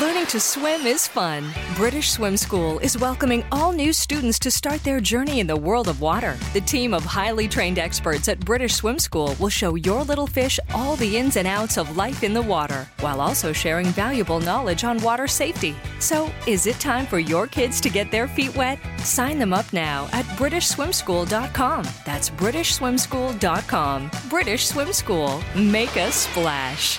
Learning 0.00 0.26
to 0.26 0.40
swim 0.40 0.84
is 0.84 1.06
fun. 1.06 1.50
British 1.74 2.10
Swim 2.10 2.36
School 2.36 2.78
is 2.80 2.98
welcoming 2.98 3.44
all 3.50 3.72
new 3.72 3.92
students 3.92 4.38
to 4.40 4.50
start 4.50 4.82
their 4.84 5.00
journey 5.00 5.40
in 5.40 5.46
the 5.46 5.56
world 5.56 5.88
of 5.88 6.00
water. 6.00 6.36
The 6.52 6.60
team 6.60 6.92
of 6.92 7.04
highly 7.04 7.48
trained 7.48 7.78
experts 7.78 8.28
at 8.28 8.40
British 8.40 8.74
Swim 8.74 8.98
School 8.98 9.34
will 9.38 9.48
show 9.48 9.76
your 9.76 10.02
little 10.02 10.26
fish 10.26 10.60
all 10.74 10.96
the 10.96 11.16
ins 11.16 11.36
and 11.36 11.46
outs 11.46 11.78
of 11.78 11.96
life 11.96 12.24
in 12.24 12.34
the 12.34 12.42
water, 12.42 12.86
while 13.00 13.20
also 13.20 13.52
sharing 13.52 13.86
valuable 13.86 14.40
knowledge 14.40 14.84
on 14.84 14.98
water 15.02 15.26
safety. 15.26 15.74
So, 15.98 16.30
is 16.46 16.66
it 16.66 16.80
time 16.80 17.06
for 17.06 17.18
your 17.18 17.46
kids 17.46 17.80
to 17.80 17.88
get 17.88 18.10
their 18.10 18.28
feet 18.28 18.54
wet? 18.56 18.78
Sign 18.98 19.38
them 19.38 19.54
up 19.54 19.72
now 19.72 20.08
at 20.12 20.26
BritishSwimSchool.com. 20.36 21.84
That's 22.04 22.28
BritishSwimSchool.com. 22.30 24.10
British 24.28 24.66
Swim 24.66 24.92
School. 24.92 25.40
Make 25.54 25.96
a 25.96 26.12
splash. 26.12 26.98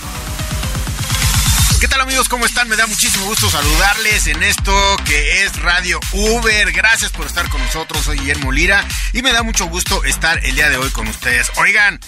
¿Qué 1.81 1.87
tal 1.87 2.01
amigos? 2.01 2.29
¿Cómo 2.29 2.45
están? 2.45 2.69
Me 2.69 2.75
da 2.75 2.85
muchísimo 2.85 3.25
gusto 3.25 3.49
saludarles 3.49 4.27
en 4.27 4.43
esto 4.43 4.71
que 5.03 5.43
es 5.43 5.59
Radio 5.63 5.99
Uber. 6.11 6.71
Gracias 6.71 7.09
por 7.09 7.25
estar 7.25 7.49
con 7.49 7.59
nosotros. 7.59 8.03
Soy 8.03 8.19
Guillermo 8.19 8.51
Lira 8.51 8.87
y 9.13 9.23
me 9.23 9.33
da 9.33 9.41
mucho 9.41 9.65
gusto 9.65 10.03
estar 10.03 10.45
el 10.45 10.53
día 10.53 10.69
de 10.69 10.77
hoy 10.77 10.91
con 10.91 11.07
ustedes. 11.07 11.51
Oigan, 11.57 11.99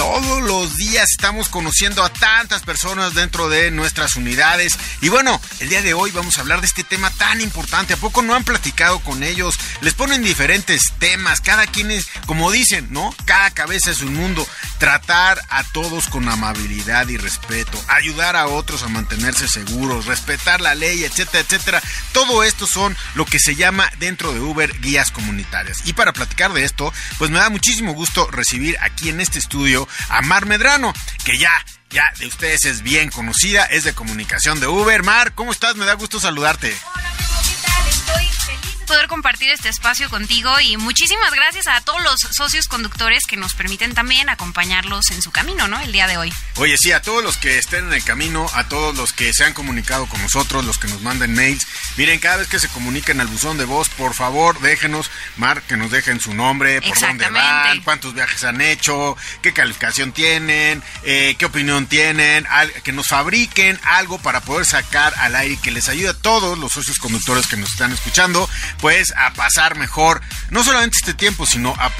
todos 0.00 0.40
los 0.40 0.78
días 0.78 1.10
estamos 1.10 1.50
conociendo 1.50 2.02
a 2.02 2.10
tantas 2.10 2.62
personas 2.62 3.12
dentro 3.12 3.50
de 3.50 3.70
nuestras 3.70 4.16
unidades. 4.16 4.78
Y 5.02 5.10
bueno, 5.10 5.38
el 5.58 5.68
día 5.68 5.82
de 5.82 5.92
hoy 5.92 6.10
vamos 6.10 6.38
a 6.38 6.40
hablar 6.40 6.62
de 6.62 6.68
este 6.68 6.84
tema 6.84 7.10
tan 7.10 7.42
importante. 7.42 7.92
¿A 7.92 7.98
poco 7.98 8.22
no 8.22 8.34
han 8.34 8.44
platicado 8.44 9.00
con 9.00 9.22
ellos? 9.22 9.58
Les 9.82 9.92
ponen 9.92 10.22
diferentes 10.22 10.94
temas. 10.98 11.42
Cada 11.42 11.66
quien 11.66 11.90
es, 11.90 12.06
como 12.24 12.50
dicen, 12.50 12.88
¿no? 12.90 13.14
Cada 13.26 13.50
cabeza 13.50 13.90
es 13.90 14.00
un 14.00 14.14
mundo. 14.14 14.48
Tratar 14.78 15.38
a 15.50 15.64
todos 15.64 16.08
con 16.08 16.30
amabilidad 16.30 17.06
y 17.08 17.18
respeto. 17.18 17.78
Ayudar 17.88 18.36
a 18.36 18.46
otros 18.46 18.82
a 18.82 18.88
mantenerse 18.88 19.48
seguros. 19.48 20.06
Respetar 20.06 20.62
la 20.62 20.74
ley, 20.74 21.04
etcétera, 21.04 21.40
etcétera. 21.40 21.82
Todo 22.12 22.42
esto 22.42 22.66
son 22.66 22.96
lo 23.14 23.26
que 23.26 23.38
se 23.38 23.54
llama 23.54 23.92
dentro 23.98 24.32
de 24.32 24.40
Uber 24.40 24.80
guías 24.80 25.10
comunitarias. 25.10 25.82
Y 25.84 25.92
para 25.92 26.14
platicar 26.14 26.54
de 26.54 26.64
esto, 26.64 26.90
pues 27.18 27.30
me 27.30 27.38
da 27.38 27.50
muchísimo 27.50 27.92
gusto 27.92 28.30
recibir 28.30 28.78
aquí 28.80 29.10
en 29.10 29.20
este 29.20 29.38
estudio 29.38 29.89
a 30.08 30.22
Mar 30.22 30.46
Medrano, 30.46 30.92
que 31.24 31.38
ya, 31.38 31.52
ya 31.90 32.04
de 32.18 32.26
ustedes 32.26 32.64
es 32.64 32.82
bien 32.82 33.10
conocida, 33.10 33.64
es 33.64 33.84
de 33.84 33.94
comunicación 33.94 34.60
de 34.60 34.66
Uber. 34.66 35.02
Mar, 35.02 35.32
¿cómo 35.34 35.52
estás? 35.52 35.76
Me 35.76 35.84
da 35.84 35.94
gusto 35.94 36.20
saludarte. 36.20 36.76
Hola, 36.94 37.08
amigo, 37.08 37.40
¿qué 37.44 37.54
tal? 37.66 37.88
Estoy 37.88 38.26
feliz 38.46 38.69
poder 38.90 39.06
compartir 39.06 39.50
este 39.50 39.68
espacio 39.68 40.10
contigo 40.10 40.50
y 40.58 40.76
muchísimas 40.76 41.32
gracias 41.32 41.68
a 41.68 41.80
todos 41.80 42.02
los 42.02 42.18
socios 42.32 42.66
conductores 42.66 43.22
que 43.24 43.36
nos 43.36 43.54
permiten 43.54 43.94
también 43.94 44.28
acompañarlos 44.28 45.12
en 45.12 45.22
su 45.22 45.30
camino, 45.30 45.68
¿no? 45.68 45.78
El 45.78 45.92
día 45.92 46.08
de 46.08 46.16
hoy. 46.16 46.32
Oye, 46.56 46.76
sí, 46.76 46.90
a 46.90 47.00
todos 47.00 47.22
los 47.22 47.36
que 47.36 47.56
estén 47.58 47.86
en 47.86 47.92
el 47.92 48.02
camino, 48.02 48.50
a 48.52 48.66
todos 48.66 48.96
los 48.96 49.12
que 49.12 49.32
se 49.32 49.44
han 49.44 49.54
comunicado 49.54 50.08
con 50.08 50.20
nosotros, 50.20 50.64
los 50.64 50.78
que 50.78 50.88
nos 50.88 51.02
manden 51.02 51.34
mails, 51.34 51.68
miren, 51.96 52.18
cada 52.18 52.38
vez 52.38 52.48
que 52.48 52.58
se 52.58 52.66
comuniquen 52.68 53.20
al 53.20 53.28
buzón 53.28 53.58
de 53.58 53.64
voz, 53.64 53.88
por 53.90 54.12
favor, 54.12 54.58
déjenos, 54.58 55.08
Mar, 55.36 55.62
que 55.62 55.76
nos 55.76 55.92
dejen 55.92 56.20
su 56.20 56.34
nombre, 56.34 56.82
por 56.82 56.98
dónde 56.98 57.30
van, 57.30 57.82
cuántos 57.82 58.12
viajes 58.12 58.42
han 58.42 58.60
hecho, 58.60 59.16
qué 59.40 59.52
calificación 59.52 60.10
tienen, 60.10 60.82
eh, 61.04 61.36
qué 61.38 61.44
opinión 61.44 61.86
tienen, 61.86 62.44
al, 62.50 62.72
que 62.82 62.90
nos 62.90 63.06
fabriquen 63.06 63.78
algo 63.84 64.18
para 64.18 64.40
poder 64.40 64.66
sacar 64.66 65.14
al 65.18 65.36
aire 65.36 65.54
y 65.54 65.58
que 65.58 65.70
les 65.70 65.88
ayude 65.88 66.08
a 66.08 66.14
todos 66.14 66.58
los 66.58 66.72
socios 66.72 66.98
conductores 66.98 67.46
que 67.46 67.56
nos 67.56 67.70
están 67.70 67.92
escuchando, 67.92 68.50
pues 68.80 69.12
a 69.16 69.32
pasar 69.32 69.76
mejor, 69.76 70.20
no 70.50 70.62
solamente 70.64 70.96
este 70.96 71.14
tiempo, 71.14 71.46
sino 71.46 71.72
a, 71.78 71.92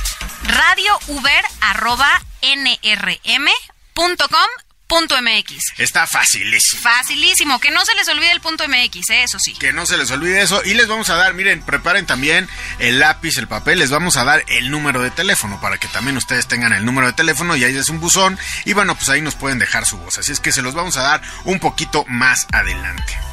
radiouber.nrm.com.mx. 4.89 5.79
Está 5.79 6.07
facilísimo. 6.07 6.83
Facilísimo, 6.83 7.61
que 7.61 7.71
no 7.71 7.85
se 7.85 7.95
les 7.95 8.09
olvide 8.09 8.33
el 8.33 8.41
punto 8.41 8.65
MX, 8.67 9.11
¿eh? 9.11 9.23
eso 9.23 9.39
sí. 9.39 9.53
Que 9.55 9.73
no 9.73 9.87
se 9.87 9.97
les 9.97 10.11
olvide 10.11 10.43
eso. 10.43 10.63
Y 10.65 10.75
les 10.75 10.89
vamos 10.89 11.11
a 11.11 11.17
dar, 11.17 11.35
miren, 11.35 11.63
preparen 11.63 12.07
también 12.07 12.49
el 12.79 12.99
lápiz, 12.99 13.37
el 13.39 13.49
papel, 13.49 13.79
les 13.79 13.91
vamos 13.91 14.17
a 14.17 14.25
dar 14.25 14.45
el 14.49 14.71
número 14.71 15.03
de 15.03 15.11
teléfono 15.11 15.61
para 15.61 15.79
que 15.79 15.89
también 15.89 16.17
ustedes 16.17 16.47
tengan 16.49 16.73
el 16.73 16.85
número 16.85 17.07
de 17.07 17.13
teléfono 17.13 17.57
y 17.57 17.65
ahí 17.65 17.77
es 17.77 17.89
un 17.89 18.01
buzón. 18.01 18.39
Y 18.65 18.73
bueno, 18.73 18.95
pues 18.97 19.09
ahí 19.09 19.21
nos 19.21 19.35
pueden 19.35 19.59
dejar 19.59 19.87
su 19.87 19.99
voz. 19.99 20.19
Así 20.19 20.33
es 20.33 20.41
que 20.41 20.53
se 20.53 20.63
los 20.63 20.75
vamos 20.75 20.97
a 20.97 21.03
dar 21.03 21.23
un 21.45 21.61
poquito 21.61 22.05
más 22.09 22.47
adelante. 22.53 23.28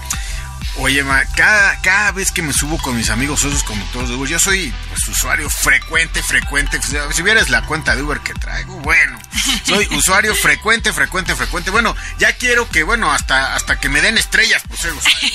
Oye, 0.77 1.03
ma, 1.03 1.23
cada, 1.35 1.79
cada 1.81 2.11
vez 2.11 2.31
que 2.31 2.41
me 2.41 2.51
subo 2.51 2.77
con 2.77 2.97
mis 2.97 3.09
amigos 3.09 3.39
socios 3.39 3.63
conductores 3.63 4.09
de 4.09 4.15
Uber, 4.15 4.29
yo 4.29 4.39
soy 4.39 4.73
pues, 4.89 5.07
usuario 5.07 5.49
frecuente, 5.49 6.21
frecuente. 6.21 6.79
Si 7.13 7.21
vieras 7.21 7.49
la 7.49 7.61
cuenta 7.61 7.95
de 7.95 8.03
Uber 8.03 8.19
que 8.19 8.33
traigo, 8.33 8.75
bueno, 8.81 9.17
soy 9.63 9.87
usuario 9.91 10.35
frecuente, 10.35 10.91
frecuente, 10.91 11.33
frecuente. 11.33 11.71
Bueno, 11.71 11.95
ya 12.19 12.33
quiero 12.33 12.69
que, 12.69 12.83
bueno, 12.83 13.11
hasta, 13.11 13.55
hasta 13.55 13.79
que 13.79 13.87
me 13.87 14.01
den 14.01 14.17
estrellas 14.17 14.63
por 14.67 14.77
ser 14.77 14.91
usuario. 14.91 15.29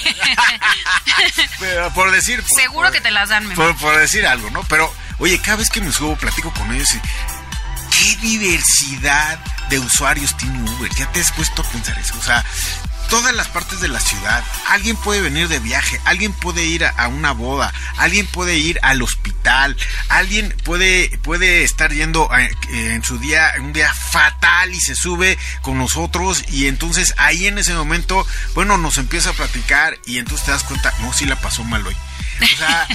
Pero 1.58 1.90
por 1.94 2.10
decir. 2.10 2.42
Por, 2.42 2.60
Seguro 2.60 2.88
por, 2.88 2.92
que 2.92 3.00
te 3.00 3.10
las 3.10 3.30
dan, 3.30 3.48
mi 3.48 3.54
por, 3.54 3.74
por 3.78 3.96
decir 3.96 4.26
algo, 4.26 4.50
¿no? 4.50 4.62
Pero, 4.64 4.92
oye, 5.18 5.40
cada 5.40 5.56
vez 5.56 5.70
que 5.70 5.80
me 5.80 5.90
subo, 5.90 6.16
platico 6.16 6.52
con 6.52 6.70
ellos 6.74 6.94
y. 6.94 7.00
¿Qué 7.90 8.16
diversidad 8.16 9.38
de 9.68 9.78
usuarios 9.78 10.36
tiene 10.36 10.70
Uber? 10.70 10.90
¿Ya 10.94 11.10
te 11.12 11.20
has 11.20 11.32
puesto 11.32 11.62
a 11.62 11.64
pensar 11.70 11.98
eso? 11.98 12.14
O 12.18 12.22
sea, 12.22 12.44
todas 13.10 13.34
las 13.34 13.48
partes 13.48 13.80
de 13.80 13.88
la 13.88 14.00
ciudad. 14.00 14.42
Alguien 14.68 14.96
puede 14.96 15.20
venir 15.20 15.48
de 15.48 15.58
viaje, 15.58 16.00
alguien 16.04 16.32
puede 16.32 16.64
ir 16.64 16.84
a, 16.84 17.08
una 17.08 17.32
boda, 17.32 17.74
alguien 17.98 18.26
puede 18.26 18.56
ir 18.56 18.78
al 18.82 19.02
hospital, 19.02 19.76
alguien 20.08 20.54
puede, 20.64 21.18
puede 21.22 21.64
estar 21.64 21.92
yendo 21.92 22.32
a, 22.32 22.40
en 22.42 23.02
su 23.04 23.18
día, 23.18 23.52
un 23.58 23.72
día 23.72 23.92
fatal 23.92 24.72
y 24.72 24.80
se 24.80 24.94
sube 24.94 25.36
con 25.60 25.76
nosotros 25.76 26.44
y 26.48 26.68
entonces 26.68 27.14
ahí 27.18 27.46
en 27.46 27.58
ese 27.58 27.74
momento, 27.74 28.26
bueno, 28.54 28.78
nos 28.78 28.96
empieza 28.96 29.30
a 29.30 29.34
platicar 29.34 29.98
y 30.06 30.18
entonces 30.18 30.46
te 30.46 30.52
das 30.52 30.62
cuenta, 30.62 30.94
no, 31.00 31.12
sí 31.12 31.26
la 31.26 31.36
pasó 31.36 31.64
mal 31.64 31.84
hoy. 31.86 31.96
O 32.42 32.56
sea, 32.56 32.86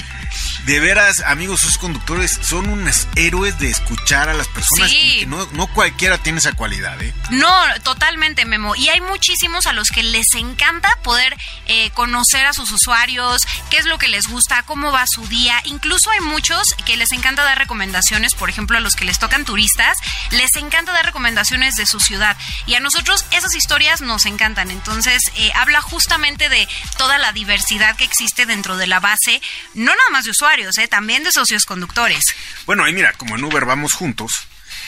de 0.64 0.80
veras, 0.80 1.20
amigos, 1.20 1.60
sus 1.60 1.78
conductores 1.78 2.38
son 2.42 2.68
unos 2.68 3.06
héroes 3.14 3.58
de 3.60 3.70
escuchar 3.70 4.28
a 4.28 4.34
las 4.34 4.48
personas 4.48 4.90
Sí. 4.90 4.96
y 4.98 5.18
que 5.20 5.26
no, 5.26 5.46
no 5.52 5.68
cualquiera 5.68 6.18
tiene 6.18 6.40
esa 6.40 6.52
cualidad, 6.54 7.00
¿eh? 7.00 7.14
No, 7.30 7.52
totalmente, 7.84 8.44
Memo. 8.44 8.74
Y 8.74 8.88
hay 8.88 9.00
muchísimos 9.00 9.66
a 9.66 9.72
los 9.72 9.88
que 9.90 10.02
les 10.02 10.34
encanta 10.34 10.88
poder 11.04 11.36
eh, 11.66 11.90
conocer 11.90 12.44
a 12.46 12.52
sus 12.52 12.70
usuarios, 12.72 13.42
qué 13.70 13.78
es 13.78 13.84
lo 13.86 13.98
que 13.98 14.08
les 14.08 14.26
gusta, 14.26 14.64
cómo 14.64 14.90
va 14.90 15.04
su 15.06 15.26
día. 15.28 15.60
Incluso 15.64 16.10
hay 16.10 16.20
muchos 16.20 16.74
que 16.84 16.96
les 16.96 17.12
encanta 17.12 17.44
dar 17.44 17.58
recomendaciones, 17.58 18.34
por 18.34 18.50
ejemplo, 18.50 18.76
a 18.76 18.80
los 18.80 18.94
que 18.96 19.04
les 19.04 19.18
tocan 19.20 19.44
turistas, 19.44 19.96
les 20.32 20.54
encanta 20.56 20.92
dar 20.92 21.04
recomendaciones 21.06 21.76
de 21.76 21.86
su 21.86 22.00
ciudad. 22.00 22.36
Y 22.66 22.74
a 22.74 22.80
nosotros 22.80 23.24
esas 23.30 23.54
historias 23.54 24.00
nos 24.00 24.26
encantan. 24.26 24.72
Entonces, 24.72 25.22
eh, 25.36 25.52
habla 25.54 25.80
justamente 25.80 26.48
de 26.48 26.66
toda 26.98 27.18
la 27.18 27.32
diversidad 27.32 27.94
que 27.96 28.04
existe 28.04 28.46
dentro 28.46 28.76
de 28.76 28.88
la 28.88 28.98
base, 28.98 29.35
no 29.74 29.94
nada 29.94 30.10
más 30.10 30.24
de 30.24 30.30
usuarios, 30.30 30.76
eh, 30.78 30.88
también 30.88 31.24
de 31.24 31.32
socios 31.32 31.64
conductores. 31.64 32.24
Bueno, 32.66 32.86
y 32.88 32.92
mira, 32.92 33.12
como 33.14 33.36
en 33.36 33.44
Uber 33.44 33.64
vamos 33.64 33.92
juntos, 33.92 34.32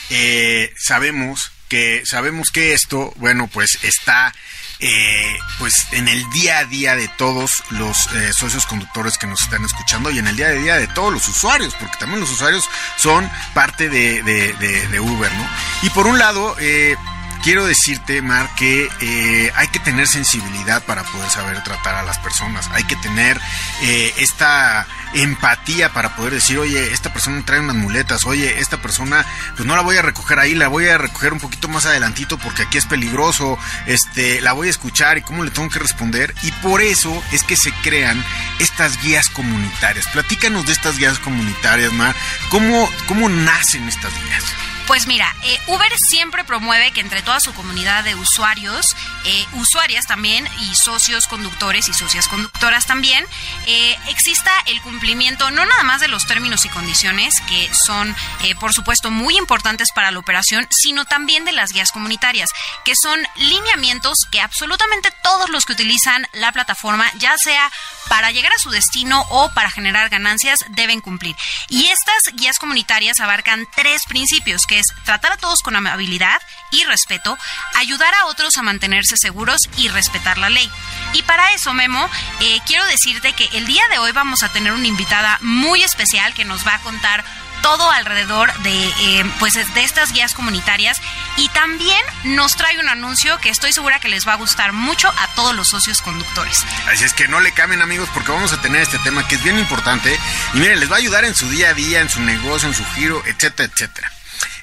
eh, 0.09 0.73
sabemos 0.77 1.51
que 1.67 2.03
sabemos 2.05 2.49
que 2.49 2.73
esto, 2.73 3.13
bueno, 3.17 3.47
pues 3.47 3.77
está 3.83 4.33
eh, 4.79 5.37
pues 5.59 5.75
en 5.91 6.07
el 6.07 6.27
día 6.31 6.59
a 6.59 6.65
día 6.65 6.95
de 6.95 7.07
todos 7.09 7.63
los 7.69 7.97
socios 8.35 8.65
conductores 8.65 9.17
que 9.17 9.27
nos 9.27 9.41
están 9.41 9.63
escuchando 9.65 10.09
y 10.09 10.17
en 10.17 10.27
el 10.27 10.35
día 10.35 10.47
a 10.47 10.51
día 10.51 10.77
de 10.77 10.87
todos 10.87 11.13
los 11.13 11.27
usuarios, 11.27 11.75
porque 11.75 11.97
también 11.97 12.21
los 12.21 12.31
usuarios 12.31 12.67
son 12.97 13.29
parte 13.53 13.89
de, 13.89 14.23
de, 14.23 14.53
de, 14.53 14.87
de 14.87 14.99
Uber, 14.99 15.31
¿no? 15.31 15.49
Y 15.83 15.89
por 15.91 16.07
un 16.07 16.17
lado, 16.17 16.55
eh, 16.59 16.95
quiero 17.43 17.65
decirte, 17.65 18.21
Mar, 18.21 18.49
que 18.57 18.87
eh, 19.01 19.51
hay 19.55 19.67
que 19.69 19.79
tener 19.79 20.07
sensibilidad 20.07 20.83
para 20.83 21.03
poder 21.03 21.29
saber 21.29 21.63
tratar 21.63 21.95
a 21.95 22.03
las 22.03 22.17
personas. 22.19 22.69
Hay 22.73 22.83
que 22.83 22.95
tener 22.97 23.39
eh, 23.83 24.13
esta 24.17 24.87
empatía 25.13 25.91
para 25.91 26.15
poder 26.15 26.33
decir, 26.33 26.59
oye, 26.59 26.91
esta 26.93 27.11
persona 27.11 27.43
trae 27.45 27.59
unas 27.59 27.75
muletas, 27.75 28.25
oye, 28.25 28.59
esta 28.59 28.77
persona, 28.77 29.25
pues 29.55 29.65
no 29.65 29.75
la 29.75 29.81
voy 29.81 29.97
a 29.97 30.01
recoger 30.01 30.39
ahí, 30.39 30.53
la 30.53 30.67
voy 30.67 30.87
a 30.87 30.97
recoger 30.97 31.33
un 31.33 31.39
poquito 31.39 31.67
más 31.67 31.85
adelantito 31.85 32.37
porque 32.37 32.63
aquí 32.63 32.77
es 32.77 32.85
peligroso, 32.85 33.57
este, 33.87 34.41
la 34.41 34.53
voy 34.53 34.67
a 34.67 34.71
escuchar 34.71 35.17
y 35.17 35.21
cómo 35.21 35.43
le 35.43 35.51
tengo 35.51 35.69
que 35.69 35.79
responder. 35.79 36.33
Y 36.43 36.51
por 36.51 36.81
eso 36.81 37.23
es 37.31 37.43
que 37.43 37.55
se 37.55 37.71
crean 37.83 38.23
estas 38.59 39.01
guías 39.01 39.29
comunitarias. 39.29 40.07
Platícanos 40.07 40.65
de 40.65 40.73
estas 40.73 40.97
guías 40.97 41.19
comunitarias, 41.19 41.91
Mar. 41.93 42.15
¿Cómo, 42.49 42.89
cómo 43.07 43.29
nacen 43.29 43.87
estas 43.87 44.13
guías? 44.23 44.43
Pues 44.89 45.05
mira, 45.05 45.35
eh, 45.43 45.59
Uber 45.67 45.91
siempre 46.09 46.43
promueve 46.43 46.89
que 46.89 47.01
entre 47.01 47.21
toda 47.21 47.39
su 47.39 47.53
comunidad 47.53 48.03
de 48.03 48.15
usuarios, 48.15 48.95
eh, 49.23 49.45
usuarias 49.53 50.07
también 50.07 50.49
y 50.61 50.73
socios 50.73 51.27
conductores 51.27 51.87
y 51.87 51.93
socias 51.93 52.27
conductoras 52.27 52.87
también, 52.87 53.23
eh, 53.67 53.95
exista 54.07 54.51
el 54.65 54.81
cumplimiento 54.81 55.51
no 55.51 55.63
nada 55.63 55.83
más 55.83 56.01
de 56.01 56.07
los 56.07 56.25
términos 56.25 56.65
y 56.65 56.69
condiciones 56.69 57.35
que 57.41 57.69
son, 57.85 58.15
por 58.59 58.73
supuesto, 58.73 59.11
muy 59.11 59.37
importantes 59.37 59.91
para 59.93 60.09
la 60.09 60.17
operación, 60.17 60.67
sino 60.71 61.05
también 61.05 61.45
de 61.45 61.51
las 61.51 61.71
guías 61.71 61.91
comunitarias, 61.91 62.49
que 62.83 62.95
son 62.95 63.19
lineamientos 63.35 64.17
que 64.31 64.41
absolutamente 64.41 65.11
todos 65.21 65.51
los 65.51 65.65
que 65.65 65.73
utilizan 65.73 66.25
la 66.33 66.51
plataforma, 66.51 67.11
ya 67.19 67.37
sea 67.37 67.71
para 68.07 68.31
llegar 68.31 68.51
a 68.51 68.59
su 68.59 68.71
destino 68.71 69.23
o 69.29 69.53
para 69.53 69.69
generar 69.69 70.09
ganancias, 70.09 70.65
deben 70.69 70.99
cumplir. 70.99 71.35
Y 71.67 71.85
estas 71.85 72.33
guías 72.33 72.57
comunitarias 72.57 73.19
abarcan 73.19 73.67
tres 73.75 74.01
principios, 74.07 74.65
que 74.65 74.78
tratar 75.05 75.33
a 75.33 75.37
todos 75.37 75.61
con 75.61 75.75
amabilidad 75.75 76.41
y 76.71 76.83
respeto, 76.85 77.37
ayudar 77.75 78.13
a 78.13 78.25
otros 78.25 78.57
a 78.57 78.63
mantenerse 78.63 79.17
seguros 79.17 79.69
y 79.77 79.87
respetar 79.89 80.37
la 80.37 80.49
ley. 80.49 80.69
Y 81.13 81.23
para 81.23 81.53
eso, 81.53 81.73
Memo, 81.73 82.09
eh, 82.39 82.59
quiero 82.65 82.85
decirte 82.85 83.33
que 83.33 83.49
el 83.57 83.65
día 83.65 83.83
de 83.89 83.99
hoy 83.99 84.11
vamos 84.11 84.43
a 84.43 84.49
tener 84.49 84.71
una 84.73 84.87
invitada 84.87 85.37
muy 85.41 85.83
especial 85.83 86.33
que 86.33 86.45
nos 86.45 86.65
va 86.65 86.75
a 86.75 86.79
contar 86.81 87.23
todo 87.61 87.91
alrededor 87.91 88.53
de, 88.59 88.87
eh, 88.87 89.25
pues, 89.39 89.53
de 89.53 89.83
estas 89.83 90.11
guías 90.13 90.33
comunitarias 90.33 90.97
y 91.37 91.49
también 91.49 91.99
nos 92.23 92.55
trae 92.55 92.79
un 92.79 92.89
anuncio 92.89 93.37
que 93.39 93.49
estoy 93.49 93.73
segura 93.73 93.99
que 93.99 94.09
les 94.09 94.27
va 94.27 94.33
a 94.33 94.37
gustar 94.37 94.73
mucho 94.73 95.09
a 95.09 95.27
todos 95.35 95.55
los 95.55 95.69
socios 95.69 96.01
conductores. 96.01 96.63
Así 96.91 97.03
es 97.03 97.13
que 97.13 97.27
no 97.27 97.39
le 97.39 97.51
cambien 97.51 97.81
amigos 97.81 98.09
porque 98.13 98.31
vamos 98.31 98.53
a 98.53 98.61
tener 98.61 98.81
este 98.81 98.99
tema 98.99 99.27
que 99.27 99.35
es 99.35 99.43
bien 99.43 99.59
importante 99.59 100.17
y 100.53 100.57
miren, 100.57 100.79
les 100.79 100.91
va 100.91 100.95
a 100.95 100.99
ayudar 100.99 101.25
en 101.25 101.35
su 101.35 101.49
día 101.49 101.69
a 101.69 101.73
día, 101.73 102.01
en 102.01 102.09
su 102.09 102.21
negocio, 102.21 102.69
en 102.69 102.75
su 102.75 102.85
giro, 102.93 103.21
etcétera, 103.25 103.69
etcétera. 103.71 104.11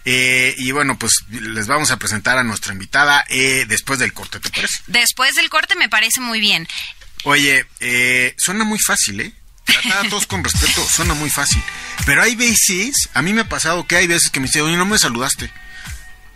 Eh, 0.09 0.55
y 0.57 0.71
bueno, 0.71 0.99
pues 0.99 1.25
les 1.29 1.67
vamos 1.67 1.91
a 1.91 1.99
presentar 1.99 2.39
a 2.39 2.45
nuestra 2.45 2.73
invitada 2.73 3.25
eh, 3.29 3.65
después 3.69 3.99
del 3.99 4.13
corte, 4.13 4.39
¿te 4.39 4.51
parece? 4.51 4.79
Después 4.87 5.35
del 5.35 5.51
corte 5.51 5.75
me 5.75 5.89
parece 5.89 6.21
muy 6.21 6.41
bien. 6.41 6.67
Oye, 7.25 7.67
eh, 7.81 8.35
suena 8.39 8.65
muy 8.65 8.79
fácil, 8.79 9.21
¿eh? 9.21 9.33
Tratar 9.65 10.07
a 10.07 10.09
todos 10.09 10.29
con 10.29 10.45
respeto 10.45 10.87
suena 10.89 11.15
muy 11.15 11.29
fácil. 11.29 11.61
Pero 12.07 12.23
hay 12.23 12.37
veces, 12.37 13.09
a 13.15 13.23
mí 13.23 13.33
me 13.33 13.41
ha 13.41 13.49
pasado 13.49 13.85
que 13.87 13.97
hay 13.97 14.07
veces 14.07 14.31
que 14.31 14.39
me 14.39 14.47
dicen, 14.47 14.63
oye, 14.63 14.77
no 14.77 14.87
me 14.87 14.97
saludaste 14.97 15.51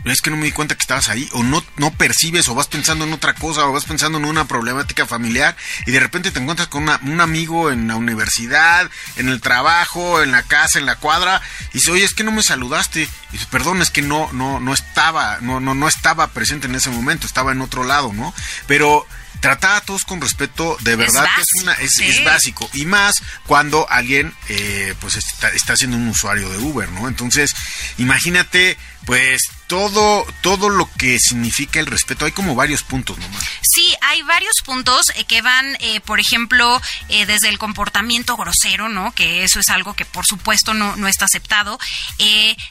es 0.04 0.20
que 0.20 0.30
no 0.30 0.36
me 0.36 0.44
di 0.44 0.52
cuenta 0.52 0.74
que 0.74 0.80
estabas 0.80 1.08
ahí, 1.08 1.28
o 1.32 1.42
no, 1.42 1.62
no 1.76 1.92
percibes, 1.92 2.48
o 2.48 2.54
vas 2.54 2.68
pensando 2.68 3.04
en 3.04 3.12
otra 3.12 3.34
cosa, 3.34 3.66
o 3.66 3.72
vas 3.72 3.84
pensando 3.84 4.18
en 4.18 4.24
una 4.24 4.46
problemática 4.46 5.06
familiar, 5.06 5.56
y 5.86 5.90
de 5.90 6.00
repente 6.00 6.30
te 6.30 6.40
encuentras 6.40 6.68
con 6.68 6.88
un 6.88 7.20
amigo 7.20 7.70
en 7.70 7.88
la 7.88 7.96
universidad, 7.96 8.90
en 9.16 9.28
el 9.28 9.40
trabajo, 9.40 10.22
en 10.22 10.32
la 10.32 10.42
casa, 10.42 10.78
en 10.78 10.86
la 10.86 10.96
cuadra, 10.96 11.42
y 11.70 11.74
dice, 11.74 11.90
oye, 11.90 12.04
es 12.04 12.14
que 12.14 12.24
no 12.24 12.32
me 12.32 12.42
saludaste. 12.42 13.02
Y 13.02 13.32
dice, 13.32 13.46
perdón, 13.50 13.82
es 13.82 13.90
que 13.90 14.02
no, 14.02 14.32
no, 14.32 14.60
no 14.60 14.72
estaba, 14.72 15.38
no, 15.40 15.60
no, 15.60 15.74
no 15.74 15.88
estaba 15.88 16.28
presente 16.28 16.66
en 16.66 16.74
ese 16.74 16.90
momento, 16.90 17.26
estaba 17.26 17.52
en 17.52 17.60
otro 17.60 17.84
lado, 17.84 18.12
¿no? 18.12 18.34
Pero 18.66 19.06
tratar 19.40 19.76
a 19.76 19.80
todos 19.80 20.04
con 20.04 20.20
respeto 20.20 20.76
de 20.80 20.96
verdad 20.96 21.26
es, 21.38 21.46
es, 21.54 21.62
una, 21.62 21.72
es, 21.74 22.24
básico 22.24 22.68
y 22.74 22.84
más 22.84 23.22
cuando 23.46 23.88
alguien 23.90 24.34
eh, 24.48 24.94
pues 25.00 25.16
está, 25.16 25.48
está 25.48 25.76
siendo 25.76 25.96
un 25.96 26.08
usuario 26.08 26.48
de 26.50 26.58
Uber 26.58 26.88
no 26.90 27.08
entonces 27.08 27.54
imagínate 27.98 28.76
pues 29.04 29.42
todo, 29.66 30.26
todo 30.42 30.68
lo 30.68 30.90
que 30.98 31.18
significa 31.18 31.80
el 31.80 31.86
respeto, 31.86 32.24
hay 32.24 32.32
como 32.32 32.54
varios 32.54 32.82
puntos 32.82 33.18
nomás. 33.18 33.42
Sí, 33.62 33.94
hay 34.02 34.22
varios 34.22 34.62
puntos 34.64 35.10
eh, 35.14 35.24
que 35.24 35.42
van, 35.42 35.76
eh, 35.80 36.00
por 36.00 36.20
ejemplo, 36.20 36.80
eh, 37.08 37.24
desde 37.24 37.48
el 37.48 37.58
comportamiento 37.58 38.36
grosero, 38.36 38.88
¿no? 38.88 39.12
Que 39.12 39.44
eso 39.44 39.60
es 39.60 39.68
algo 39.70 39.94
que 39.94 40.04
por 40.04 40.26
supuesto 40.26 40.74
no, 40.74 40.96
no 40.96 41.08
está 41.08 41.26
aceptado. 41.26 41.78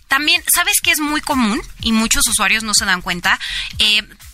también, 0.07 0.43
¿sabes 0.53 0.81
qué 0.81 0.91
es 0.91 0.99
muy 0.99 1.21
común? 1.21 1.61
Y 1.81 1.93
muchos 1.93 2.27
usuarios 2.27 2.63
no 2.63 2.73
se 2.73 2.85
dan 2.85 3.01
cuenta. 3.01 3.39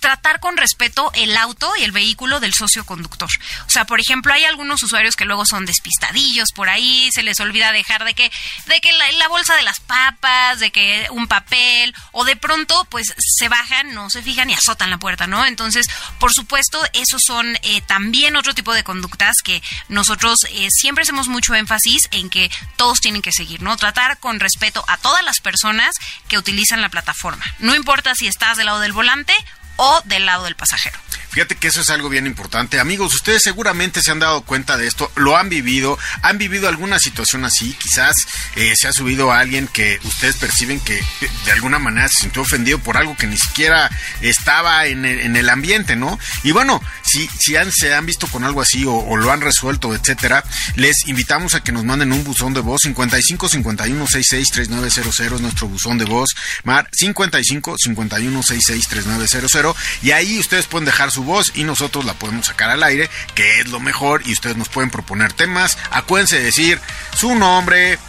Tratar 0.05 0.39
con 0.39 0.55
respeto 0.55 1.09
el 1.15 1.35
auto 1.35 1.73
y 1.79 1.83
el 1.83 1.91
vehículo 1.91 2.39
del 2.39 2.53
socio 2.53 2.85
conductor. 2.85 3.27
O 3.65 3.71
sea, 3.71 3.85
por 3.85 3.99
ejemplo, 3.99 4.31
hay 4.31 4.45
algunos 4.45 4.83
usuarios 4.83 5.15
que 5.15 5.25
luego 5.25 5.47
son 5.47 5.65
despistadillos 5.65 6.51
por 6.51 6.69
ahí, 6.69 7.09
se 7.11 7.23
les 7.23 7.39
olvida 7.39 7.71
dejar 7.71 8.05
de 8.05 8.13
que, 8.13 8.31
de 8.67 8.81
que 8.81 8.93
la 8.93 9.27
bolsa 9.29 9.55
de 9.55 9.63
las 9.63 9.79
papas, 9.79 10.59
de 10.59 10.69
que 10.69 11.07
un 11.09 11.27
papel, 11.27 11.95
o 12.11 12.23
de 12.23 12.35
pronto 12.35 12.85
pues 12.91 13.15
se 13.17 13.49
bajan, 13.49 13.95
no 13.95 14.11
se 14.11 14.21
fijan 14.21 14.47
y 14.51 14.53
azotan 14.53 14.91
la 14.91 14.99
puerta, 14.99 15.25
¿no? 15.25 15.43
Entonces, 15.43 15.87
por 16.19 16.31
supuesto, 16.31 16.79
esos 16.93 17.23
son 17.25 17.57
eh, 17.63 17.81
también 17.81 18.35
otro 18.35 18.53
tipo 18.53 18.75
de 18.75 18.83
conductas 18.83 19.37
que 19.43 19.63
nosotros 19.87 20.37
eh, 20.51 20.67
siempre 20.69 21.01
hacemos 21.01 21.29
mucho 21.29 21.55
énfasis 21.55 22.09
en 22.11 22.29
que 22.29 22.51
todos 22.75 22.99
tienen 22.99 23.23
que 23.23 23.31
seguir, 23.31 23.63
¿no? 23.63 23.75
Tratar 23.75 24.19
con 24.19 24.39
respeto 24.39 24.85
a 24.87 24.97
todas 24.97 25.25
las 25.25 25.39
personas 25.39 25.95
que 26.27 26.37
utilizan 26.37 26.81
la 26.81 26.89
plataforma. 26.89 27.43
No 27.57 27.73
importa 27.73 28.13
si 28.13 28.27
estás 28.27 28.57
del 28.57 28.67
lado 28.67 28.81
del 28.81 28.93
volante 28.93 29.33
o 29.77 30.01
del 30.05 30.25
lado 30.25 30.43
del 30.45 30.55
pasajero. 30.55 30.97
Fíjate 31.35 31.57
que 31.57 31.67
eso 31.67 31.81
es 31.81 31.89
algo 31.89 32.07
bien 32.07 32.27
importante. 32.27 32.79
Amigos, 32.79 33.13
ustedes 33.13 33.41
seguramente 33.43 34.01
se 34.01 34.09
han 34.09 34.19
dado 34.19 34.43
cuenta 34.43 34.77
de 34.77 34.87
esto, 34.87 35.11
lo 35.17 35.35
han 35.35 35.49
vivido, 35.49 35.99
han 36.21 36.37
vivido 36.37 36.69
alguna 36.69 36.97
situación 36.97 37.43
así, 37.43 37.73
quizás 37.73 38.15
eh, 38.55 38.73
se 38.77 38.87
ha 38.87 38.93
subido 38.93 39.33
a 39.33 39.39
alguien 39.39 39.67
que 39.67 39.99
ustedes 40.05 40.37
perciben 40.37 40.79
que 40.79 41.03
de 41.43 41.51
alguna 41.51 41.77
manera 41.77 42.07
se 42.07 42.19
sintió 42.21 42.41
ofendido 42.41 42.79
por 42.79 42.95
algo 42.95 43.17
que 43.17 43.27
ni 43.27 43.35
siquiera 43.35 43.91
estaba 44.21 44.85
en 44.85 45.03
el, 45.03 45.49
ambiente, 45.49 45.97
¿no? 45.97 46.17
Y 46.43 46.51
bueno, 46.51 46.81
si, 47.03 47.27
si 47.37 47.57
han, 47.57 47.69
se 47.73 47.93
han 47.93 48.05
visto 48.05 48.27
con 48.27 48.45
algo 48.45 48.61
así 48.61 48.85
o, 48.87 49.17
lo 49.17 49.29
han 49.29 49.41
resuelto, 49.41 49.93
etcétera, 49.93 50.41
les 50.77 51.05
invitamos 51.05 51.53
a 51.53 51.61
que 51.61 51.73
nos 51.73 51.83
manden 51.83 52.13
un 52.13 52.23
buzón 52.23 52.53
de 52.53 52.61
voz 52.61 52.83
55 52.83 53.49
51 53.49 54.07
66 54.07 54.51
3900 54.51 55.19
es 55.19 55.41
nuestro 55.41 55.67
buzón 55.67 55.97
de 55.97 56.05
voz, 56.05 56.33
Mar 56.63 56.87
55 56.93 57.75
51 57.77 58.41
66 58.41 58.87
3900 58.87 59.75
y 60.01 60.11
ahí 60.11 60.39
ustedes 60.39 60.67
pueden 60.67 60.85
dejar 60.85 61.11
su 61.11 61.24
voz 61.25 61.51
y 61.55 61.63
nosotros 61.63 62.05
la 62.05 62.13
podemos 62.13 62.45
sacar 62.45 62.69
al 62.69 62.83
aire, 62.83 63.09
que 63.33 63.59
es 63.59 63.69
lo 63.69 63.79
mejor, 63.79 64.21
y 64.25 64.33
ustedes 64.33 64.57
nos 64.57 64.69
pueden 64.69 64.89
proponer 64.89 65.33
temas. 65.33 65.77
Acuérdense 65.91 66.37
de 66.37 66.45
decir 66.45 66.79
su 67.15 67.35
nombre, 67.35 67.99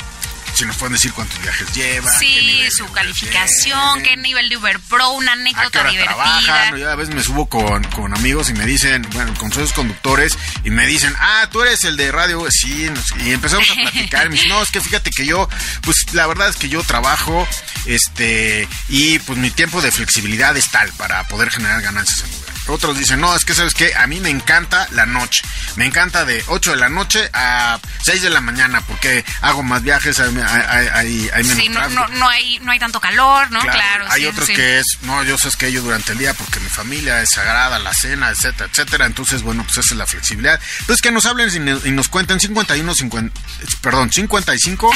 si 0.57 0.65
nos 0.65 0.77
pueden 0.77 0.95
decir 0.95 1.13
cuántos 1.13 1.41
viajes 1.43 1.71
lleva. 1.75 2.11
Sí, 2.19 2.67
su 2.71 2.91
calificación, 2.91 4.03
qué 4.03 4.17
nivel 4.17 4.49
de 4.49 4.57
Uber 4.57 4.81
Pro, 4.81 5.11
una 5.11 5.33
anécdota 5.33 5.89
divertida. 5.91 6.77
Yo 6.77 6.91
a 6.91 6.97
veces 6.97 7.15
me 7.15 7.23
subo 7.23 7.47
con, 7.47 7.85
amigos 8.15 8.49
y 8.49 8.55
me 8.55 8.65
dicen, 8.65 9.07
bueno, 9.13 9.35
con 9.35 9.53
sus 9.53 9.73
conductores, 9.75 10.39
y 10.65 10.71
me 10.71 10.87
dicen, 10.87 11.15
ah, 11.19 11.49
tú 11.51 11.61
eres 11.61 11.85
el 11.85 11.97
de 11.99 12.11
radio, 12.11 12.47
sí, 12.51 12.91
y 13.25 13.33
empezamos 13.33 13.71
a 13.71 13.75
platicar. 13.75 14.27
y 14.27 14.29
me 14.31 14.35
dicen, 14.37 14.49
no, 14.49 14.63
es 14.63 14.71
que 14.71 14.81
fíjate 14.81 15.11
que 15.11 15.27
yo, 15.27 15.49
pues 15.83 16.15
la 16.15 16.27
verdad 16.27 16.49
es 16.49 16.57
que 16.57 16.71
yo 16.71 16.83
trabajo, 16.83 17.47
este, 17.85 18.67
y 18.89 19.19
pues 19.21 19.39
mi 19.39 19.51
tiempo 19.51 19.83
de 19.83 19.93
flexibilidad 19.93 20.57
es 20.57 20.71
tal 20.71 20.91
para 20.93 21.25
poder 21.29 21.51
generar 21.51 21.83
ganancias 21.83 22.21
en 22.21 22.35
Uber. 22.35 22.46
Otros 22.69 22.99
dicen, 22.99 23.21
no, 23.21 23.35
es 23.35 23.45
que 23.45 23.55
sabes 23.55 23.75
que 23.75 23.95
a 23.95 24.07
mí 24.07 24.21
me 24.21 24.31
encanta 24.31 24.89
la 24.93 25.07
noche. 25.07 25.43
Me 25.77 25.87
encanta 25.87 26.25
de 26.25 26.43
8 26.47 26.73
de 26.73 26.77
la 26.77 26.89
noche 26.89 27.29
a 27.33 27.79
6 28.05 28.23
de 28.23 28.31
la 28.31 28.41
mañana 28.41 28.81
porque 28.83 29.25
hago 29.41 29.63
más 29.63 29.83
viajes, 29.83 30.19
hay, 30.21 30.37
hay, 30.39 31.31
hay 31.33 31.45
menos 31.45 31.57
sí, 31.57 31.69
no, 31.69 32.09
no, 32.09 32.29
hay, 32.29 32.59
no 32.61 32.73
hay 32.73 32.79
tanto 32.79 33.01
calor, 33.01 33.51
¿no? 33.51 33.61
Claro. 33.61 34.07
hay 34.11 34.27
otros 34.27 34.49
que 34.49 34.79
es, 34.79 34.99
no, 35.03 35.23
yo 35.25 35.39
sé 35.39 35.47
que 35.59 35.71
yo 35.71 35.83
durante 35.83 36.13
el 36.13 36.19
día 36.19 36.35
porque 36.35 36.61
mi 36.61 36.69
familia 36.69 37.23
es 37.23 37.31
sagrada, 37.31 37.79
la 37.79 37.95
cena, 37.95 38.31
etcétera, 38.31 38.69
etcétera. 38.71 39.07
Entonces, 39.07 39.43
bueno, 39.43 39.63
pues 39.65 39.79
esa 39.79 39.95
es 39.95 39.99
la 39.99 40.07
flexibilidad. 40.07 40.61
Entonces, 40.81 41.03
que 41.03 41.13
nos 41.13 41.27
hablen 41.27 41.51
y, 41.85 41.91
nos 41.91 42.09
cuenten 42.09 42.41
51, 42.41 42.95
50, 42.95 43.41
perdón, 43.81 44.13
55, 44.13 44.93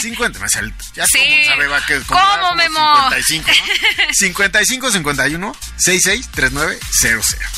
50, 0.00 0.38
ya 0.94 1.06
sí. 1.06 1.18
sabe, 1.46 1.66
va 1.66 1.84
que 1.86 2.00
¿Cómo, 2.00 2.54
Memo? 2.54 3.10
55, 3.10 3.48
¿no? 3.48 4.12
55, 4.12 4.90
51, 4.92 5.56
66, 5.76 6.28
39, 6.32 6.78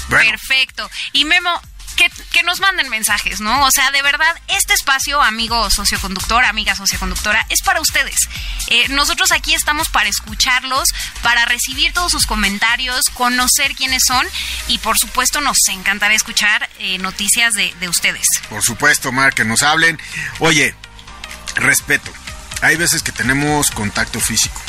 Perfecto. 0.08 0.90
Y 1.12 1.24
Memo, 1.24 1.60
que, 1.96 2.10
que, 2.32 2.42
nos 2.44 2.60
manden 2.60 2.88
mensajes, 2.88 3.40
¿no? 3.40 3.64
O 3.64 3.70
sea, 3.70 3.90
de 3.90 4.02
verdad, 4.02 4.34
este 4.46 4.72
espacio, 4.72 5.20
amigo 5.20 5.68
socioconductor, 5.68 6.44
amiga 6.44 6.76
socioconductora, 6.76 7.44
es 7.48 7.60
para 7.62 7.80
ustedes. 7.80 8.28
Eh, 8.68 8.88
nosotros 8.90 9.32
aquí 9.32 9.54
estamos 9.54 9.88
para 9.88 10.08
escucharlos, 10.08 10.88
para 11.22 11.44
recibir 11.44 11.92
todos 11.92 12.12
sus 12.12 12.26
comentarios, 12.26 13.06
conocer 13.10 13.74
quiénes 13.74 14.04
son 14.06 14.26
y 14.68 14.78
por 14.78 14.96
supuesto 14.96 15.40
nos 15.40 15.58
encantará 15.68 16.14
escuchar 16.14 16.68
eh, 16.78 16.98
noticias 16.98 17.54
de, 17.54 17.74
de 17.80 17.88
ustedes. 17.88 18.28
Por 18.48 18.62
supuesto, 18.62 19.10
Mar, 19.10 19.34
que 19.34 19.44
nos 19.44 19.62
hablen. 19.62 20.00
Oye, 20.38 20.74
respeto. 21.56 22.12
Hay 22.60 22.76
veces 22.76 23.02
que 23.02 23.12
tenemos 23.12 23.70
contacto 23.70 24.20
físico. 24.20 24.60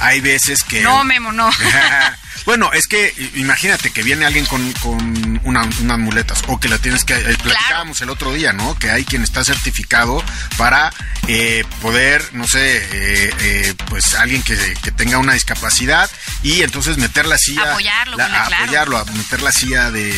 Hay 0.00 0.20
veces 0.20 0.62
que... 0.62 0.80
No, 0.82 1.02
Memo, 1.04 1.32
no. 1.32 1.50
Bueno, 2.48 2.70
es 2.72 2.86
que 2.86 3.12
imagínate 3.34 3.90
que 3.90 4.02
viene 4.02 4.24
alguien 4.24 4.46
con, 4.46 4.72
con 4.80 5.38
unas 5.44 5.98
muletas 5.98 6.42
o 6.46 6.58
que 6.58 6.70
la 6.70 6.78
tienes 6.78 7.04
que... 7.04 7.12
Eh, 7.12 7.36
platicábamos 7.42 8.00
el 8.00 8.08
otro 8.08 8.32
día, 8.32 8.54
¿no? 8.54 8.74
Que 8.78 8.90
hay 8.90 9.04
quien 9.04 9.22
está 9.22 9.44
certificado 9.44 10.24
para 10.56 10.90
eh, 11.26 11.66
poder, 11.82 12.26
no 12.32 12.48
sé, 12.48 12.88
eh, 12.90 13.74
pues 13.90 14.14
alguien 14.14 14.42
que, 14.42 14.56
tenga 14.96 15.18
una 15.18 15.34
discapacidad 15.34 16.10
y 16.42 16.62
entonces 16.62 16.96
meter 16.96 17.26
la 17.26 17.36
silla... 17.36 17.72
Apoyarlo, 17.72 18.16
apoyarlo, 18.16 18.96
a 18.96 19.04
meter 19.04 19.42
la 19.42 19.52
silla 19.52 19.90
de, 19.90 20.10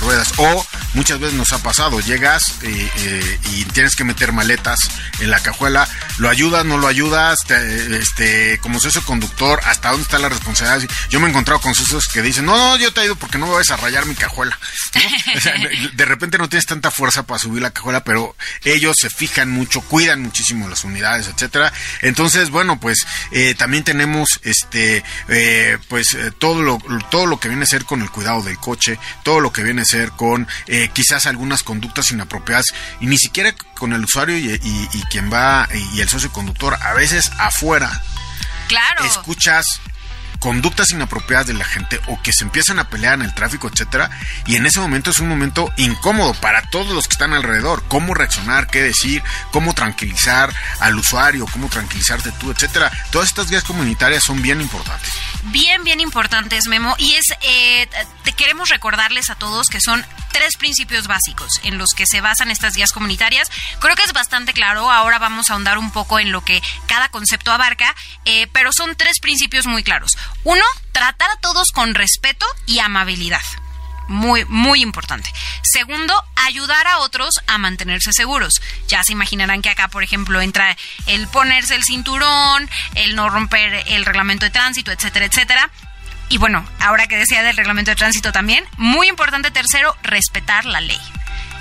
ruedas. 0.00 0.32
O 0.36 0.64
muchas 0.92 1.18
veces 1.18 1.34
nos 1.34 1.52
ha 1.52 1.58
pasado, 1.58 1.98
llegas 1.98 2.54
y 2.62 3.64
tienes 3.64 3.96
que 3.96 4.04
meter 4.04 4.30
maletas 4.30 4.78
en 5.18 5.28
la 5.28 5.40
cajuela, 5.40 5.88
lo 6.18 6.28
ayudas, 6.28 6.64
no 6.64 6.78
lo 6.78 6.86
ayudas, 6.86 7.40
este, 7.50 8.58
como 8.58 8.78
socio 8.78 9.02
conductor, 9.04 9.60
hasta 9.64 9.90
dónde 9.90 10.04
está 10.04 10.20
la 10.20 10.28
responsabilidad. 10.28 10.88
Yo 11.10 11.18
me 11.18 11.26
he 11.26 11.30
encontrado 11.30 11.63
con 11.64 11.74
socios 11.74 12.08
que 12.08 12.20
dicen, 12.20 12.44
no, 12.44 12.54
no, 12.58 12.76
yo 12.76 12.92
te 12.92 13.00
ayudo 13.00 13.16
porque 13.16 13.38
no 13.38 13.46
me 13.46 13.54
vas 13.54 13.70
a 13.70 13.78
rayar 13.78 14.04
mi 14.04 14.14
cajuela. 14.14 14.58
de 15.94 16.04
repente 16.04 16.36
no 16.36 16.46
tienes 16.46 16.66
tanta 16.66 16.90
fuerza 16.90 17.22
para 17.22 17.38
subir 17.38 17.62
la 17.62 17.70
cajuela, 17.70 18.04
pero 18.04 18.36
ellos 18.64 18.98
se 19.00 19.08
fijan 19.08 19.50
mucho, 19.50 19.80
cuidan 19.80 20.20
muchísimo 20.20 20.68
las 20.68 20.84
unidades, 20.84 21.26
etcétera. 21.26 21.72
Entonces, 22.02 22.50
bueno, 22.50 22.78
pues 22.78 23.06
eh, 23.30 23.54
también 23.54 23.82
tenemos 23.82 24.40
este, 24.42 25.02
eh, 25.30 25.78
pues 25.88 26.12
eh, 26.12 26.32
todo 26.38 26.60
lo 26.60 26.76
todo 27.10 27.24
lo 27.24 27.40
que 27.40 27.48
viene 27.48 27.62
a 27.62 27.66
ser 27.66 27.86
con 27.86 28.02
el 28.02 28.10
cuidado 28.10 28.42
del 28.42 28.58
coche, 28.58 28.98
todo 29.22 29.40
lo 29.40 29.50
que 29.50 29.62
viene 29.62 29.80
a 29.80 29.86
ser 29.86 30.10
con 30.10 30.46
quizás 30.92 31.24
algunas 31.24 31.62
conductas 31.62 32.10
inapropiadas 32.10 32.66
y 33.00 33.06
ni 33.06 33.16
siquiera 33.16 33.54
con 33.78 33.94
el 33.94 34.04
usuario 34.04 34.36
y, 34.36 34.52
y 34.52 35.02
quien 35.10 35.32
va 35.32 35.66
y 35.94 36.02
el 36.02 36.10
socio 36.10 36.30
conductor, 36.30 36.76
a 36.78 36.92
veces 36.92 37.30
afuera. 37.38 38.02
Claro. 38.68 39.04
Escuchas 39.06 39.80
conductas 40.44 40.90
inapropiadas 40.90 41.46
de 41.46 41.54
la 41.54 41.64
gente 41.64 41.98
o 42.06 42.20
que 42.20 42.30
se 42.30 42.44
empiezan 42.44 42.78
a 42.78 42.90
pelear 42.90 43.14
en 43.14 43.22
el 43.22 43.32
tráfico, 43.32 43.66
etcétera, 43.66 44.10
y 44.44 44.56
en 44.56 44.66
ese 44.66 44.78
momento 44.78 45.10
es 45.10 45.18
un 45.18 45.26
momento 45.26 45.72
incómodo 45.78 46.34
para 46.34 46.60
todos 46.68 46.94
los 46.94 47.08
que 47.08 47.14
están 47.14 47.32
alrededor, 47.32 47.82
cómo 47.88 48.12
reaccionar, 48.12 48.66
qué 48.66 48.82
decir, 48.82 49.22
cómo 49.52 49.72
tranquilizar 49.72 50.52
al 50.80 50.98
usuario, 50.98 51.46
cómo 51.50 51.70
tranquilizarte 51.70 52.30
tú, 52.32 52.50
etcétera. 52.50 52.92
Todas 53.10 53.28
estas 53.28 53.48
guías 53.48 53.64
comunitarias 53.64 54.22
son 54.22 54.42
bien 54.42 54.60
importantes. 54.60 55.14
Bien, 55.48 55.84
bien 55.84 56.00
importantes, 56.00 56.66
Memo, 56.66 56.94
y 56.98 57.12
es 57.14 57.26
eh, 57.42 57.88
queremos 58.36 58.68
recordarles 58.68 59.30
a 59.30 59.34
todos 59.34 59.68
que 59.68 59.80
son 59.80 60.04
tres 60.32 60.56
principios 60.56 61.06
básicos 61.06 61.60
en 61.62 61.78
los 61.78 61.90
que 61.90 62.06
se 62.06 62.20
basan 62.20 62.50
estas 62.50 62.74
guías 62.74 62.92
comunitarias. 62.92 63.48
Creo 63.80 63.94
que 63.94 64.02
es 64.02 64.12
bastante 64.12 64.52
claro. 64.52 64.90
Ahora 64.90 65.18
vamos 65.18 65.48
a 65.48 65.52
ahondar 65.52 65.78
un 65.78 65.90
poco 65.92 66.18
en 66.18 66.32
lo 66.32 66.44
que 66.44 66.62
cada 66.86 67.08
concepto 67.08 67.52
abarca, 67.52 67.94
eh, 68.24 68.48
pero 68.52 68.72
son 68.72 68.96
tres 68.96 69.20
principios 69.20 69.66
muy 69.66 69.82
claros. 69.82 70.12
Uno, 70.42 70.64
tratar 70.92 71.30
a 71.30 71.36
todos 71.36 71.70
con 71.72 71.94
respeto 71.94 72.46
y 72.66 72.80
amabilidad. 72.80 73.42
Muy, 74.08 74.44
muy 74.46 74.82
importante. 74.82 75.30
Segundo, 75.62 76.14
ayudar 76.36 76.86
a 76.86 76.98
otros 76.98 77.40
a 77.46 77.58
mantenerse 77.58 78.12
seguros. 78.12 78.60
Ya 78.88 79.02
se 79.02 79.12
imaginarán 79.12 79.62
que 79.62 79.70
acá, 79.70 79.88
por 79.88 80.02
ejemplo, 80.02 80.40
entra 80.40 80.76
el 81.06 81.26
ponerse 81.28 81.74
el 81.74 81.84
cinturón, 81.84 82.68
el 82.94 83.16
no 83.16 83.30
romper 83.30 83.84
el 83.88 84.04
reglamento 84.04 84.44
de 84.44 84.50
tránsito, 84.50 84.92
etcétera, 84.92 85.24
etcétera. 85.24 85.70
Y 86.28 86.38
bueno, 86.38 86.66
ahora 86.80 87.06
que 87.06 87.16
decía 87.16 87.42
del 87.42 87.56
reglamento 87.56 87.90
de 87.90 87.96
tránsito 87.96 88.32
también, 88.32 88.64
muy 88.76 89.08
importante 89.08 89.50
tercero, 89.50 89.96
respetar 90.02 90.64
la 90.64 90.80
ley. 90.80 91.00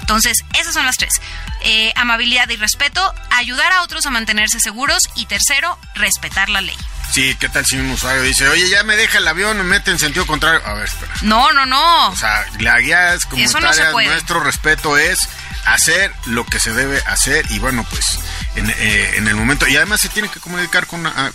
Entonces, 0.02 0.44
esas 0.60 0.74
son 0.74 0.86
las 0.86 0.98
tres. 0.98 1.14
Eh, 1.62 1.94
amabilidad 1.96 2.50
y 2.50 2.58
respeto, 2.58 3.14
ayudar 3.32 3.72
a 3.72 3.84
otros 3.84 4.06
a 4.06 4.10
mantenerse 4.10 4.60
seguros 4.60 5.10
y 5.16 5.26
tercero, 5.28 5.78
respetar 5.96 6.50
la 6.50 6.62
ley. 6.62 6.76
Sí, 7.14 7.36
¿qué 7.40 7.48
tal 7.48 7.64
si 7.64 7.78
un 7.78 7.92
usuario 7.92 8.24
dice, 8.24 8.48
oye, 8.48 8.68
ya 8.70 8.82
me 8.82 8.96
deja 8.96 9.20
el 9.20 9.28
avión, 9.28 9.56
me 9.58 9.64
mete 9.64 9.92
en 9.92 10.00
sentido 10.00 10.26
contrario? 10.26 10.62
A 10.66 10.74
ver, 10.74 10.86
espera. 10.86 11.14
No, 11.22 11.52
no, 11.52 11.64
no. 11.64 12.10
O 12.10 12.16
sea, 12.16 12.44
la 12.60 12.80
guía 12.80 13.14
es 13.14 13.28
como 13.28 13.40
nuestro 14.02 14.40
respeto 14.40 14.98
es 14.98 15.30
hacer 15.66 16.12
lo 16.26 16.46
que 16.46 16.60
se 16.60 16.74
debe 16.74 17.00
hacer 17.08 17.46
y 17.52 17.60
bueno, 17.60 17.86
pues 17.90 18.20
eh, 18.56 19.14
en, 19.16 19.28
el 19.28 19.36
momento, 19.36 19.68
y 19.68 19.76
además 19.76 20.02
se 20.02 20.10
tiene 20.10 20.30
que 20.30 20.40
comunicar 20.40 20.86
con, 20.86 21.06
ah, 21.08 21.32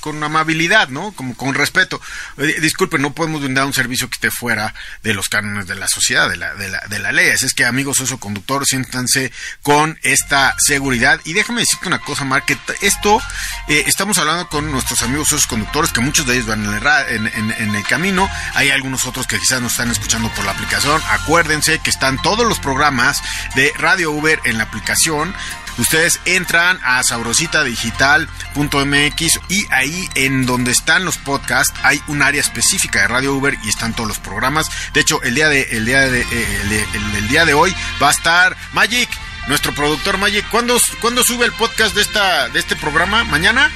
con, 0.00 0.24
amabilidad, 0.24 0.88
¿no? 0.88 1.12
Como 1.12 1.36
con 1.36 1.54
respeto. 1.54 2.00
Eh, 2.38 2.56
disculpe, 2.60 2.98
no 2.98 3.12
podemos 3.12 3.42
brindar 3.42 3.66
un 3.66 3.74
servicio 3.74 4.08
que 4.08 4.14
esté 4.14 4.30
fuera 4.30 4.74
de 5.02 5.14
los 5.14 5.28
cánones 5.28 5.66
de 5.66 5.74
la 5.74 5.88
sociedad, 5.88 6.30
de 6.30 6.36
la, 6.36 6.54
de 6.54 6.68
la, 6.68 6.80
de 6.88 6.98
la 6.98 7.12
ley. 7.12 7.30
Así 7.30 7.46
es 7.46 7.54
que 7.54 7.64
amigos 7.64 8.00
conductor 8.18 8.66
siéntanse 8.66 9.32
con 9.62 9.98
esta 10.02 10.54
seguridad. 10.58 11.20
Y 11.24 11.32
déjame 11.32 11.60
decirte 11.60 11.88
una 11.88 11.98
cosa, 11.98 12.24
Mark, 12.24 12.44
que 12.46 12.58
esto 12.80 13.20
eh, 13.68 13.84
estamos 13.86 14.18
hablando 14.18 14.48
con 14.48 14.70
nuestros 14.70 15.02
amigos 15.02 15.46
conductores, 15.46 15.92
que 15.92 16.00
muchos 16.00 16.26
de 16.26 16.34
ellos 16.34 16.46
van 16.46 16.64
en 16.64 17.26
el, 17.26 17.52
en 17.52 17.74
el 17.74 17.84
camino. 17.84 18.28
Hay 18.54 18.70
algunos 18.70 19.06
otros 19.06 19.26
que 19.26 19.38
quizás 19.38 19.60
nos 19.60 19.72
están 19.72 19.90
escuchando 19.90 20.28
por 20.30 20.44
la 20.44 20.52
aplicación. 20.52 21.00
Acuérdense 21.10 21.80
que 21.80 21.90
están 21.90 22.20
todos 22.22 22.46
los 22.46 22.58
programas 22.58 23.22
de 23.54 23.71
Radio 23.78 24.12
Uber 24.12 24.38
en 24.44 24.58
la 24.58 24.64
aplicación. 24.64 25.34
Ustedes 25.78 26.20
entran 26.26 26.78
a 26.84 27.02
sabrositadigital.mx 27.02 29.40
y 29.48 29.66
ahí 29.70 30.06
en 30.14 30.44
donde 30.44 30.70
están 30.70 31.02
los 31.04 31.16
podcasts 31.18 31.72
hay 31.82 32.00
un 32.08 32.20
área 32.22 32.42
específica 32.42 33.00
de 33.00 33.08
Radio 33.08 33.34
Uber 33.34 33.56
y 33.64 33.68
están 33.68 33.94
todos 33.94 34.08
los 34.08 34.18
programas. 34.18 34.66
De 34.92 35.00
hecho, 35.00 35.22
el 35.22 35.34
día 35.34 35.48
de 35.48 35.62
el 35.70 35.86
día 35.86 36.10
de 36.10 36.20
eh, 36.20 36.86
el, 37.16 37.28
día 37.28 37.46
de 37.46 37.54
hoy 37.54 37.74
va 38.02 38.08
a 38.08 38.12
estar 38.12 38.56
Magic, 38.72 39.08
nuestro 39.48 39.74
productor 39.74 40.18
Magic. 40.18 40.46
¿Cuándo, 40.50 40.78
¿Cuándo 41.00 41.22
sube 41.22 41.46
el 41.46 41.52
podcast 41.52 41.94
de 41.94 42.02
esta 42.02 42.50
de 42.50 42.58
este 42.58 42.76
programa? 42.76 43.24
¿Mañana? 43.24 43.70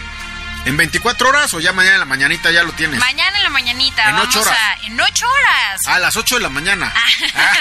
¿En 0.66 0.76
24 0.76 1.28
horas 1.28 1.54
o 1.54 1.60
ya 1.60 1.72
mañana 1.72 1.94
en 1.94 2.00
la 2.00 2.06
mañanita 2.06 2.50
ya 2.50 2.64
lo 2.64 2.72
tienes? 2.72 2.98
Mañana 2.98 3.36
en 3.36 3.44
la 3.44 3.50
mañanita. 3.50 4.10
En 4.10 4.16
8 4.16 4.40
horas. 4.40 4.58
en 4.82 5.00
8 5.00 5.26
horas. 5.28 5.86
A 5.86 6.00
las 6.00 6.16
8 6.16 6.34
de 6.34 6.40
la 6.40 6.48
mañana. 6.48 6.92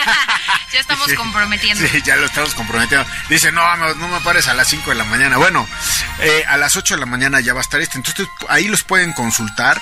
ya 0.73 0.79
estamos 0.79 1.13
comprometiendo. 1.13 1.87
Sí, 1.87 2.01
ya 2.03 2.15
lo 2.15 2.25
estamos 2.25 2.55
comprometiendo. 2.55 3.07
Dice, 3.29 3.51
no, 3.51 3.77
no, 3.77 4.07
me 4.07 4.19
pares 4.21 4.47
a 4.47 4.55
las 4.55 4.67
5 4.69 4.89
de 4.89 4.95
la 4.95 5.03
mañana. 5.03 5.37
Bueno, 5.37 5.67
eh, 6.19 6.45
a 6.47 6.57
las 6.57 6.75
8 6.75 6.95
de 6.95 6.99
la 6.99 7.05
mañana 7.05 7.39
ya 7.41 7.53
va 7.53 7.59
a 7.59 7.61
estar 7.61 7.79
este. 7.79 7.97
Entonces 7.97 8.27
ahí 8.49 8.67
los 8.67 8.83
pueden 8.83 9.13
consultar. 9.13 9.79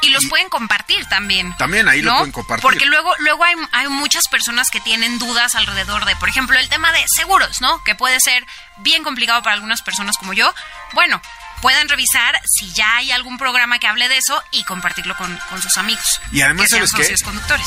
Y 0.00 0.08
los 0.08 0.24
pueden 0.26 0.48
compartir 0.48 1.04
también. 1.06 1.54
También 1.58 1.88
ahí 1.88 2.00
lo 2.00 2.16
pueden 2.16 2.32
compartir. 2.32 2.62
Porque 2.62 2.86
luego, 2.86 3.14
luego 3.18 3.44
hay, 3.44 3.54
hay 3.72 3.88
muchas 3.88 4.28
personas 4.28 4.70
que 4.70 4.80
tienen 4.80 5.18
dudas 5.18 5.54
alrededor 5.54 6.06
de, 6.06 6.16
por 6.16 6.30
ejemplo, 6.30 6.58
el 6.58 6.70
tema 6.70 6.90
de 6.92 7.04
seguros, 7.14 7.60
¿no? 7.60 7.84
Que 7.84 7.94
puede 7.94 8.18
ser 8.20 8.46
bien 8.78 9.04
complicado 9.04 9.42
para 9.42 9.54
algunas 9.54 9.82
personas 9.82 10.16
como 10.16 10.32
yo. 10.32 10.54
Bueno, 10.92 11.20
puedan 11.62 11.88
revisar 11.88 12.40
si 12.44 12.70
ya 12.72 12.96
hay 12.96 13.12
algún 13.12 13.38
programa 13.38 13.78
que 13.78 13.86
hable 13.86 14.08
de 14.08 14.18
eso 14.18 14.42
y 14.50 14.64
compartirlo 14.64 15.16
con, 15.16 15.38
sus 15.60 15.76
amigos. 15.78 16.20
Y 16.32 16.42
además, 16.42 16.68
¿sabes 16.68 16.92
qué? 16.92 17.14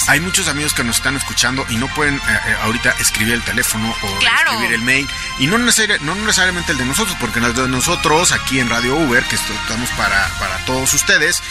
Hay 0.07 0.19
muchos 0.19 0.47
amigos 0.47 0.73
que 0.73 0.83
nos 0.83 0.97
están 0.97 1.15
escuchando 1.15 1.65
y 1.69 1.75
no 1.75 1.87
pueden 1.87 2.15
eh, 2.15 2.21
eh, 2.27 2.55
ahorita 2.61 2.95
escribir 2.99 3.33
el 3.33 3.41
teléfono 3.43 3.93
o 4.01 4.19
escribir 4.19 4.73
el 4.73 4.81
mail. 4.81 5.09
Y 5.39 5.47
no, 5.47 5.57
no 5.57 6.15
necesariamente 6.15 6.71
el 6.71 6.77
de 6.77 6.85
nosotros, 6.85 7.15
porque 7.19 7.39
el 7.39 7.53
de 7.53 7.67
nosotros 7.67 8.31
aquí 8.31 8.59
en 8.59 8.69
Radio 8.69 8.95
Uber, 8.95 9.23
que 9.23 9.35
estamos 9.35 9.89
para, 9.91 10.27
para 10.39 10.57
todos 10.65 10.93
ustedes, 10.93 11.41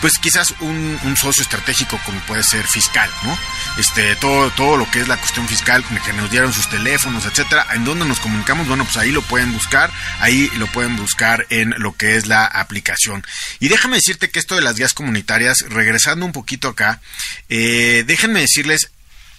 pues 0.00 0.18
quizás 0.18 0.54
un, 0.60 0.98
un, 1.04 1.16
socio 1.16 1.42
estratégico 1.42 1.98
como 2.04 2.20
puede 2.20 2.42
ser 2.42 2.66
fiscal, 2.66 3.10
¿no? 3.24 3.36
Este, 3.78 4.14
todo, 4.16 4.50
todo 4.50 4.76
lo 4.76 4.88
que 4.90 5.00
es 5.00 5.08
la 5.08 5.16
cuestión 5.16 5.48
fiscal, 5.48 5.84
que 6.04 6.12
nos 6.12 6.30
dieron 6.30 6.52
sus 6.52 6.68
teléfonos, 6.68 7.24
etcétera, 7.24 7.66
en 7.74 7.84
dónde 7.84 8.04
nos 8.04 8.20
comunicamos, 8.20 8.68
bueno, 8.68 8.84
pues 8.84 8.96
ahí 8.96 9.10
lo 9.10 9.22
pueden 9.22 9.52
buscar, 9.52 9.90
ahí 10.20 10.50
lo 10.56 10.66
pueden 10.68 10.96
buscar 10.96 11.46
en 11.50 11.74
lo 11.78 11.87
que 11.96 12.16
es 12.16 12.26
la 12.26 12.44
aplicación. 12.44 13.24
Y 13.60 13.68
déjame 13.68 13.96
decirte 13.96 14.30
que 14.30 14.38
esto 14.38 14.54
de 14.54 14.62
las 14.62 14.76
guías 14.76 14.94
comunitarias, 14.94 15.60
regresando 15.68 16.26
un 16.26 16.32
poquito 16.32 16.68
acá, 16.68 17.00
eh, 17.48 18.04
déjenme 18.06 18.40
decirles 18.40 18.90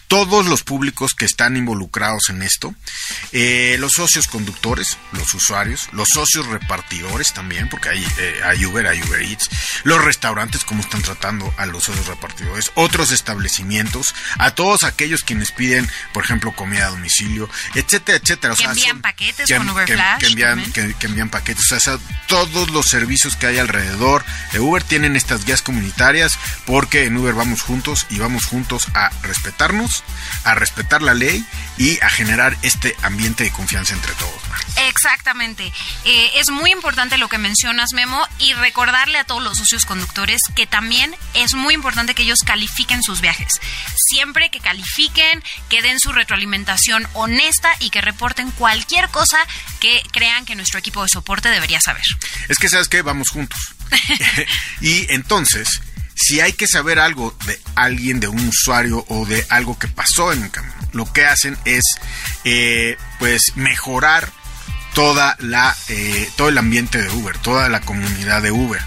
todos 0.09 0.47
los 0.47 0.63
públicos 0.63 1.13
que 1.13 1.25
están 1.25 1.55
involucrados 1.55 2.29
en 2.29 2.41
esto, 2.41 2.73
eh, 3.31 3.77
los 3.79 3.93
socios 3.93 4.27
conductores, 4.27 4.97
los 5.11 5.31
usuarios, 5.35 5.87
los 5.91 6.09
socios 6.09 6.47
repartidores 6.47 7.31
también, 7.31 7.69
porque 7.69 7.89
hay, 7.89 8.03
eh, 8.17 8.41
hay 8.43 8.65
Uber, 8.65 8.87
hay 8.87 8.99
Uber 9.03 9.21
Eats, 9.21 9.49
los 9.83 10.03
restaurantes, 10.03 10.65
cómo 10.65 10.81
están 10.81 11.03
tratando 11.03 11.53
a 11.57 11.67
los 11.67 11.83
socios 11.83 12.07
repartidores, 12.07 12.71
otros 12.73 13.11
establecimientos, 13.11 14.15
a 14.39 14.55
todos 14.55 14.83
aquellos 14.83 15.23
quienes 15.23 15.51
piden, 15.51 15.87
por 16.11 16.23
ejemplo, 16.23 16.55
comida 16.55 16.87
a 16.87 16.89
domicilio, 16.89 17.47
etcétera, 17.75 18.17
etcétera. 18.17 18.55
que 18.55 18.63
envían 18.63 19.01
paquetes 19.01 19.47
con 19.47 19.69
Uber 19.69 19.87
Flash. 19.87 20.21
Que, 20.21 20.27
envían, 20.27 20.71
que, 20.71 21.05
envían 21.05 21.29
paquetes, 21.29 21.71
o 21.71 21.79
sea, 21.79 21.99
todos 22.27 22.71
los 22.71 22.87
servicios 22.87 23.35
que 23.35 23.45
hay 23.45 23.59
alrededor 23.59 24.25
de 24.53 24.59
Uber 24.59 24.81
tienen 24.81 25.15
estas 25.15 25.45
guías 25.45 25.61
comunitarias, 25.61 26.39
porque 26.65 27.05
en 27.05 27.15
Uber 27.15 27.35
vamos 27.35 27.61
juntos 27.61 28.07
y 28.09 28.17
vamos 28.17 28.45
juntos 28.45 28.87
a 28.95 29.11
respetarnos 29.21 29.98
a 30.43 30.55
respetar 30.55 31.01
la 31.01 31.13
ley 31.13 31.45
y 31.77 31.99
a 32.01 32.09
generar 32.09 32.57
este 32.61 32.95
ambiente 33.01 33.43
de 33.43 33.51
confianza 33.51 33.93
entre 33.93 34.13
todos. 34.13 34.39
Exactamente. 34.87 35.71
Eh, 36.05 36.31
es 36.35 36.49
muy 36.49 36.71
importante 36.71 37.17
lo 37.17 37.29
que 37.29 37.37
mencionas, 37.37 37.93
Memo, 37.93 38.25
y 38.37 38.53
recordarle 38.53 39.17
a 39.17 39.23
todos 39.23 39.43
los 39.43 39.57
socios 39.57 39.85
conductores 39.85 40.41
que 40.55 40.67
también 40.67 41.15
es 41.33 41.53
muy 41.53 41.73
importante 41.73 42.15
que 42.15 42.23
ellos 42.23 42.41
califiquen 42.45 43.03
sus 43.03 43.21
viajes. 43.21 43.59
Siempre 43.95 44.49
que 44.49 44.59
califiquen, 44.59 45.43
que 45.69 45.81
den 45.81 45.99
su 45.99 46.11
retroalimentación 46.11 47.07
honesta 47.13 47.69
y 47.79 47.89
que 47.89 48.01
reporten 48.01 48.51
cualquier 48.51 49.09
cosa 49.09 49.37
que 49.79 50.01
crean 50.11 50.45
que 50.45 50.55
nuestro 50.55 50.79
equipo 50.79 51.03
de 51.03 51.09
soporte 51.09 51.49
debería 51.49 51.81
saber. 51.81 52.03
Es 52.47 52.57
que, 52.57 52.69
¿sabes 52.69 52.87
qué? 52.87 53.01
Vamos 53.01 53.29
juntos. 53.29 53.59
y 54.81 55.11
entonces 55.13 55.81
si 56.19 56.41
hay 56.41 56.51
que 56.51 56.67
saber 56.67 56.99
algo 56.99 57.33
de 57.45 57.59
alguien, 57.75 58.19
de 58.19 58.27
un 58.27 58.49
usuario 58.49 59.05
o 59.07 59.25
de 59.25 59.45
algo 59.49 59.79
que 59.79 59.87
pasó 59.87 60.33
en 60.33 60.43
el 60.43 60.51
camino, 60.51 60.75
lo 60.91 61.11
que 61.11 61.25
hacen 61.25 61.57
es 61.63 61.83
eh, 62.43 62.97
pues 63.19 63.53
mejorar 63.55 64.29
toda 64.93 65.37
la, 65.39 65.75
eh, 65.87 66.29
todo 66.35 66.49
el 66.49 66.57
ambiente 66.57 67.01
de 67.01 67.09
Uber, 67.09 67.37
toda 67.37 67.69
la 67.69 67.79
comunidad 67.79 68.41
de 68.41 68.51
Uber. 68.51 68.81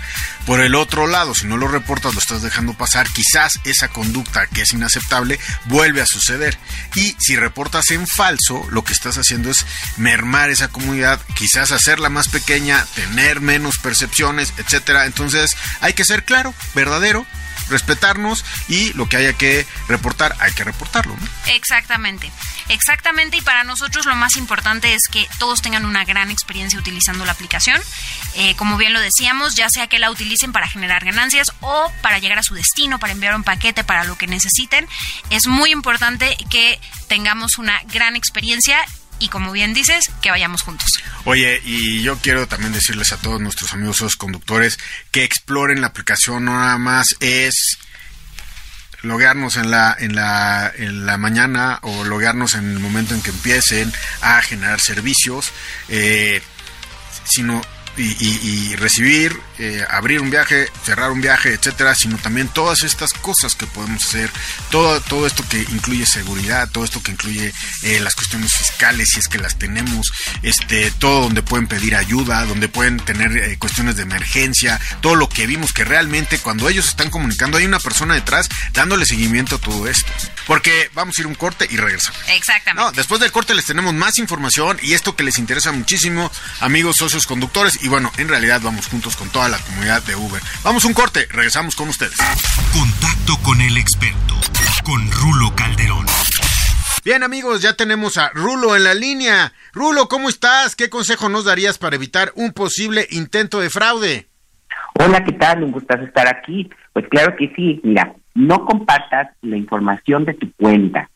Por 0.46 0.60
el 0.60 0.74
otro 0.74 1.06
lado, 1.06 1.34
si 1.34 1.46
no 1.46 1.56
lo 1.56 1.68
reportas, 1.68 2.14
lo 2.14 2.20
estás 2.20 2.42
dejando 2.42 2.74
pasar, 2.74 3.06
quizás 3.12 3.60
esa 3.64 3.88
conducta 3.88 4.46
que 4.46 4.62
es 4.62 4.72
inaceptable 4.72 5.38
vuelve 5.66 6.02
a 6.02 6.06
suceder. 6.06 6.58
Y 6.96 7.16
si 7.20 7.36
reportas 7.36 7.90
en 7.90 8.06
falso, 8.06 8.66
lo 8.70 8.82
que 8.82 8.92
estás 8.92 9.18
haciendo 9.18 9.50
es 9.50 9.64
mermar 9.96 10.50
esa 10.50 10.68
comunidad, 10.68 11.20
quizás 11.34 11.70
hacerla 11.70 12.08
más 12.08 12.28
pequeña, 12.28 12.84
tener 12.96 13.40
menos 13.40 13.78
percepciones, 13.78 14.52
etcétera. 14.56 15.06
Entonces, 15.06 15.56
hay 15.80 15.92
que 15.92 16.04
ser 16.04 16.24
claro, 16.24 16.54
verdadero, 16.74 17.24
respetarnos 17.72 18.44
y 18.68 18.92
lo 18.92 19.08
que 19.08 19.16
haya 19.16 19.32
que 19.32 19.66
reportar, 19.88 20.36
hay 20.38 20.52
que 20.52 20.64
reportarlo. 20.64 21.16
Exactamente, 21.48 22.30
exactamente. 22.68 23.38
Y 23.38 23.40
para 23.40 23.64
nosotros 23.64 24.06
lo 24.06 24.14
más 24.14 24.36
importante 24.36 24.94
es 24.94 25.02
que 25.10 25.26
todos 25.38 25.62
tengan 25.62 25.84
una 25.84 26.04
gran 26.04 26.30
experiencia 26.30 26.78
utilizando 26.78 27.24
la 27.24 27.32
aplicación. 27.32 27.80
Eh, 28.34 28.54
como 28.56 28.76
bien 28.76 28.92
lo 28.92 29.00
decíamos, 29.00 29.54
ya 29.56 29.68
sea 29.68 29.88
que 29.88 29.98
la 29.98 30.10
utilicen 30.10 30.52
para 30.52 30.68
generar 30.68 31.04
ganancias 31.04 31.52
o 31.60 31.92
para 32.00 32.18
llegar 32.18 32.38
a 32.38 32.42
su 32.42 32.54
destino, 32.54 32.98
para 32.98 33.12
enviar 33.12 33.34
un 33.34 33.44
paquete, 33.44 33.84
para 33.84 34.04
lo 34.04 34.16
que 34.16 34.26
necesiten, 34.26 34.88
es 35.30 35.46
muy 35.46 35.70
importante 35.70 36.36
que 36.50 36.80
tengamos 37.08 37.58
una 37.58 37.80
gran 37.92 38.16
experiencia 38.16 38.78
y 39.22 39.28
como 39.28 39.52
bien 39.52 39.72
dices, 39.72 40.10
que 40.20 40.30
vayamos 40.30 40.62
juntos. 40.62 41.00
Oye, 41.24 41.62
y 41.64 42.02
yo 42.02 42.18
quiero 42.18 42.48
también 42.48 42.72
decirles 42.72 43.12
a 43.12 43.18
todos 43.18 43.40
nuestros 43.40 43.72
amigos 43.72 44.16
conductores 44.16 44.80
que 45.12 45.22
exploren 45.22 45.80
la 45.80 45.86
aplicación, 45.86 46.44
no 46.44 46.58
nada 46.58 46.76
más 46.76 47.14
es 47.20 47.78
loguearnos 49.02 49.56
en 49.56 49.70
la, 49.70 49.96
en 49.98 50.16
la, 50.16 50.72
en 50.76 51.06
la 51.06 51.18
mañana 51.18 51.78
o 51.82 52.02
loguearnos 52.04 52.54
en 52.54 52.72
el 52.72 52.80
momento 52.80 53.14
en 53.14 53.22
que 53.22 53.30
empiecen 53.30 53.92
a 54.22 54.42
generar 54.42 54.80
servicios, 54.80 55.52
eh, 55.88 56.42
sino 57.24 57.62
y, 57.96 58.74
recibir, 58.76 59.38
eh, 59.58 59.84
abrir 59.88 60.20
un 60.20 60.30
viaje, 60.30 60.68
cerrar 60.84 61.10
un 61.10 61.20
viaje, 61.20 61.52
etcétera, 61.52 61.94
sino 61.94 62.16
también 62.18 62.48
todas 62.48 62.82
estas 62.82 63.12
cosas 63.12 63.54
que 63.54 63.66
podemos 63.66 64.04
hacer, 64.06 64.30
todo, 64.70 65.00
todo 65.02 65.26
esto 65.26 65.44
que 65.48 65.60
incluye 65.60 66.06
seguridad, 66.06 66.70
todo 66.70 66.84
esto 66.84 67.02
que 67.02 67.12
incluye 67.12 67.52
eh, 67.82 68.00
las 68.00 68.14
cuestiones 68.14 68.54
fiscales, 68.54 69.10
si 69.10 69.20
es 69.20 69.28
que 69.28 69.38
las 69.38 69.58
tenemos, 69.58 70.10
este, 70.42 70.90
todo 70.92 71.22
donde 71.22 71.42
pueden 71.42 71.66
pedir 71.66 71.94
ayuda, 71.94 72.44
donde 72.46 72.68
pueden 72.68 72.98
tener 72.98 73.36
eh, 73.36 73.58
cuestiones 73.58 73.96
de 73.96 74.02
emergencia, 74.02 74.80
todo 75.00 75.14
lo 75.14 75.28
que 75.28 75.46
vimos 75.46 75.72
que 75.72 75.84
realmente 75.84 76.38
cuando 76.38 76.68
ellos 76.68 76.88
están 76.88 77.10
comunicando 77.10 77.58
hay 77.58 77.66
una 77.66 77.80
persona 77.80 78.14
detrás 78.14 78.48
dándole 78.72 79.04
seguimiento 79.04 79.56
a 79.56 79.58
todo 79.58 79.86
esto. 79.86 80.10
Porque 80.46 80.90
vamos 80.94 81.16
a 81.16 81.20
ir 81.20 81.26
un 81.26 81.34
corte 81.34 81.68
y 81.70 81.76
regresamos. 81.76 82.18
Exactamente. 82.28 82.82
No, 82.82 82.92
después 82.92 83.20
del 83.20 83.32
corte 83.32 83.54
les 83.54 83.64
tenemos 83.64 83.94
más 83.94 84.18
información 84.18 84.78
y 84.82 84.94
esto 84.94 85.14
que 85.14 85.22
les 85.22 85.38
interesa 85.38 85.72
muchísimo, 85.72 86.30
amigos 86.60 86.96
socios 86.96 87.26
conductores 87.26 87.81
y 87.82 87.88
bueno, 87.88 88.10
en 88.18 88.28
realidad 88.28 88.60
vamos 88.62 88.86
juntos 88.86 89.16
con 89.16 89.28
toda 89.30 89.48
la 89.48 89.58
comunidad 89.58 90.02
de 90.04 90.14
Uber. 90.14 90.40
Vamos 90.64 90.84
un 90.84 90.94
corte, 90.94 91.26
regresamos 91.30 91.74
con 91.74 91.88
ustedes. 91.88 92.16
Contacto 92.72 93.42
con 93.42 93.60
el 93.60 93.76
experto, 93.76 94.34
con 94.84 95.10
Rulo 95.10 95.54
Calderón. 95.56 96.06
Bien 97.04 97.24
amigos, 97.24 97.60
ya 97.60 97.74
tenemos 97.74 98.16
a 98.18 98.30
Rulo 98.30 98.76
en 98.76 98.84
la 98.84 98.94
línea. 98.94 99.52
Rulo, 99.72 100.06
¿cómo 100.06 100.28
estás? 100.28 100.76
¿Qué 100.76 100.88
consejo 100.88 101.28
nos 101.28 101.44
darías 101.44 101.78
para 101.78 101.96
evitar 101.96 102.32
un 102.36 102.52
posible 102.52 103.06
intento 103.10 103.60
de 103.60 103.70
fraude? 103.70 104.28
Hola, 105.00 105.24
¿qué 105.24 105.32
tal? 105.32 105.64
Un 105.64 105.72
gustazo 105.72 106.04
estar 106.04 106.28
aquí. 106.28 106.70
Pues 106.92 107.06
claro 107.08 107.34
que 107.36 107.52
sí, 107.56 107.80
mira, 107.82 108.14
no 108.34 108.64
compartas 108.64 109.30
la 109.40 109.56
información 109.56 110.24
de 110.24 110.34
tu 110.34 110.52
cuenta 110.52 111.10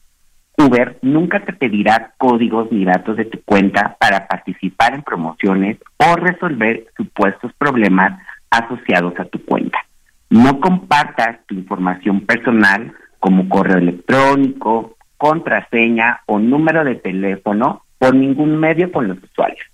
Uber 0.58 0.98
nunca 1.02 1.44
te 1.44 1.52
pedirá 1.52 2.14
códigos 2.18 2.70
ni 2.72 2.84
datos 2.84 3.16
de 3.16 3.26
tu 3.26 3.42
cuenta 3.42 3.96
para 4.00 4.26
participar 4.26 4.94
en 4.94 5.02
promociones 5.02 5.78
o 5.98 6.16
resolver 6.16 6.86
supuestos 6.96 7.52
problemas 7.58 8.20
asociados 8.50 9.14
a 9.18 9.24
tu 9.26 9.44
cuenta. 9.44 9.78
No 10.30 10.60
compartas 10.60 11.38
tu 11.46 11.54
información 11.54 12.24
personal 12.26 12.92
como 13.20 13.48
correo 13.48 13.78
electrónico, 13.78 14.96
contraseña 15.16 16.20
o 16.26 16.38
número 16.38 16.84
de 16.84 16.96
teléfono 16.96 17.84
por 17.98 18.14
ningún 18.14 18.58
medio 18.58 18.90
con 18.92 19.08
los 19.08 19.18
usuarios. 19.22 19.66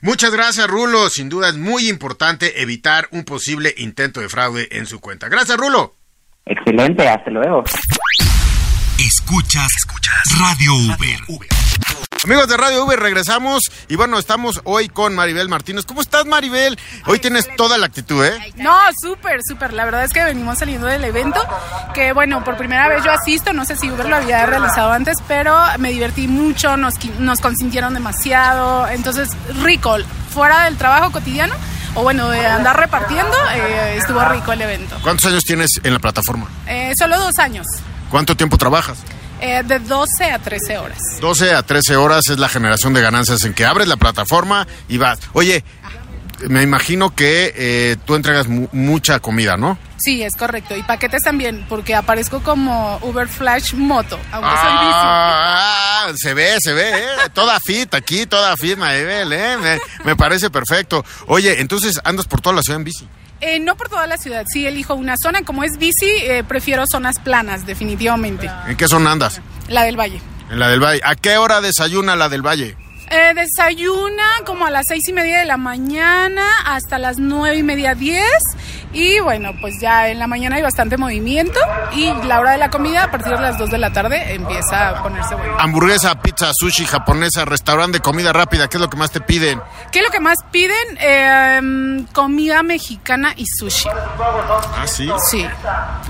Muchas 0.00 0.32
gracias, 0.32 0.66
Rulo. 0.66 1.08
Sin 1.08 1.28
duda 1.28 1.48
es 1.48 1.56
muy 1.56 1.88
importante 1.88 2.62
evitar 2.62 3.06
un 3.12 3.24
posible 3.24 3.74
intento 3.76 4.20
de 4.20 4.28
fraude 4.28 4.68
en 4.72 4.86
su 4.86 5.00
cuenta. 5.00 5.28
Gracias, 5.28 5.56
Rulo. 5.58 5.94
Excelente, 6.44 7.08
hasta 7.08 7.30
luego. 7.30 7.64
Escuchas, 8.98 9.68
Escuchas 9.78 10.38
Radio 10.38 10.74
Uber. 10.74 11.20
Amigos 12.24 12.46
de 12.48 12.56
Radio 12.56 12.84
Uber, 12.84 13.00
regresamos 13.00 13.62
y 13.88 13.96
bueno, 13.96 14.18
estamos 14.18 14.60
hoy 14.64 14.88
con 14.88 15.14
Maribel 15.14 15.48
Martínez. 15.48 15.84
¿Cómo 15.84 16.00
estás, 16.02 16.24
Maribel? 16.26 16.78
Hoy 17.06 17.18
tienes 17.18 17.48
toda 17.56 17.78
la 17.78 17.86
actitud, 17.86 18.24
¿eh? 18.24 18.52
No, 18.56 18.76
súper, 19.00 19.40
súper. 19.46 19.72
La 19.72 19.84
verdad 19.84 20.04
es 20.04 20.12
que 20.12 20.22
venimos 20.22 20.58
saliendo 20.58 20.86
del 20.86 21.02
evento, 21.04 21.40
que 21.94 22.12
bueno, 22.12 22.44
por 22.44 22.56
primera 22.56 22.86
vez 22.88 23.02
yo 23.04 23.10
asisto, 23.10 23.52
no 23.52 23.64
sé 23.64 23.76
si 23.76 23.90
Uber 23.90 24.08
lo 24.08 24.16
había 24.16 24.46
realizado 24.46 24.92
antes, 24.92 25.16
pero 25.26 25.58
me 25.78 25.90
divertí 25.90 26.28
mucho, 26.28 26.76
nos, 26.76 26.94
nos 27.18 27.40
consintieron 27.40 27.94
demasiado, 27.94 28.86
entonces 28.88 29.30
rico, 29.62 29.96
fuera 30.32 30.64
del 30.64 30.76
trabajo 30.76 31.10
cotidiano 31.10 31.54
o 31.94 32.02
bueno, 32.02 32.28
de 32.30 32.46
andar 32.46 32.78
repartiendo, 32.78 33.36
eh, 33.54 33.96
estuvo 33.98 34.24
rico 34.26 34.52
el 34.52 34.62
evento. 34.62 34.96
¿Cuántos 35.02 35.26
años 35.30 35.44
tienes 35.44 35.70
en 35.82 35.92
la 35.92 35.98
plataforma? 35.98 36.48
Eh, 36.66 36.92
solo 36.96 37.18
dos 37.18 37.38
años. 37.38 37.66
¿Cuánto 38.12 38.36
tiempo 38.36 38.58
trabajas? 38.58 38.98
Eh, 39.40 39.62
de 39.64 39.78
12 39.78 40.24
a 40.32 40.38
13 40.38 40.76
horas. 40.76 40.98
12 41.22 41.54
a 41.54 41.62
13 41.62 41.96
horas 41.96 42.28
es 42.28 42.38
la 42.38 42.50
generación 42.50 42.92
de 42.92 43.00
ganancias 43.00 43.42
en 43.44 43.54
que 43.54 43.64
abres 43.64 43.88
la 43.88 43.96
plataforma 43.96 44.66
y 44.86 44.98
vas. 44.98 45.18
Oye, 45.32 45.64
me 46.46 46.62
imagino 46.62 47.14
que 47.14 47.54
eh, 47.56 47.96
tú 48.04 48.14
entregas 48.14 48.48
mucha 48.48 49.18
comida, 49.20 49.56
¿no? 49.56 49.78
Sí, 49.96 50.22
es 50.22 50.36
correcto. 50.36 50.76
Y 50.76 50.82
paquetes 50.82 51.22
también, 51.22 51.64
porque 51.70 51.94
aparezco 51.94 52.42
como 52.42 52.98
Uber 53.00 53.26
Flash 53.26 53.72
Moto. 53.72 54.18
Ah, 54.30 56.08
se 56.14 56.34
ve, 56.34 56.58
se 56.60 56.74
ve, 56.74 56.90
¿eh? 56.90 57.30
Toda 57.32 57.58
fit 57.60 57.94
aquí, 57.94 58.26
toda 58.26 58.54
fit, 58.58 58.76
Maebel, 58.76 59.32
¿eh? 59.32 59.56
Me, 59.56 59.80
me 60.04 60.16
parece 60.16 60.50
perfecto. 60.50 61.02
Oye, 61.28 61.62
entonces 61.62 61.98
andas 62.04 62.26
por 62.26 62.42
toda 62.42 62.56
la 62.56 62.62
ciudad 62.62 62.78
en 62.78 62.84
bici. 62.84 63.08
Eh, 63.44 63.58
no 63.58 63.76
por 63.76 63.88
toda 63.88 64.06
la 64.06 64.18
ciudad, 64.18 64.44
sí 64.46 64.68
elijo 64.68 64.94
una 64.94 65.16
zona. 65.20 65.42
Como 65.42 65.64
es 65.64 65.76
bici, 65.76 66.06
eh, 66.06 66.44
prefiero 66.46 66.86
zonas 66.86 67.18
planas, 67.18 67.66
definitivamente. 67.66 68.48
¿En 68.68 68.76
qué 68.76 68.86
zona 68.86 69.10
andas? 69.10 69.40
La 69.68 69.82
del 69.82 69.98
Valle. 69.98 70.22
En 70.48 70.60
la 70.60 70.68
del 70.68 70.78
Valle. 70.78 71.00
¿A 71.04 71.16
qué 71.16 71.36
hora 71.38 71.60
desayuna 71.60 72.14
la 72.14 72.28
del 72.28 72.40
Valle? 72.40 72.76
Eh, 73.14 73.34
desayuna 73.34 74.24
como 74.46 74.64
a 74.64 74.70
las 74.70 74.86
seis 74.88 75.06
y 75.06 75.12
media 75.12 75.40
de 75.40 75.44
la 75.44 75.58
mañana 75.58 76.48
hasta 76.64 76.96
las 76.96 77.18
nueve 77.18 77.58
y 77.58 77.62
media, 77.62 77.94
diez. 77.94 78.42
Y 78.94 79.20
bueno, 79.20 79.52
pues 79.60 79.74
ya 79.80 80.08
en 80.08 80.18
la 80.18 80.26
mañana 80.26 80.56
hay 80.56 80.62
bastante 80.62 80.98
movimiento 80.98 81.58
y 81.94 82.12
la 82.26 82.40
hora 82.40 82.52
de 82.52 82.58
la 82.58 82.68
comida 82.68 83.04
a 83.04 83.10
partir 83.10 83.32
de 83.32 83.40
las 83.40 83.58
2 83.58 83.70
de 83.70 83.78
la 83.78 83.90
tarde 83.92 84.34
empieza 84.34 84.90
a 84.90 85.02
ponerse 85.02 85.34
bueno. 85.34 85.56
Hamburguesa, 85.58 86.20
pizza, 86.20 86.50
sushi, 86.52 86.84
japonesa, 86.84 87.46
restaurante 87.46 87.98
de 87.98 88.02
comida 88.02 88.34
rápida, 88.34 88.68
¿qué 88.68 88.76
es 88.76 88.80
lo 88.82 88.90
que 88.90 88.98
más 88.98 89.10
te 89.10 89.20
piden? 89.20 89.60
¿Qué 89.90 90.00
es 90.00 90.04
lo 90.04 90.10
que 90.10 90.20
más 90.20 90.36
piden? 90.50 90.98
Em, 90.98 92.04
comida 92.12 92.62
mexicana 92.62 93.32
y 93.34 93.46
sushi. 93.46 93.88
¿Ah, 93.88 94.86
sí? 94.86 95.10
Sí. 95.30 95.46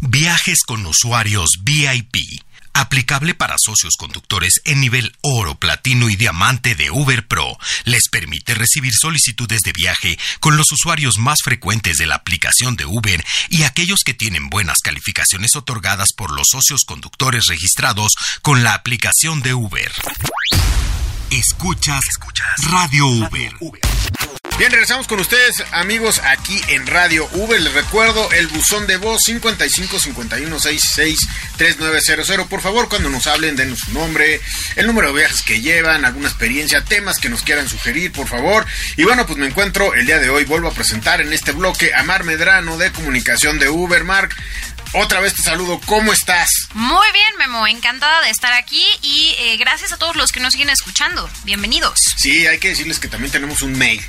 Viajes 0.00 0.62
con 0.64 0.86
usuarios 0.86 1.58
VIP 1.62 2.44
aplicable 2.74 3.34
para 3.34 3.56
socios 3.58 3.94
conductores 3.96 4.60
en 4.64 4.80
nivel 4.80 5.16
oro, 5.22 5.54
platino 5.54 6.10
y 6.10 6.16
diamante 6.16 6.74
de 6.74 6.90
Uber 6.90 7.26
Pro. 7.26 7.56
Les 7.84 8.08
permite 8.08 8.54
recibir 8.54 8.92
solicitudes 8.92 9.62
de 9.62 9.72
viaje 9.72 10.18
con 10.40 10.56
los 10.56 10.70
usuarios 10.72 11.16
más 11.18 11.38
frecuentes 11.42 11.96
de 11.96 12.06
la 12.06 12.16
aplicación 12.16 12.76
de 12.76 12.84
Uber 12.84 13.24
y 13.48 13.62
aquellos 13.62 14.00
que 14.04 14.14
tienen 14.14 14.50
buenas 14.50 14.80
calificaciones 14.80 15.56
otorgadas 15.56 16.12
por 16.12 16.32
los 16.32 16.48
socios 16.50 16.82
conductores 16.84 17.46
registrados 17.46 18.12
con 18.42 18.62
la 18.62 18.74
aplicación 18.74 19.40
de 19.42 19.54
Uber. 19.54 19.90
Escuchas, 21.30 22.04
Radio 22.70 23.06
Uber. 23.06 23.54
Bien, 24.56 24.70
regresamos 24.70 25.08
con 25.08 25.18
ustedes, 25.18 25.64
amigos, 25.72 26.20
aquí 26.22 26.60
en 26.68 26.86
Radio 26.86 27.28
V. 27.32 27.58
Les 27.58 27.72
recuerdo 27.72 28.30
el 28.30 28.46
buzón 28.46 28.86
de 28.86 28.98
voz 28.98 29.24
55 29.24 29.98
51 29.98 30.60
66 30.60 31.18
3900. 31.56 32.46
Por 32.46 32.60
favor, 32.60 32.88
cuando 32.88 33.10
nos 33.10 33.26
hablen, 33.26 33.56
denos 33.56 33.80
su 33.80 33.92
nombre, 33.92 34.40
el 34.76 34.86
número 34.86 35.08
de 35.08 35.18
viajes 35.18 35.42
que 35.42 35.60
llevan, 35.60 36.04
alguna 36.04 36.28
experiencia, 36.28 36.84
temas 36.84 37.18
que 37.18 37.28
nos 37.28 37.42
quieran 37.42 37.68
sugerir, 37.68 38.12
por 38.12 38.28
favor. 38.28 38.64
Y 38.96 39.02
bueno, 39.02 39.26
pues 39.26 39.38
me 39.38 39.46
encuentro 39.48 39.92
el 39.92 40.06
día 40.06 40.20
de 40.20 40.30
hoy, 40.30 40.44
vuelvo 40.44 40.68
a 40.68 40.72
presentar 40.72 41.20
en 41.20 41.32
este 41.32 41.50
bloque 41.50 41.92
a 41.92 42.04
Mar 42.04 42.22
Medrano 42.22 42.78
de 42.78 42.92
Comunicación 42.92 43.58
de 43.58 43.68
Uber. 43.68 44.04
Mark, 44.04 44.36
otra 44.92 45.18
vez 45.18 45.34
te 45.34 45.42
saludo, 45.42 45.80
¿cómo 45.84 46.12
estás? 46.12 46.68
Muy 46.74 47.10
bien, 47.12 47.36
Memo, 47.38 47.66
encantada 47.66 48.22
de 48.22 48.30
estar 48.30 48.52
aquí 48.52 48.86
y 49.02 49.34
eh, 49.36 49.56
gracias 49.56 49.90
a 49.90 49.96
todos 49.96 50.14
los 50.14 50.30
que 50.30 50.38
nos 50.38 50.52
siguen 50.52 50.70
escuchando. 50.70 51.28
Bienvenidos. 51.42 51.98
Sí, 52.16 52.46
hay 52.46 52.60
que 52.60 52.68
decirles 52.68 53.00
que 53.00 53.08
también 53.08 53.32
tenemos 53.32 53.60
un 53.60 53.76
mail 53.76 54.00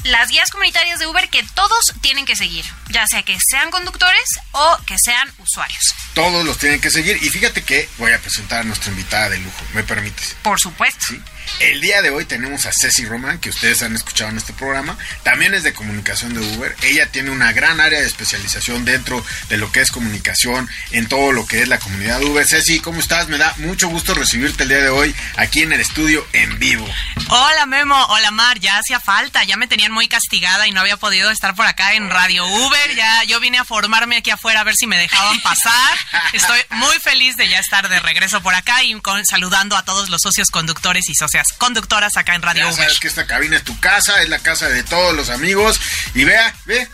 Las 0.05 0.29
guías 0.29 0.51
comunitarias 0.51 0.99
de 1.01 1.07
Uber 1.07 1.29
que 1.29 1.43
todos 1.55 1.93
tienen 2.01 2.25
que 2.25 2.37
seguir, 2.37 2.65
ya 2.89 3.07
sea 3.07 3.23
que 3.23 3.37
sean 3.41 3.71
conductores 3.71 4.41
o 4.53 4.79
que 4.87 4.97
sean 4.99 5.29
usuarios. 5.39 5.95
Todos 6.15 6.45
los 6.45 6.59
tienen 6.59 6.81
que 6.81 6.91
seguir 6.91 7.19
y 7.23 7.29
fíjate 7.29 7.63
que 7.63 7.89
voy 7.99 8.13
a 8.13 8.21
presentar 8.21 8.61
a 8.61 8.65
nuestra 8.65 8.91
invitada 8.91 9.31
de 9.31 9.39
lujo, 9.39 9.65
¿me 9.75 9.83
permites? 9.83 10.37
Por 10.43 10.61
supuesto. 10.61 11.05
Sí. 11.09 11.21
El 11.61 11.81
día 11.81 12.03
de 12.03 12.11
hoy 12.11 12.25
tenemos 12.25 12.67
a 12.67 12.73
Ceci 12.73 13.05
Roman, 13.05 13.39
que 13.39 13.51
ustedes 13.51 13.83
han 13.83 13.97
escuchado 13.97 14.31
en 14.31 14.39
este 14.39 14.53
programa. 14.53 14.97
También 15.23 15.55
es 15.55 15.63
de 15.63 15.73
comunicación 15.73 16.35
de 16.35 16.41
Uber. 16.41 16.75
Ella 16.83 17.11
tiene 17.11 17.31
una 17.31 17.53
gran 17.53 17.81
área 17.81 18.01
de 18.01 18.07
especialización 18.07 18.85
dentro 18.85 19.25
de 19.49 19.57
lo 19.57 19.73
que 19.73 19.81
es 19.81 19.91
comunicación 19.91 20.69
en 20.93 21.09
todo 21.09 21.33
lo 21.33 21.47
que 21.47 21.63
es 21.63 21.69
la 21.69 21.79
comunidad 21.79 22.23
Uber. 22.23 22.47
Ceci, 22.47 22.81
¿cómo 22.81 23.01
estás? 23.01 23.29
Me 23.29 23.39
da 23.39 23.55
mucho 23.59 23.89
gusto 23.89 24.15
recibirte 24.15 24.63
el 24.63 24.69
día 24.69 24.81
de 24.81 24.89
hoy 24.89 25.15
aquí 25.37 25.63
en 25.63 25.73
el 25.73 25.81
estudio 25.81 26.27
en 26.33 26.59
vivo. 26.59 26.89
Hola 27.29 27.67
Memo, 27.67 28.03
hola 28.07 28.31
Mar, 28.31 28.59
ya 28.59 28.79
hacía 28.79 29.01
falta, 29.01 29.45
ya 29.45 29.57
me 29.57 29.67
tenían 29.67 29.93
muy 29.93 30.09
castigada 30.09 30.67
y 30.67 30.73
no 30.73 30.81
había 30.81 30.97
podido 30.97 31.31
estar 31.31 31.55
por 31.55 31.67
acá 31.67 31.95
en 31.95 32.09
Radio 32.09 32.47
Uber. 32.47 32.95
Ya 32.95 33.25
yo 33.25 33.41
vine 33.41 33.59
a 33.59 33.65
formarme 33.65 34.17
aquí 34.17 34.31
afuera 34.31 34.61
a 34.61 34.65
ver 34.65 34.77
si 34.77 34.87
me 34.87 34.97
dejaban 34.97 35.41
pasar. 35.43 35.99
Estoy 36.33 36.61
muy 36.71 36.97
feliz 37.01 37.37
de 37.37 37.49
ya 37.49 37.59
estar 37.59 37.89
de 37.89 38.01
regreso 38.01 38.41
por 38.43 38.55
acá 38.55 38.83
y 38.83 38.99
con, 39.01 39.27
saludando 39.27 39.77
a 39.77 39.85
todos 39.85 40.09
los 40.09 40.23
socios 40.23 40.51
conductores 40.51 41.09
y 41.09 41.15
conductoras 41.57 42.17
acá 42.17 42.35
en 42.35 42.43
Radio 42.43 42.67
ya 42.67 42.73
Sabes 42.73 42.99
que 42.99 43.09
esta 43.09 43.27
cabina 43.27 43.57
es 43.57 43.65
tu 43.65 43.79
casa, 43.81 44.23
es 44.23 44.29
la 44.29 44.39
casa 44.39 44.69
de 44.69 44.83
todos 44.83 45.15
los 45.15 45.31
amigos. 45.31 45.81
Y 46.15 46.25
vea, 46.25 46.55
ve, 46.67 46.89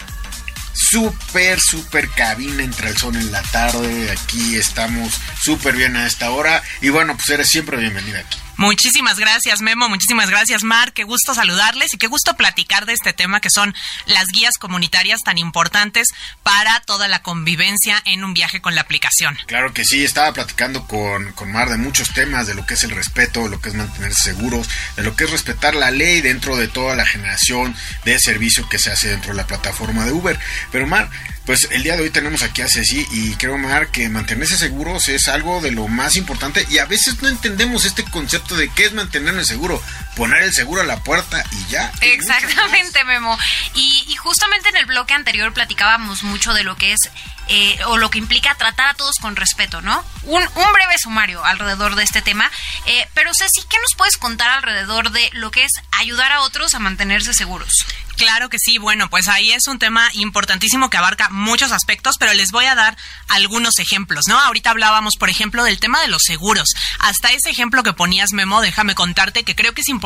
súper, 0.75 1.61
súper 1.61 2.09
cabina 2.11 2.63
entre 2.63 2.91
el 2.91 2.97
sol 2.97 3.17
en 3.17 3.33
la 3.33 3.43
tarde. 3.43 4.11
Aquí 4.11 4.57
estamos 4.57 5.15
súper 5.43 5.77
bien 5.77 5.97
a 5.97 6.07
esta 6.07 6.31
hora. 6.31 6.63
Y 6.81 6.91
bueno, 6.91 7.17
pues 7.17 7.29
eres 7.31 7.49
siempre 7.49 7.77
bienvenida 7.77 8.21
aquí. 8.21 8.39
Muchísimas 8.57 9.19
gracias, 9.19 9.61
Memo. 9.61 9.89
Muchísimas 9.89 10.31
gracias, 10.31 10.63
Mar. 10.63 10.93
Qué 10.93 11.05
gusto 11.05 11.35
saludarles 11.35 11.93
y 11.93 11.99
qué 11.99 12.07
gusto 12.07 12.37
platicar 12.37 12.87
de 12.87 12.93
este 12.93 13.13
tema 13.13 13.41
que 13.41 13.51
son 13.51 13.75
las 14.07 14.27
guías 14.33 14.59
comunitarias 14.59 15.21
tan 15.25 15.39
importantes 15.39 16.09
para 16.43 16.81
toda 16.81 17.09
la 17.09 17.23
convivencia 17.23 18.01
en 18.05 18.25
un 18.25 18.35
viaje 18.35 18.61
con 18.61 18.75
la 18.75 18.83
aplicación. 18.83 19.37
Claro 19.47 19.73
que 19.73 19.85
sí, 19.85 20.05
estaba 20.05 20.33
platicando 20.33 20.87
con, 20.87 21.33
con 21.33 21.51
Mar 21.51 21.69
de 21.69 21.79
muchos 21.79 22.13
temas, 22.13 22.47
de 22.47 22.55
lo 22.55 22.65
que 22.67 22.75
es 22.75 22.83
el 22.85 22.91
respeto, 22.91 23.45
de 23.45 23.51
lo 23.51 23.61
que 23.61 23.71
es 23.71 23.75
mantenerse 23.75 24.23
seguros, 24.23 24.69
de 24.97 25.03
lo 25.03 25.17
que 25.17 25.25
es 25.25 25.31
respetar 25.31 25.75
la 25.75 25.91
ley 25.91 26.21
dentro 26.21 26.57
de 26.57 26.69
toda 26.69 26.95
la 26.95 27.07
generación 27.07 27.75
de 28.05 28.19
servicio 28.19 28.69
que 28.69 28.79
se 28.79 28.91
hace 28.91 29.09
dentro 29.09 29.31
de 29.33 29.37
la 29.37 29.47
plataforma 29.47 30.05
de 30.05 30.13
Uber. 30.13 30.39
Pero 30.71 30.87
Mar, 30.87 31.11
pues 31.47 31.69
el 31.73 31.83
día 31.83 31.97
de 31.97 32.03
hoy 32.03 32.11
tenemos 32.11 32.43
aquí 32.43 32.63
a 32.63 32.69
Ceci 32.69 33.07
y 33.11 33.35
creo, 33.35 33.59
Mar, 33.59 33.89
que 33.89 34.09
mantenerse 34.09 34.57
seguros 34.57 35.09
es 35.09 35.29
algo 35.29 35.61
de 35.61 35.73
lo 35.73 35.89
más 35.89 36.17
importante 36.17 36.67
y 36.71 36.79
a 36.79 36.87
veces 36.87 37.21
no 37.21 37.29
entendemos 37.29 37.85
este 37.85 38.03
concepto 38.03 38.57
de 38.57 38.71
qué 38.71 38.87
es 38.87 38.93
mantenerme 38.93 39.45
seguro. 39.45 39.83
Poner 40.17 40.43
el 40.43 40.53
seguro 40.53 40.83
a 40.83 40.85
la 40.85 41.03
puerta 41.03 41.45
y 41.53 41.71
ya. 41.71 41.93
Exactamente, 42.01 43.05
Memo. 43.05 43.37
Y, 43.75 44.05
y 44.09 44.17
justamente 44.17 44.69
en 44.69 44.77
el 44.77 44.87
bloque 44.87 45.15
anterior 45.15 45.53
platicábamos 45.53 46.23
mucho 46.23 46.55
de 46.55 46.63
lo 46.63 46.77
que 46.77 46.93
es 46.93 47.11
eh, 47.49 47.79
o 47.87 47.99
lo 47.99 48.11
que 48.11 48.19
implica 48.19 48.55
tratar 48.55 48.89
a 48.89 48.95
todos 48.95 49.17
con 49.17 49.37
respeto, 49.37 49.83
¿no? 49.83 50.03
Un, 50.23 50.43
un 50.43 50.73
breve 50.73 50.97
sumario 50.99 51.45
alrededor 51.45 51.95
de 51.95 52.03
este 52.03 52.23
tema. 52.23 52.51
Eh, 52.87 53.07
pero 53.13 53.33
Ceci, 53.35 53.63
¿qué 53.69 53.77
nos 53.81 53.95
puedes 53.97 54.17
contar 54.17 54.49
alrededor 54.51 55.11
de 55.11 55.29
lo 55.35 55.51
que 55.51 55.65
es 55.65 55.73
ayudar 55.93 56.33
a 56.33 56.41
otros 56.41 56.75
a 56.75 56.79
mantenerse 56.79 57.35
seguros? 57.35 57.85
Claro 58.17 58.49
que 58.49 58.59
sí, 58.61 58.79
bueno, 58.79 59.11
pues 59.11 59.27
ahí 59.27 59.51
es 59.51 59.67
un 59.67 59.81
tema 59.81 60.09
importantísimo 60.13 60.89
que 60.89 60.97
abarca 60.97 61.31
muchos 61.31 61.73
aspectos, 61.73 62.17
pero 62.19 62.33
les 62.33 62.53
voy 62.53 62.65
a 62.67 62.77
dar 62.77 62.97
algunos 63.29 63.81
ejemplos, 63.81 64.27
¿no? 64.29 64.39
Ahorita 64.39 64.71
hablábamos, 64.71 65.17
por 65.17 65.29
ejemplo, 65.29 65.65
del 65.65 65.81
tema 65.81 66.01
de 66.01 66.09
los 66.09 66.23
seguros. 66.23 66.69
Hasta 67.01 67.33
ese 67.33 67.51
ejemplo 67.51 67.83
que 67.83 67.93
ponías, 67.93 68.33
Memo, 68.33 68.63
déjame 68.63 68.95
contarte 68.95 69.43
que 69.43 69.57
creo 69.57 69.75
que 69.75 69.81
es 69.81 69.89
importante 69.89 70.04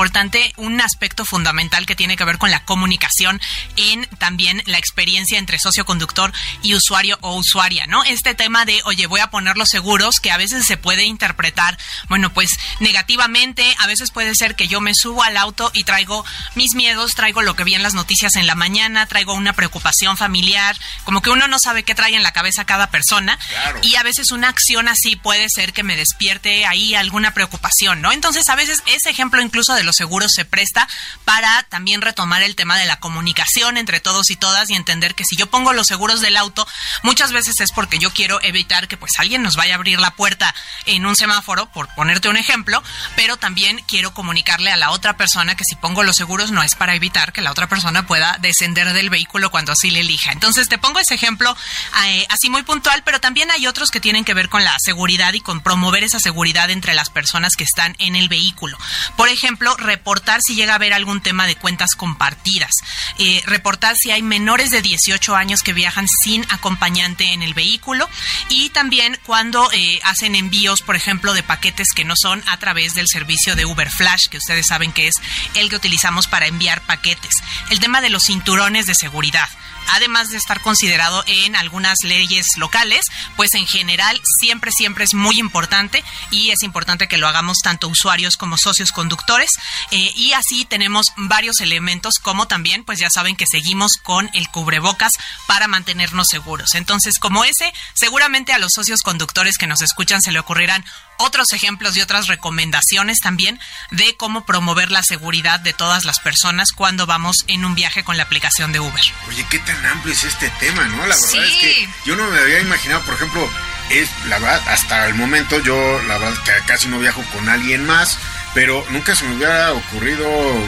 un 0.57 0.81
aspecto 0.81 1.25
fundamental 1.25 1.85
que 1.85 1.97
tiene 1.97 2.17
que 2.17 2.25
ver 2.25 2.39
con 2.39 2.51
la 2.53 2.65
comunicación 2.65 3.41
en 3.77 4.07
también 4.19 4.63
la 4.67 4.79
experiencia 4.79 5.39
entre 5.39 5.59
socio 5.59 5.85
conductor 5.85 6.33
y 6.63 6.75
usuario 6.75 7.19
o 7.21 7.35
usuaria, 7.37 7.87
¿no? 7.87 8.05
Este 8.05 8.35
tema 8.35 8.65
de, 8.65 8.81
oye, 8.85 9.07
voy 9.07 9.21
a 9.21 9.31
poner 9.31 9.57
los 9.57 9.69
seguros, 9.69 10.21
que 10.21 10.31
a 10.31 10.37
veces 10.37 10.67
se 10.67 10.77
puede 10.77 11.05
interpretar, 11.05 11.77
bueno, 12.09 12.33
pues 12.33 12.51
negativamente, 12.79 13.75
a 13.79 13.87
veces 13.87 14.11
puede 14.11 14.35
ser 14.35 14.55
que 14.55 14.69
yo 14.69 14.81
me 14.81 14.93
subo 14.95 15.23
al 15.23 15.37
auto 15.37 15.71
y 15.75 15.85
traigo 15.85 16.25
mis 16.55 16.75
miedos, 16.75 17.13
traigo 17.15 17.43
lo 17.43 17.57
que 17.57 17.65
vi 17.65 17.75
en 17.75 17.83
las 17.83 17.95
noticias 17.95 18.37
en 18.37 18.47
la 18.47 18.55
mañana, 18.55 19.07
traigo 19.07 19.35
una 19.35 19.53
preocupación 19.53 20.17
familiar, 20.17 20.77
como 21.05 21.23
que 21.23 21.31
uno 21.31 21.49
no 21.49 21.59
sabe 21.59 21.83
qué 21.83 21.95
trae 21.95 22.15
en 22.15 22.23
la 22.23 22.33
cabeza 22.33 22.65
cada 22.65 22.91
persona 22.91 23.39
Claro. 23.49 23.81
y 23.83 23.97
a 23.97 24.03
veces 24.03 24.31
una 24.31 24.49
acción 24.49 24.89
así 24.89 25.17
puede 25.17 25.47
ser 25.49 25.73
que 25.73 25.83
me 25.83 25.97
despierte 25.97 26.67
ahí 26.67 26.95
alguna 26.95 27.35
preocupación, 27.35 28.01
¿no? 28.01 28.13
Entonces 28.13 28.49
a 28.49 28.55
veces 28.55 28.83
ese 28.87 29.11
ejemplo 29.11 29.41
incluso 29.41 29.75
de 29.75 29.88
los 29.89 29.97
seguros 29.97 30.33
se 30.35 30.45
presta 30.45 30.87
para 31.25 31.63
también 31.65 32.03
retomar 32.03 32.43
el 32.43 32.57
tema 32.57 32.77
de 32.77 32.85
la 32.85 33.01
comunicación 33.01 33.79
entre 33.79 34.01
todos 34.01 34.31
y 34.31 34.37
todas 34.37 34.69
y 34.69 34.75
entender 34.75 35.15
que 35.15 35.25
si 35.25 35.35
yo 35.35 35.47
pongo 35.47 35.73
los 35.73 35.87
seguros 35.87 36.21
del 36.21 36.37
auto, 36.37 36.69
muchas 37.03 37.33
veces 37.33 37.59
es 37.61 37.73
porque 37.73 37.99
yo 37.99 38.13
quiero 38.13 38.39
evitar 38.43 38.87
que 38.87 38.99
pues 38.99 39.13
alguien 39.19 39.43
nos 39.43 39.57
vaya 39.57 39.73
a 39.73 39.77
abrir 39.77 39.99
la 39.99 40.15
puerta 40.15 40.55
en 40.85 41.07
un 41.07 41.17
semáforo, 41.17 41.73
por 41.73 41.89
ponerte 41.95 42.29
un 42.29 42.37
ejemplo, 42.37 42.83
pero 43.17 43.39
también 43.39 43.83
quiero 43.89 44.13
comunicarle 44.13 44.71
a 44.71 44.77
la 44.77 44.91
otra 44.91 45.17
persona 45.17 45.57
que 45.57 45.65
si 45.65 45.75
pongo 45.75 46.03
los 46.03 46.17
seguros 46.17 46.51
no 46.51 46.63
es 46.63 46.75
para 46.75 46.95
evitar 46.95 47.33
que 47.33 47.41
la 47.41 47.51
otra 47.51 47.67
persona 47.67 48.07
pueda 48.07 48.37
descender 48.41 48.93
del 48.93 49.09
vehículo 49.09 49.51
cuando 49.51 49.73
así 49.73 49.91
le 49.91 50.01
elija. 50.01 50.33
Entonces 50.33 50.69
te 50.69 50.77
pongo 50.77 50.99
ese 50.99 51.15
ejemplo 51.15 51.57
eh, 52.05 52.27
así 52.29 52.51
muy 52.51 52.63
puntual, 52.63 53.03
pero 53.05 53.21
también 53.21 53.51
hay 53.51 53.67
otros 53.67 53.91
que 53.91 54.01
tienen 54.01 54.27
que 54.27 54.35
ver 54.35 54.51
con 54.51 54.65
la 54.65 54.77
seguridad 54.79 55.33
y 55.33 55.41
con 55.41 55.63
promover 55.63 56.05
esa 56.05 56.21
seguridad 56.21 56.69
entre 56.69 56.93
las 56.93 57.09
personas 57.09 57.57
que 57.57 57.65
están 57.65 57.97
en 57.99 58.17
el 58.17 58.29
vehículo. 58.29 58.77
Por 59.17 59.29
ejemplo, 59.29 59.77
reportar 59.79 60.43
si 60.43 60.55
llega 60.55 60.73
a 60.73 60.77
haber 60.77 60.93
algún 60.93 61.23
tema 61.23 61.47
de 61.47 61.57
cuentas 61.57 61.95
compartidas, 61.97 62.73
eh, 63.19 63.43
reportar 63.47 63.97
si 63.97 64.11
hay 64.11 64.23
menores 64.23 64.71
de 64.71 64.83
18 64.83 65.35
años 65.35 65.63
que 65.63 65.73
viajan 65.73 66.07
sin 66.09 66.45
acompañante 66.51 67.33
en 67.33 67.43
el 67.43 67.55
vehículo 67.55 68.09
y 68.51 68.69
también 68.71 69.19
cuando 69.25 69.71
eh, 69.73 70.01
hacen 70.05 70.35
envíos, 70.35 70.83
por 70.83 70.97
ejemplo, 70.97 71.33
de 71.33 71.43
paquetes 71.43 71.89
que 71.95 72.05
no 72.05 72.15
son 72.17 72.43
a 72.49 72.59
través 72.59 72.95
del 72.95 73.09
servicio 73.09 73.57
de 73.57 73.65
Uber 73.65 73.91
Flash, 73.91 74.29
que 74.29 74.39
ustedes 74.39 74.67
saben 74.67 74.93
que 74.93 75.09
es 75.09 75.15
el 75.55 75.71
que 75.71 75.77
utilizamos 75.77 76.27
para 76.27 76.47
enviar 76.47 76.83
paquetes. 76.83 77.33
El 77.71 77.79
el 77.79 77.83
tema 77.83 78.01
de 78.01 78.11
los 78.11 78.25
cinturones 78.25 78.87
de 78.87 78.95
seguridad 78.97 79.49
además 79.89 80.31
de 80.31 80.37
estar 80.37 80.61
considerado 80.61 81.25
en 81.27 81.57
algunas 81.57 81.99
leyes 82.03 82.47
locales, 82.57 83.07
pues 83.37 83.55
en 83.55 83.67
general 83.67 84.21
siempre, 84.41 84.71
siempre 84.73 85.05
es 85.05 85.15
muy 85.15 85.39
importante 85.39 86.05
y 86.31 86.51
es 86.51 86.63
importante 86.63 87.09
que 87.09 87.19
lo 87.19 87.29
hagamos 87.29 87.59
tanto 87.63 87.89
usuarios 87.89 88.37
como 88.37 88.57
socios 88.59 88.93
conductores. 88.93 89.51
Eh, 89.91 90.13
y 90.17 90.33
así 90.33 90.65
tenemos 90.65 91.13
varios 91.17 91.61
elementos 91.61 92.19
como 92.19 92.47
también, 92.47 92.85
pues 92.85 92.99
ya 92.99 93.11
saben 93.11 93.37
que 93.37 93.47
seguimos 93.47 93.93
con 94.03 94.31
el 94.35 94.49
cubrebocas 94.49 95.13
para 95.47 95.69
mantenernos 95.69 96.29
seguros. 96.29 96.75
Entonces, 96.75 97.19
como 97.19 97.45
ese, 97.45 97.73
seguramente 97.95 98.53
a 98.53 98.59
los 98.59 98.73
socios 98.75 99.03
conductores 99.03 99.59
que 99.59 99.67
nos 99.67 99.83
escuchan 99.83 100.23
se 100.23 100.33
le 100.33 100.39
ocurrirán 100.39 100.85
otros 101.19 101.53
ejemplos 101.53 101.97
y 101.97 102.01
otras 102.01 102.27
recomendaciones 102.27 103.19
también 103.21 103.61
de 103.91 104.17
cómo 104.17 104.45
promover 104.45 104.91
la 104.91 105.03
seguridad 105.03 105.61
de 105.61 105.73
todas 105.73 106.05
las 106.05 106.21
personas 106.21 106.73
cuando 106.73 107.07
vamos 107.07 107.45
en 107.47 107.65
un 107.65 107.75
viaje 107.75 108.05
con 108.05 108.17
la 108.17 108.23
aplicación 108.23 108.73
de 108.73 108.81
Uber. 108.81 109.03
Oye, 109.29 109.47
qué 109.51 109.59
tan 109.59 109.85
amplio 109.87 110.15
es 110.15 110.25
este 110.25 110.51
tema, 110.61 110.85
¿no? 110.89 111.07
La 111.07 111.17
verdad 111.17 111.45
es 111.45 111.57
que 111.57 111.89
yo 112.07 112.17
no 112.17 112.29
me 112.29 112.39
había 112.39 112.61
imaginado, 112.61 113.03
por 113.03 113.15
ejemplo, 113.15 113.49
es 113.91 114.09
la 114.27 114.39
verdad, 114.39 114.63
hasta 114.69 115.07
el 115.07 115.15
momento 115.15 115.61
yo 115.61 116.03
la 116.03 116.19
verdad 116.19 116.43
que 116.45 116.53
casi 116.67 116.89
no 116.89 116.99
viajo 116.99 117.23
con 117.33 117.49
alguien 117.49 117.85
más, 117.85 118.19
pero 118.55 118.85
nunca 118.91 119.15
se 119.15 119.25
me 119.25 119.37
hubiera 119.37 119.73
ocurrido 119.73 120.27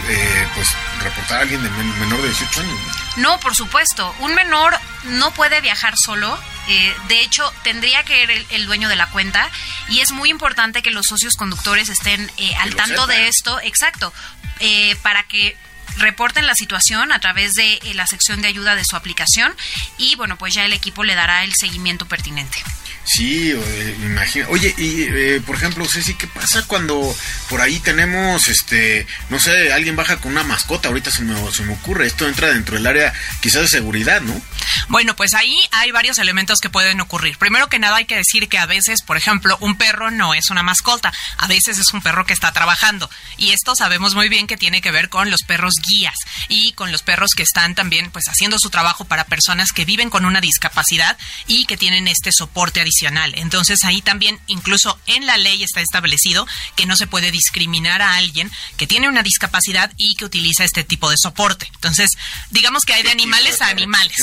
eh, 0.09 0.49
pues 0.55 0.69
reportar 1.03 1.39
a 1.39 1.43
alguien 1.43 1.63
de 1.63 1.71
menor 1.71 2.21
de 2.23 2.29
18 2.29 2.61
años. 2.61 2.79
No, 3.17 3.41
por 3.41 3.55
supuesto, 3.55 4.15
un 4.21 4.35
menor 4.35 4.79
no 5.05 5.33
puede 5.33 5.61
viajar 5.61 5.95
solo 5.97 6.39
eh, 6.71 6.95
de 7.09 7.21
hecho, 7.23 7.53
tendría 7.65 8.05
que 8.05 8.23
ir 8.23 8.47
el, 8.51 8.67
dueño 8.67 8.89
de 8.89 8.95
la 8.95 9.11
cuenta 9.11 9.51
y 9.89 9.99
es 9.99 10.13
muy 10.13 10.31
importante 10.31 10.83
que 10.83 10.93
los 10.93 11.07
socios 11.07 11.35
conductores 11.35 11.89
estén 11.89 12.31
eh, 12.37 12.55
al 12.61 12.77
tanto 12.77 13.09
de 13.09 13.27
esto, 13.27 13.61
exacto, 13.61 14.13
eh, 14.61 14.95
para 15.03 15.25
que 15.25 15.57
reporten 15.97 16.47
la 16.47 16.55
situación 16.55 17.11
a 17.11 17.19
través 17.19 17.55
de 17.55 17.81
la 17.95 18.07
sección 18.07 18.41
de 18.41 18.47
ayuda 18.47 18.77
de 18.77 18.85
su 18.85 18.95
aplicación 18.95 19.53
y 19.99 20.15
bueno, 20.15 20.39
pues 20.39 20.55
ya 20.55 20.65
el 20.65 20.73
equipo 20.73 21.03
le 21.03 21.17
dará 21.17 21.43
el 21.43 21.55
seguimiento 21.55 22.07
pertinente. 22.07 22.63
Sí, 23.05 23.51
eh, 23.51 23.97
imagino. 24.03 24.47
Oye, 24.51 24.75
y 24.77 25.03
eh, 25.03 25.43
por 25.45 25.57
ejemplo, 25.57 25.87
Ceci, 25.87 26.15
¿qué 26.15 26.27
pasa 26.27 26.65
cuando 26.67 27.15
por 27.49 27.61
ahí 27.61 27.81
tenemos, 27.81 28.47
este, 28.49 29.07
no 29.31 29.41
sé, 29.41 29.73
alguien 29.73 29.97
baja 29.97 30.19
con 30.19 30.33
una 30.33 30.45
mascota? 30.45 30.89
Ahorita 30.89 31.11
se 31.11 31.23
me, 31.23 31.35
se 31.53 31.63
me 31.63 31.73
ocurre, 31.73 32.07
esto 32.07 32.29
entra 32.29 32.49
dentro 32.49 32.77
del 32.77 32.87
área 32.87 33.13
quizás 33.41 33.63
de 33.63 33.69
seguridad, 33.69 34.21
¿no? 34.21 34.41
Bueno, 34.89 35.17
pues 35.17 35.35
ahí 35.35 35.59
hay 35.73 35.91
varios 35.91 36.19
elementos 36.19 36.61
que 36.61 36.69
pueden 36.69 37.01
ocurrir. 37.01 37.39
Primero 37.39 37.69
que 37.69 37.79
nada 37.79 37.97
hay 37.97 38.05
que 38.05 38.17
decir 38.17 38.49
que 38.49 38.59
a 38.59 38.67
veces, 38.67 39.03
por 39.03 39.17
ejemplo, 39.17 39.57
un 39.61 39.77
perro 39.77 40.11
no 40.11 40.35
es 40.35 40.51
una 40.51 40.63
mascota, 40.63 41.13
a 41.39 41.47
veces 41.47 41.79
es 41.79 41.93
un 41.93 42.03
perro 42.03 42.27
que 42.27 42.35
está 42.35 42.53
trabajando. 42.53 43.11
Y 43.39 43.51
esto 43.51 43.75
sabemos 43.75 44.15
muy 44.15 44.29
bien 44.29 44.47
que 44.47 44.57
tiene 44.57 44.83
que 44.83 44.93
ver 44.93 45.09
con 45.09 45.31
los 45.31 45.43
perros 45.43 45.75
guías 45.89 46.17
y 46.49 46.73
con 46.73 46.93
los 46.93 47.03
perros 47.03 47.33
que 47.35 47.43
están 47.43 47.75
también 47.75 48.11
pues 48.11 48.27
haciendo 48.29 48.59
su 48.59 48.71
trabajo 48.71 49.05
para 49.05 49.25
personas 49.25 49.73
que 49.73 49.85
viven 49.85 50.11
con 50.11 50.25
una 50.25 50.41
discapacidad 50.41 51.17
y 51.47 51.65
que 51.65 51.77
tienen 51.77 52.07
este 52.07 52.31
soporte 52.31 52.81
adicional 52.81 52.90
entonces 53.37 53.85
ahí 53.85 54.03
también, 54.03 54.39
incluso 54.47 54.99
en 55.07 55.27
la 55.27 55.37
ley 55.37 55.63
está 55.63 55.81
establecido 55.81 56.47
que 56.77 56.87
no 56.87 56.97
se 56.97 57.07
puede 57.07 57.31
discriminar 57.31 58.03
a 58.03 58.17
alguien 58.17 58.51
que 58.77 58.87
tiene 58.87 59.09
una 59.09 59.23
discapacidad 59.23 59.93
y 59.97 60.15
que 60.15 60.25
utiliza 60.25 60.65
este 60.65 60.85
tipo 60.85 61.11
de 61.11 61.17
soporte. 61.17 61.71
Entonces, 61.75 62.11
digamos 62.51 62.85
que 62.85 62.95
hay 62.95 63.03
de 63.03 63.11
animales 63.11 63.61
a 63.61 63.69
animales. 63.69 64.17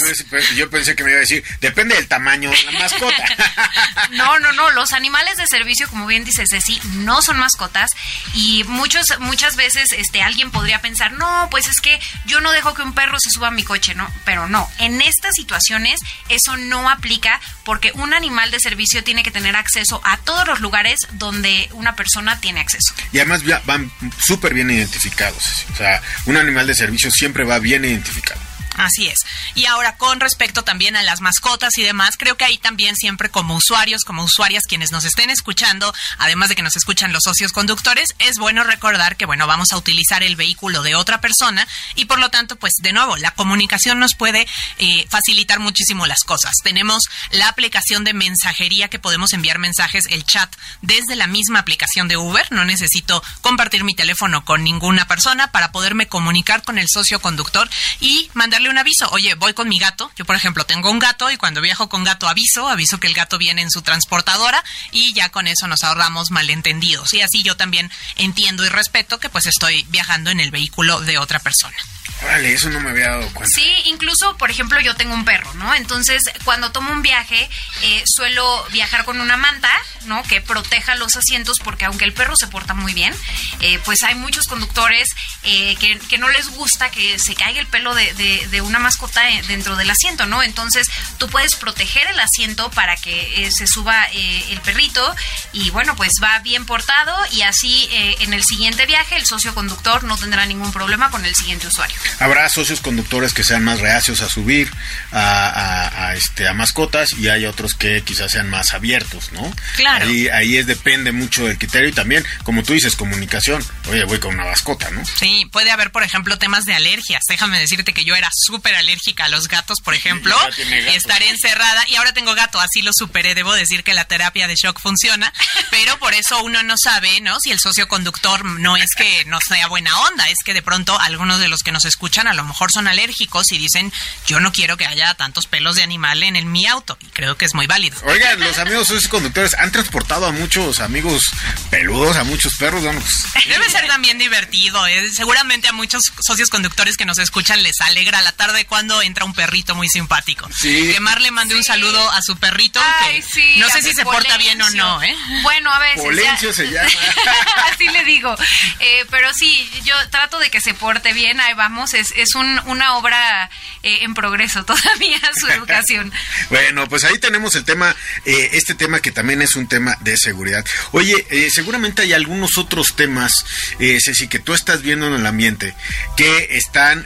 Yo 0.56 0.70
pensé 0.70 0.96
que 0.96 1.04
me 1.04 1.12
iba 1.12 1.18
a 1.18 1.22
decir, 1.22 1.44
depende 1.62 1.96
del 1.96 2.08
tamaño 2.08 2.50
de 2.52 2.64
la 2.64 2.72
mascota. 2.72 3.36
no, 4.12 4.40
no, 4.40 4.52
no, 4.54 4.72
los 4.72 4.94
animales 4.94 5.38
de 5.38 5.48
servicio, 5.48 5.88
como 5.90 6.08
bien 6.08 6.26
dices, 6.26 6.50
sí, 6.64 6.80
no 6.94 7.22
son 7.22 7.38
mascotas 7.38 7.92
y 8.34 8.64
muchos, 8.66 9.20
muchas 9.20 9.56
veces 9.56 9.92
este, 9.92 10.22
alguien 10.22 10.52
podría 10.52 10.82
pensar, 10.82 11.14
no, 11.14 11.48
pues 11.52 11.68
es 11.68 11.82
que 11.82 12.00
yo 12.26 12.42
no 12.42 12.52
dejo 12.52 12.74
que 12.74 12.82
un 12.82 12.94
perro 12.94 13.20
se 13.20 13.30
suba 13.30 13.50
a 13.50 13.52
mi 13.52 13.64
coche, 13.64 13.96
¿no? 13.96 14.12
Pero 14.26 14.48
no, 14.48 14.70
en 14.80 15.02
estas 15.02 15.36
situaciones 15.36 16.00
eso 16.30 16.58
no 16.58 16.90
aplica 16.90 17.40
porque 17.64 17.92
un 17.96 18.14
animal 18.14 18.52
de 18.52 18.57
servicio 18.60 19.04
tiene 19.04 19.24
que 19.24 19.32
tener 19.32 19.56
acceso 19.56 20.02
a 20.04 20.18
todos 20.18 20.48
los 20.48 20.60
lugares 20.60 21.00
donde 21.14 21.70
una 21.74 21.96
persona 21.96 22.40
tiene 22.40 22.60
acceso. 22.60 22.94
Y 23.12 23.20
además 23.20 23.44
van 23.66 23.92
súper 24.20 24.54
bien 24.54 24.70
identificados. 24.70 25.66
O 25.74 25.76
sea, 25.76 26.02
un 26.26 26.38
animal 26.38 26.68
de 26.68 26.76
servicio 26.76 27.12
siempre 27.12 27.44
va 27.44 27.60
bien 27.60 27.86
identificado. 27.86 28.40
Así 28.78 29.08
es. 29.08 29.20
Y 29.56 29.66
ahora 29.66 29.98
con 29.98 30.20
respecto 30.20 30.64
también 30.64 30.96
a 30.96 31.04
las 31.04 31.20
mascotas 31.20 31.78
y 31.78 31.84
demás, 31.84 32.16
creo 32.18 32.38
que 32.38 32.46
ahí 32.46 32.58
también 32.60 32.96
siempre 32.96 33.30
como 33.30 33.56
usuarios, 33.56 34.04
como 34.04 34.24
usuarias 34.24 34.64
quienes 34.68 34.92
nos 34.92 35.04
estén 35.04 35.32
escuchando, 35.32 35.94
además 36.20 36.50
de 36.50 36.56
que 36.56 36.62
nos 36.62 36.76
escuchan 36.76 37.12
los 37.12 37.24
socios 37.24 37.52
conductores, 37.52 38.14
es 38.20 38.38
bueno 38.38 38.64
recordar 38.64 39.18
que 39.18 39.26
bueno, 39.26 39.48
vamos 39.48 39.74
a 39.74 39.78
utilizar 39.78 40.22
el 40.22 40.36
vehículo 40.36 40.84
de 40.84 40.96
otra 40.96 41.22
persona 41.22 41.68
y 41.96 42.06
por 42.06 42.20
lo 42.20 42.30
tanto, 42.30 42.56
pues 42.56 42.74
de 42.78 42.94
nuevo, 42.94 43.18
la 43.18 43.32
comunicación 43.32 44.00
nos 44.00 44.16
puede 44.16 44.48
eh, 44.78 45.08
facilitar 45.10 45.60
muchísimo 45.60 46.06
las 46.06 46.24
cosas. 46.24 46.54
Tenemos 46.64 47.04
la 47.32 47.48
aplicación 47.48 48.04
de 48.04 48.14
mensajería 48.14 48.90
que 48.90 49.00
podemos 49.00 49.34
enviar 49.34 49.58
mensajes, 49.58 50.06
el 50.10 50.24
chat, 50.24 50.56
desde 50.82 51.16
la 51.16 51.26
misma 51.26 51.60
aplicación 51.60 52.08
de 52.08 52.18
Uber. 52.18 52.46
No 52.52 52.64
necesito 52.64 53.24
compartir 53.42 53.84
mi 53.84 53.96
teléfono 53.96 54.46
con 54.46 54.64
ninguna 54.64 55.08
persona 55.08 55.52
para 55.52 55.72
poderme 55.72 56.08
comunicar 56.08 56.62
con 56.62 56.78
el 56.78 56.88
socio 56.88 57.20
conductor 57.20 57.70
y 58.00 58.30
mandarle 58.34 58.67
un 58.70 58.78
aviso. 58.78 59.10
Oye, 59.12 59.36
voy 59.36 59.54
con 59.54 59.70
mi 59.70 59.80
gato. 59.80 60.12
Yo, 60.16 60.26
por 60.26 60.36
ejemplo, 60.36 60.66
tengo 60.66 60.92
un 60.92 61.00
gato 61.00 61.30
y 61.32 61.38
cuando 61.38 61.62
viajo 61.62 61.90
con 61.90 62.04
gato 62.04 62.28
aviso, 62.28 62.68
aviso 62.68 63.00
que 63.00 63.08
el 63.08 63.14
gato 63.14 63.38
viene 63.38 63.62
en 63.62 63.72
su 63.72 63.82
transportadora 63.82 64.64
y 64.92 65.14
ya 65.14 65.30
con 65.30 65.48
eso 65.48 65.68
nos 65.68 65.84
ahorramos 65.84 66.32
malentendidos. 66.32 67.14
Y 67.14 67.22
así 67.22 67.44
yo 67.44 67.58
también 67.58 67.92
entiendo 68.16 68.66
y 68.66 68.70
respeto 68.70 69.20
que 69.20 69.30
pues 69.30 69.46
estoy 69.46 69.86
viajando 69.90 70.30
en 70.30 70.40
el 70.40 70.52
vehículo 70.52 71.00
de 71.02 71.18
otra 71.18 71.40
persona. 71.40 71.78
Vale, 72.22 72.54
eso 72.54 72.70
no 72.70 72.80
me 72.80 72.90
había 72.90 73.10
dado 73.10 73.30
cuenta. 73.34 73.54
Sí, 73.54 73.70
incluso, 73.86 74.38
por 74.38 74.50
ejemplo, 74.50 74.80
yo 74.80 74.96
tengo 74.96 75.14
un 75.14 75.24
perro, 75.24 75.54
¿no? 75.54 75.74
Entonces, 75.76 76.24
cuando 76.44 76.72
tomo 76.72 76.92
un 76.92 77.04
viaje, 77.04 77.48
eh, 77.84 78.04
suelo 78.06 78.66
viajar 78.72 79.06
con 79.06 79.22
una 79.22 79.38
manta, 79.38 79.70
¿no? 80.06 80.24
Que 80.24 80.42
proteja 80.42 80.96
los 80.96 81.16
asientos, 81.16 81.60
porque 81.64 81.86
aunque 81.86 82.06
el 82.06 82.14
perro 82.14 82.36
se 82.36 82.48
porta 82.48 82.74
muy 82.74 82.94
bien, 82.94 83.14
eh, 83.60 83.80
pues 83.86 84.02
hay 84.04 84.16
muchos 84.16 84.48
conductores 84.48 85.10
eh, 85.44 85.76
que, 85.80 86.00
que, 86.00 86.18
no 86.18 86.28
les 86.30 86.50
gusta 86.50 86.90
que 86.90 87.20
se 87.20 87.36
caiga 87.36 87.60
el 87.60 87.68
pelo 87.68 87.94
de, 87.94 88.14
de, 88.14 88.57
una 88.62 88.80
mascota 88.80 89.22
dentro 89.48 89.76
del 89.76 89.90
asiento, 89.90 90.26
¿no? 90.26 90.44
Entonces, 90.44 90.88
tú 91.18 91.28
puedes 91.30 91.56
proteger 91.56 92.08
el 92.08 92.20
asiento 92.20 92.70
para 92.72 92.96
que 92.96 93.50
se 93.52 93.68
suba 93.68 94.06
el 94.06 94.62
perrito 94.62 95.16
y, 95.54 95.70
bueno, 95.72 95.96
pues 95.96 96.14
va 96.22 96.40
bien 96.40 96.66
portado 96.66 97.16
y 97.32 97.42
así 97.42 97.88
en 97.92 98.34
el 98.34 98.44
siguiente 98.44 98.86
viaje 98.86 99.16
el 99.16 99.26
socio 99.26 99.54
conductor 99.54 100.04
no 100.04 100.18
tendrá 100.18 100.46
ningún 100.46 100.72
problema 100.72 101.10
con 101.10 101.26
el 101.26 101.36
siguiente 101.36 101.68
usuario. 101.68 101.98
Habrá 102.20 102.50
socios 102.50 102.82
conductores 102.82 103.34
que 103.34 103.44
sean 103.44 103.64
más 103.64 103.80
reacios 103.80 104.22
a 104.22 104.30
subir 104.30 104.72
a, 105.12 106.14
este, 106.16 106.48
a 106.48 106.54
mascotas 106.54 107.14
y 107.14 107.30
hay 107.30 107.46
otros 107.46 107.74
que 107.74 108.02
quizás 108.04 108.32
sean 108.32 108.50
más 108.50 108.74
abiertos, 108.74 109.32
¿no? 109.32 109.54
Claro. 109.76 110.06
Ahí, 110.06 110.28
ahí 110.30 110.58
es, 110.58 110.68
depende 110.68 111.12
mucho 111.12 111.46
del 111.46 111.58
criterio 111.58 111.90
y 111.90 111.94
también, 111.94 112.26
como 112.44 112.64
tú 112.64 112.74
dices, 112.74 112.96
comunicación. 112.96 113.64
Oye, 113.90 114.04
voy 114.04 114.20
con 114.20 114.34
una 114.34 114.46
mascota, 114.46 114.90
¿no? 114.92 115.04
Sí, 115.06 115.48
puede 115.52 115.72
haber, 115.72 115.92
por 115.92 116.04
ejemplo, 116.04 116.38
temas 116.38 116.66
de 116.66 116.74
alergias. 116.74 117.24
Déjame 117.28 117.60
decirte 117.60 117.94
que 117.94 118.04
yo 118.04 118.16
era 118.16 118.30
súper 118.46 118.76
alérgica 118.76 119.26
a 119.26 119.30
los 119.30 119.48
gatos, 119.48 119.82
por 119.82 119.94
ejemplo, 119.94 120.36
y 120.70 120.96
estaré 120.96 121.30
encerrada 121.30 121.84
y 121.90 121.96
ahora 121.96 122.14
tengo 122.14 122.36
gato, 122.36 122.60
así 122.60 122.82
lo 122.82 122.92
superé. 122.94 123.36
Debo 123.36 123.54
decir 123.54 123.84
que 123.84 123.94
la 123.94 124.06
terapia 124.06 124.48
de 124.48 124.56
shock 124.56 124.80
funciona, 124.80 125.34
pero 125.72 125.98
por 126.00 126.14
eso 126.14 126.42
uno 126.44 126.64
no 126.64 126.76
sabe, 126.78 127.22
¿no? 127.22 127.40
Si 127.40 127.52
el 127.52 127.60
socio 127.60 127.88
conductor 127.88 128.46
no 128.46 128.78
es 128.78 128.94
que 128.96 129.26
no 129.26 129.40
sea 129.42 129.68
buena 129.68 129.98
onda, 130.02 130.30
es 130.30 130.40
que 130.44 130.54
de 130.54 130.62
pronto 130.62 131.00
algunos 131.00 131.40
de 131.40 131.48
los 131.48 131.64
que 131.64 131.72
nos 131.72 131.86
escuchan 131.86 132.28
a 132.28 132.34
lo 132.34 132.44
mejor 132.44 132.72
son 132.72 132.88
alérgicos 132.88 133.52
y 133.52 133.58
dicen, 133.58 133.92
yo 134.26 134.40
no 134.40 134.52
quiero 134.52 134.78
que 134.78 134.86
haya 134.86 135.14
tantos 135.16 135.48
pelos 135.48 135.76
de 135.76 135.84
animal 135.84 136.24
en 136.24 136.36
el, 136.36 136.46
mi 136.46 136.68
auto. 136.68 136.98
Y 137.02 137.06
creo 137.08 137.38
que 137.38 137.46
es 137.46 137.54
muy 137.54 137.68
válido. 137.68 137.98
Oigan, 138.06 138.40
los 138.40 138.58
amigos 138.58 138.88
socios 138.88 139.08
conductores 139.10 139.54
han 139.56 139.72
transportado 139.72 140.26
a 140.26 140.32
muchos 140.32 140.80
amigos 140.80 141.24
peludos, 141.70 142.18
a 142.18 142.24
muchos 142.24 142.56
perros. 142.56 142.84
Pues, 142.84 143.48
Debe 143.48 143.70
ser 143.70 143.88
también 143.88 144.18
divertido. 144.18 144.86
¿eh? 144.88 145.10
Seguramente 145.14 145.68
a 145.68 145.74
muchos 145.74 146.04
socios 146.22 146.50
conductores 146.50 146.98
que 146.98 147.06
nos 147.06 147.18
escuchan 147.18 147.64
les 147.64 147.80
alegra 147.82 148.22
la 148.22 148.27
tarde 148.32 148.66
cuando 148.66 149.02
entra 149.02 149.26
un 149.26 149.34
perrito 149.34 149.76
muy 149.76 149.90
simpático. 149.90 150.50
Sí. 150.60 150.92
Que 150.94 151.00
Mar 151.00 151.22
le 151.22 151.32
mande 151.32 151.56
un 151.56 151.64
saludo 151.64 152.12
a 152.12 152.22
su 152.22 152.38
perrito. 152.38 152.80
que 153.04 153.24
no 153.58 153.70
sé 153.70 153.82
si 153.82 153.94
se 153.94 154.04
porta 154.04 154.38
bien 154.38 154.62
o 154.62 154.70
no. 154.72 155.02
¿eh? 155.04 155.16
Bueno, 155.44 155.72
a 155.72 155.80
veces. 155.80 156.02
Polencio 156.02 156.54
se 156.54 156.70
llama. 156.70 156.90
Así 157.72 157.88
le 157.88 158.04
digo. 158.04 158.36
Eh, 158.80 159.06
pero 159.10 159.34
sí, 159.34 159.70
yo 159.84 159.96
trato 160.10 160.40
de 160.40 160.50
que 160.50 160.62
se 160.62 160.74
porte 160.74 161.14
bien. 161.14 161.40
Ahí 161.40 161.54
vamos 161.54 161.94
es, 161.94 162.14
es 162.16 162.36
un, 162.36 162.60
una 162.66 162.98
obra 162.98 163.50
eh, 163.84 164.00
en 164.02 164.14
progreso 164.14 164.66
todavía 164.66 165.20
su 165.40 165.48
educación. 165.52 166.12
bueno, 166.50 166.88
pues 166.88 167.04
ahí 167.04 167.18
tenemos 167.20 167.56
el 167.56 167.64
tema, 167.64 167.96
eh, 168.26 168.50
este 168.54 168.76
tema 168.76 169.00
que 169.00 169.12
también 169.12 169.42
es 169.42 169.56
un 169.56 169.68
tema 169.68 169.98
de 170.02 170.18
seguridad. 170.18 170.66
Oye, 170.92 171.26
eh, 171.30 171.50
seguramente 171.52 172.02
hay 172.02 172.14
algunos 172.14 172.58
otros 172.58 172.96
temas, 172.96 173.46
Ceci, 173.78 174.28
que 174.28 174.40
tú 174.40 174.54
estás 174.54 174.82
viendo 174.82 175.08
en 175.08 175.14
el 175.14 175.26
ambiente, 175.26 175.74
que 176.16 176.50
están 176.52 177.06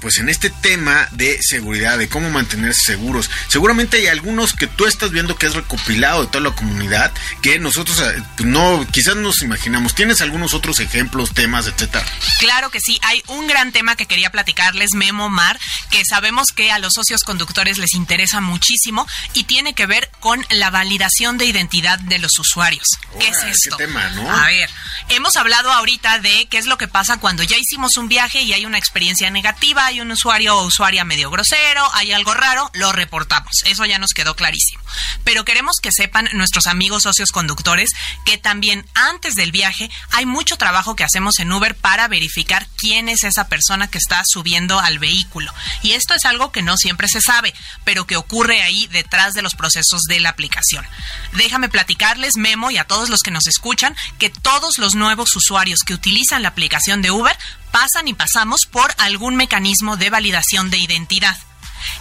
pues 0.00 0.18
en 0.18 0.28
este 0.28 0.51
tema 0.60 1.08
de 1.12 1.38
seguridad, 1.42 1.98
de 1.98 2.08
cómo 2.08 2.30
mantenerse 2.30 2.92
seguros. 2.92 3.30
Seguramente 3.48 3.98
hay 3.98 4.06
algunos 4.06 4.52
que 4.52 4.66
tú 4.66 4.86
estás 4.86 5.10
viendo 5.10 5.36
que 5.36 5.46
es 5.46 5.54
recopilado 5.54 6.22
de 6.22 6.26
toda 6.28 6.50
la 6.50 6.54
comunidad 6.54 7.12
que 7.40 7.58
nosotros 7.58 8.00
eh, 8.00 8.22
no, 8.44 8.86
quizás 8.90 9.16
nos 9.16 9.42
imaginamos. 9.42 9.94
¿Tienes 9.94 10.20
algunos 10.20 10.54
otros 10.54 10.80
ejemplos, 10.80 11.32
temas, 11.34 11.66
etcétera? 11.66 12.04
Claro 12.38 12.70
que 12.70 12.80
sí. 12.80 12.98
Hay 13.02 13.22
un 13.28 13.46
gran 13.46 13.72
tema 13.72 13.96
que 13.96 14.06
quería 14.06 14.30
platicarles, 14.30 14.94
Memo 14.94 15.28
Mar, 15.28 15.58
que 15.90 16.04
sabemos 16.04 16.48
que 16.54 16.70
a 16.70 16.78
los 16.78 16.94
socios 16.94 17.22
conductores 17.24 17.78
les 17.78 17.94
interesa 17.94 18.40
muchísimo 18.40 19.06
y 19.34 19.44
tiene 19.44 19.74
que 19.74 19.86
ver 19.86 20.10
con 20.20 20.44
la 20.50 20.70
validación 20.70 21.38
de 21.38 21.46
identidad 21.46 21.98
de 21.98 22.18
los 22.18 22.38
usuarios. 22.38 22.86
¿Qué 23.18 23.28
es 23.28 23.42
esto? 23.44 23.76
tema, 23.76 24.08
¿no? 24.10 24.30
A 24.30 24.46
ver, 24.46 24.70
hemos 25.08 25.36
hablado 25.36 25.70
ahorita 25.72 26.18
de 26.18 26.46
qué 26.50 26.58
es 26.58 26.66
lo 26.66 26.78
que 26.78 26.88
pasa 26.88 27.18
cuando 27.18 27.42
ya 27.42 27.56
hicimos 27.56 27.96
un 27.96 28.08
viaje 28.08 28.42
y 28.42 28.52
hay 28.52 28.66
una 28.66 28.78
experiencia 28.78 29.30
negativa, 29.30 29.86
hay 29.86 30.00
un 30.00 30.10
usuario 30.10 30.41
o 30.48 30.64
usuaria 30.64 31.04
medio 31.04 31.30
grosero, 31.30 31.88
hay 31.94 32.12
algo 32.12 32.34
raro, 32.34 32.70
lo 32.74 32.92
reportamos. 32.92 33.62
Eso 33.64 33.84
ya 33.84 33.98
nos 33.98 34.12
quedó 34.12 34.36
clarísimo. 34.36 34.82
Pero 35.24 35.44
queremos 35.44 35.78
que 35.80 35.92
sepan 35.92 36.28
nuestros 36.32 36.66
amigos 36.66 37.04
socios 37.04 37.30
conductores 37.30 37.90
que 38.24 38.38
también 38.38 38.86
antes 38.94 39.34
del 39.34 39.52
viaje 39.52 39.90
hay 40.10 40.26
mucho 40.26 40.56
trabajo 40.56 40.96
que 40.96 41.04
hacemos 41.04 41.38
en 41.38 41.52
Uber 41.52 41.74
para 41.76 42.08
verificar 42.08 42.66
quién 42.76 43.08
es 43.08 43.24
esa 43.24 43.48
persona 43.48 43.88
que 43.88 43.98
está 43.98 44.22
subiendo 44.26 44.78
al 44.78 44.98
vehículo. 44.98 45.52
Y 45.82 45.92
esto 45.92 46.14
es 46.14 46.24
algo 46.24 46.52
que 46.52 46.62
no 46.62 46.76
siempre 46.76 47.08
se 47.08 47.20
sabe, 47.20 47.54
pero 47.84 48.06
que 48.06 48.16
ocurre 48.16 48.62
ahí 48.62 48.86
detrás 48.88 49.34
de 49.34 49.42
los 49.42 49.54
procesos 49.54 50.02
de 50.02 50.20
la 50.20 50.30
aplicación. 50.30 50.86
Déjame 51.34 51.68
platicarles, 51.68 52.36
Memo, 52.36 52.70
y 52.70 52.78
a 52.78 52.84
todos 52.84 53.08
los 53.08 53.20
que 53.20 53.30
nos 53.30 53.46
escuchan, 53.46 53.96
que 54.18 54.30
todos 54.30 54.78
los 54.78 54.94
nuevos 54.94 55.34
usuarios 55.36 55.80
que 55.80 55.94
utilizan 55.94 56.42
la 56.42 56.48
aplicación 56.48 57.02
de 57.02 57.10
Uber 57.10 57.36
pasan 57.72 58.06
y 58.06 58.14
pasamos 58.14 58.66
por 58.70 58.94
algún 58.98 59.34
mecanismo 59.34 59.96
de 59.96 60.10
validación 60.10 60.70
de 60.70 60.78
identidad. 60.78 61.36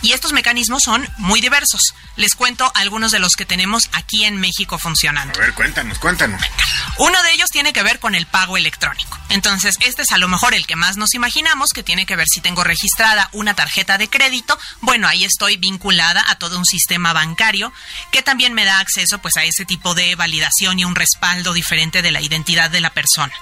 Y 0.02 0.14
estos 0.14 0.34
mecanismos 0.34 0.84
son 0.84 1.08
muy 1.18 1.42
diversos. 1.42 1.94
Les 2.16 2.36
cuento 2.36 2.72
algunos 2.76 3.12
de 3.12 3.20
los 3.20 3.34
que 3.34 3.46
tenemos 3.46 3.90
aquí 3.94 4.26
en 4.26 4.38
México 4.38 4.78
funcionando. 4.78 5.34
A 5.40 5.42
ver, 5.42 5.54
cuéntanos, 5.54 6.00
cuéntanos. 6.00 6.42
Uno 6.98 7.22
de 7.24 7.32
ellos 7.34 7.50
tiene 7.50 7.74
que 7.74 7.84
ver 7.84 8.00
con 8.00 8.16
el 8.16 8.26
pago 8.26 8.58
electrónico. 8.58 9.18
Entonces, 9.30 9.78
este 9.80 10.02
es 10.02 10.12
a 10.12 10.18
lo 10.18 10.28
mejor 10.28 10.54
el 10.54 10.68
que 10.68 10.76
más 10.76 10.98
nos 10.98 11.14
imaginamos, 11.14 11.72
que 11.72 11.84
tiene 11.84 12.06
que 12.06 12.16
ver 12.16 12.28
si 12.28 12.42
tengo 12.42 12.64
registrada 12.64 13.30
una 13.32 13.54
tarjeta 13.54 13.98
de 13.98 14.10
crédito. 14.10 14.60
Bueno, 14.82 15.08
ahí 15.08 15.24
estoy 15.24 15.58
vinculada 15.58 16.24
a 16.28 16.36
todo 16.36 16.58
un 16.58 16.66
sistema 16.66 17.14
bancario 17.14 17.72
que 18.12 18.22
también 18.22 18.54
me 18.54 18.66
da 18.66 18.80
acceso 18.80 19.20
pues 19.20 19.38
a 19.38 19.44
ese 19.44 19.66
tipo 19.66 19.96
de 19.96 20.16
validación 20.16 20.80
y 20.80 20.86
un 20.86 20.96
respaldo 20.96 21.54
diferente 21.54 22.02
de 22.02 22.12
la 22.12 22.22
identidad 22.22 22.70
de 22.70 22.82
la 22.82 22.92
persona. 22.92 23.34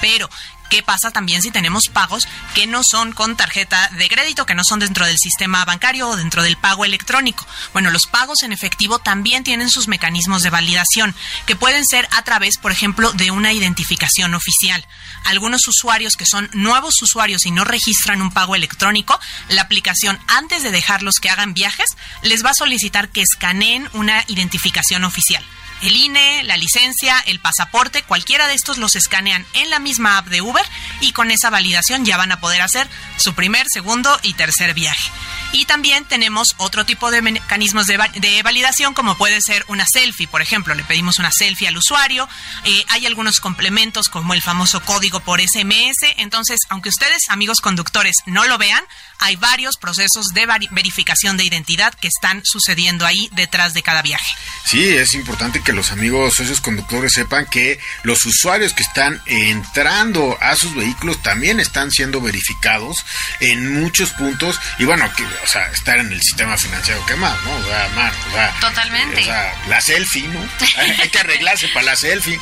Pero 0.00 0.28
¿Qué 0.68 0.82
pasa 0.82 1.10
también 1.10 1.40
si 1.40 1.50
tenemos 1.50 1.88
pagos 1.88 2.28
que 2.54 2.66
no 2.66 2.82
son 2.84 3.12
con 3.12 3.36
tarjeta 3.36 3.88
de 3.96 4.08
crédito, 4.08 4.44
que 4.44 4.54
no 4.54 4.64
son 4.64 4.80
dentro 4.80 5.06
del 5.06 5.16
sistema 5.16 5.64
bancario 5.64 6.08
o 6.08 6.16
dentro 6.16 6.42
del 6.42 6.56
pago 6.56 6.84
electrónico? 6.84 7.46
Bueno, 7.72 7.90
los 7.90 8.06
pagos 8.06 8.42
en 8.42 8.52
efectivo 8.52 8.98
también 8.98 9.44
tienen 9.44 9.70
sus 9.70 9.88
mecanismos 9.88 10.42
de 10.42 10.50
validación, 10.50 11.14
que 11.46 11.56
pueden 11.56 11.86
ser 11.86 12.06
a 12.12 12.22
través, 12.22 12.58
por 12.58 12.70
ejemplo, 12.70 13.12
de 13.12 13.30
una 13.30 13.52
identificación 13.52 14.34
oficial. 14.34 14.86
Algunos 15.24 15.66
usuarios 15.66 16.16
que 16.16 16.26
son 16.26 16.50
nuevos 16.52 17.00
usuarios 17.00 17.46
y 17.46 17.50
no 17.50 17.64
registran 17.64 18.20
un 18.20 18.30
pago 18.30 18.54
electrónico, 18.54 19.18
la 19.48 19.62
aplicación, 19.62 20.18
antes 20.26 20.62
de 20.62 20.70
dejarlos 20.70 21.16
que 21.16 21.30
hagan 21.30 21.54
viajes, 21.54 21.96
les 22.22 22.44
va 22.44 22.50
a 22.50 22.54
solicitar 22.54 23.08
que 23.08 23.22
escaneen 23.22 23.88
una 23.94 24.24
identificación 24.28 25.04
oficial 25.04 25.44
el 25.82 25.96
INE, 25.96 26.42
la 26.44 26.56
licencia, 26.56 27.18
el 27.26 27.40
pasaporte, 27.40 28.02
cualquiera 28.02 28.46
de 28.46 28.54
estos 28.54 28.78
los 28.78 28.96
escanean 28.96 29.46
en 29.54 29.70
la 29.70 29.78
misma 29.78 30.18
app 30.18 30.28
de 30.28 30.42
Uber 30.42 30.64
y 31.00 31.12
con 31.12 31.30
esa 31.30 31.50
validación 31.50 32.04
ya 32.04 32.16
van 32.16 32.32
a 32.32 32.40
poder 32.40 32.62
hacer 32.62 32.88
su 33.16 33.34
primer, 33.34 33.66
segundo 33.68 34.18
y 34.22 34.34
tercer 34.34 34.74
viaje. 34.74 35.10
Y 35.52 35.64
también 35.64 36.04
tenemos 36.04 36.54
otro 36.58 36.84
tipo 36.84 37.10
de 37.10 37.22
mecanismos 37.22 37.86
de, 37.86 38.42
validación, 38.42 38.92
como 38.92 39.16
puede 39.16 39.40
ser 39.40 39.64
una 39.68 39.86
selfie, 39.86 40.28
por 40.28 40.42
ejemplo. 40.42 40.74
Le 40.74 40.84
pedimos 40.84 41.18
una 41.18 41.32
selfie 41.32 41.68
al 41.68 41.76
usuario. 41.76 42.28
Eh, 42.64 42.84
hay 42.88 43.06
algunos 43.06 43.40
complementos, 43.40 44.08
como 44.08 44.34
el 44.34 44.42
famoso 44.42 44.82
código 44.82 45.20
por 45.20 45.40
SMS. 45.40 45.96
Entonces, 46.18 46.60
aunque 46.68 46.90
ustedes, 46.90 47.22
amigos 47.28 47.60
conductores, 47.60 48.16
no 48.26 48.46
lo 48.46 48.58
vean, 48.58 48.84
hay 49.20 49.36
varios 49.36 49.76
procesos 49.78 50.28
de 50.34 50.46
verificación 50.70 51.36
de 51.36 51.44
identidad 51.44 51.94
que 51.94 52.08
están 52.08 52.42
sucediendo 52.44 53.06
ahí 53.06 53.28
detrás 53.32 53.74
de 53.74 53.82
cada 53.82 54.02
viaje. 54.02 54.30
Sí, 54.66 54.84
es 54.84 55.14
importante 55.14 55.62
que 55.62 55.72
los 55.72 55.92
amigos 55.92 56.34
socios 56.34 56.60
conductores 56.60 57.12
sepan 57.14 57.46
que 57.46 57.80
los 58.02 58.24
usuarios 58.26 58.74
que 58.74 58.82
están 58.82 59.20
entrando 59.26 60.36
a 60.40 60.56
sus 60.56 60.74
vehículos 60.74 61.22
también 61.22 61.58
están 61.58 61.90
siendo 61.90 62.20
verificados 62.20 62.98
en 63.40 63.80
muchos 63.80 64.10
puntos. 64.10 64.60
Y 64.78 64.84
bueno, 64.84 65.10
que 65.16 65.24
o 65.42 65.46
sea, 65.46 65.66
estar 65.66 65.98
en 65.98 66.12
el 66.12 66.20
sistema 66.20 66.56
financiero, 66.56 67.04
¿qué 67.06 67.16
más, 67.16 67.34
no? 67.44 67.56
O 67.56 67.64
sea, 67.64 67.88
Mar, 67.94 68.12
o 68.28 68.32
sea, 68.32 68.54
Totalmente. 68.60 69.20
O 69.20 69.24
sea, 69.24 69.54
la 69.68 69.80
selfie, 69.80 70.28
¿no? 70.28 70.40
Hay, 70.78 71.08
que 71.08 71.18
arreglarse 71.18 71.68
para 71.68 71.86
la 71.86 71.96
selfie. 71.96 72.40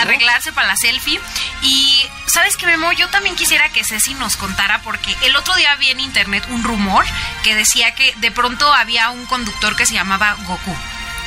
Arreglarse 0.00 0.52
para 0.52 0.68
la 0.68 0.76
selfie. 0.76 1.20
Y, 1.62 2.08
¿sabes 2.26 2.56
qué, 2.56 2.66
Memo? 2.66 2.92
Yo 2.92 3.08
también 3.08 3.36
quisiera 3.36 3.68
que 3.70 3.84
Ceci 3.84 4.14
nos 4.14 4.36
contara, 4.36 4.82
porque 4.82 5.14
el 5.22 5.36
otro 5.36 5.54
día 5.54 5.74
vi 5.76 5.90
en 5.90 6.00
internet 6.00 6.44
un 6.48 6.62
rumor 6.62 7.04
que 7.42 7.54
decía 7.54 7.94
que 7.94 8.14
de 8.16 8.30
pronto 8.30 8.72
había 8.72 9.10
un 9.10 9.26
conductor 9.26 9.76
que 9.76 9.86
se 9.86 9.94
llamaba 9.94 10.34
Goku. 10.44 10.76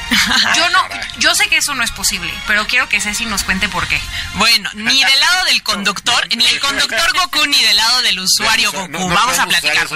Yo 0.55 0.69
no, 0.69 0.79
yo 1.19 1.35
sé 1.35 1.47
que 1.49 1.57
eso 1.57 1.75
no 1.75 1.83
es 1.83 1.91
posible, 1.91 2.33
pero 2.47 2.65
quiero 2.67 2.89
que 2.89 2.99
Ceci 2.99 3.25
nos 3.25 3.43
cuente 3.43 3.69
por 3.69 3.87
qué. 3.87 3.99
Bueno, 4.35 4.69
ni 4.73 5.03
del 5.03 5.19
lado 5.19 5.45
del 5.45 5.61
conductor, 5.63 6.27
ni 6.35 6.45
el 6.45 6.59
conductor 6.59 7.13
Goku, 7.13 7.45
ni 7.45 7.61
del 7.61 7.75
lado 7.75 8.01
del 8.01 8.19
usuario 8.19 8.71
Goku. 8.71 9.09
Vamos 9.09 9.37
a 9.39 9.45
platicar. 9.45 9.87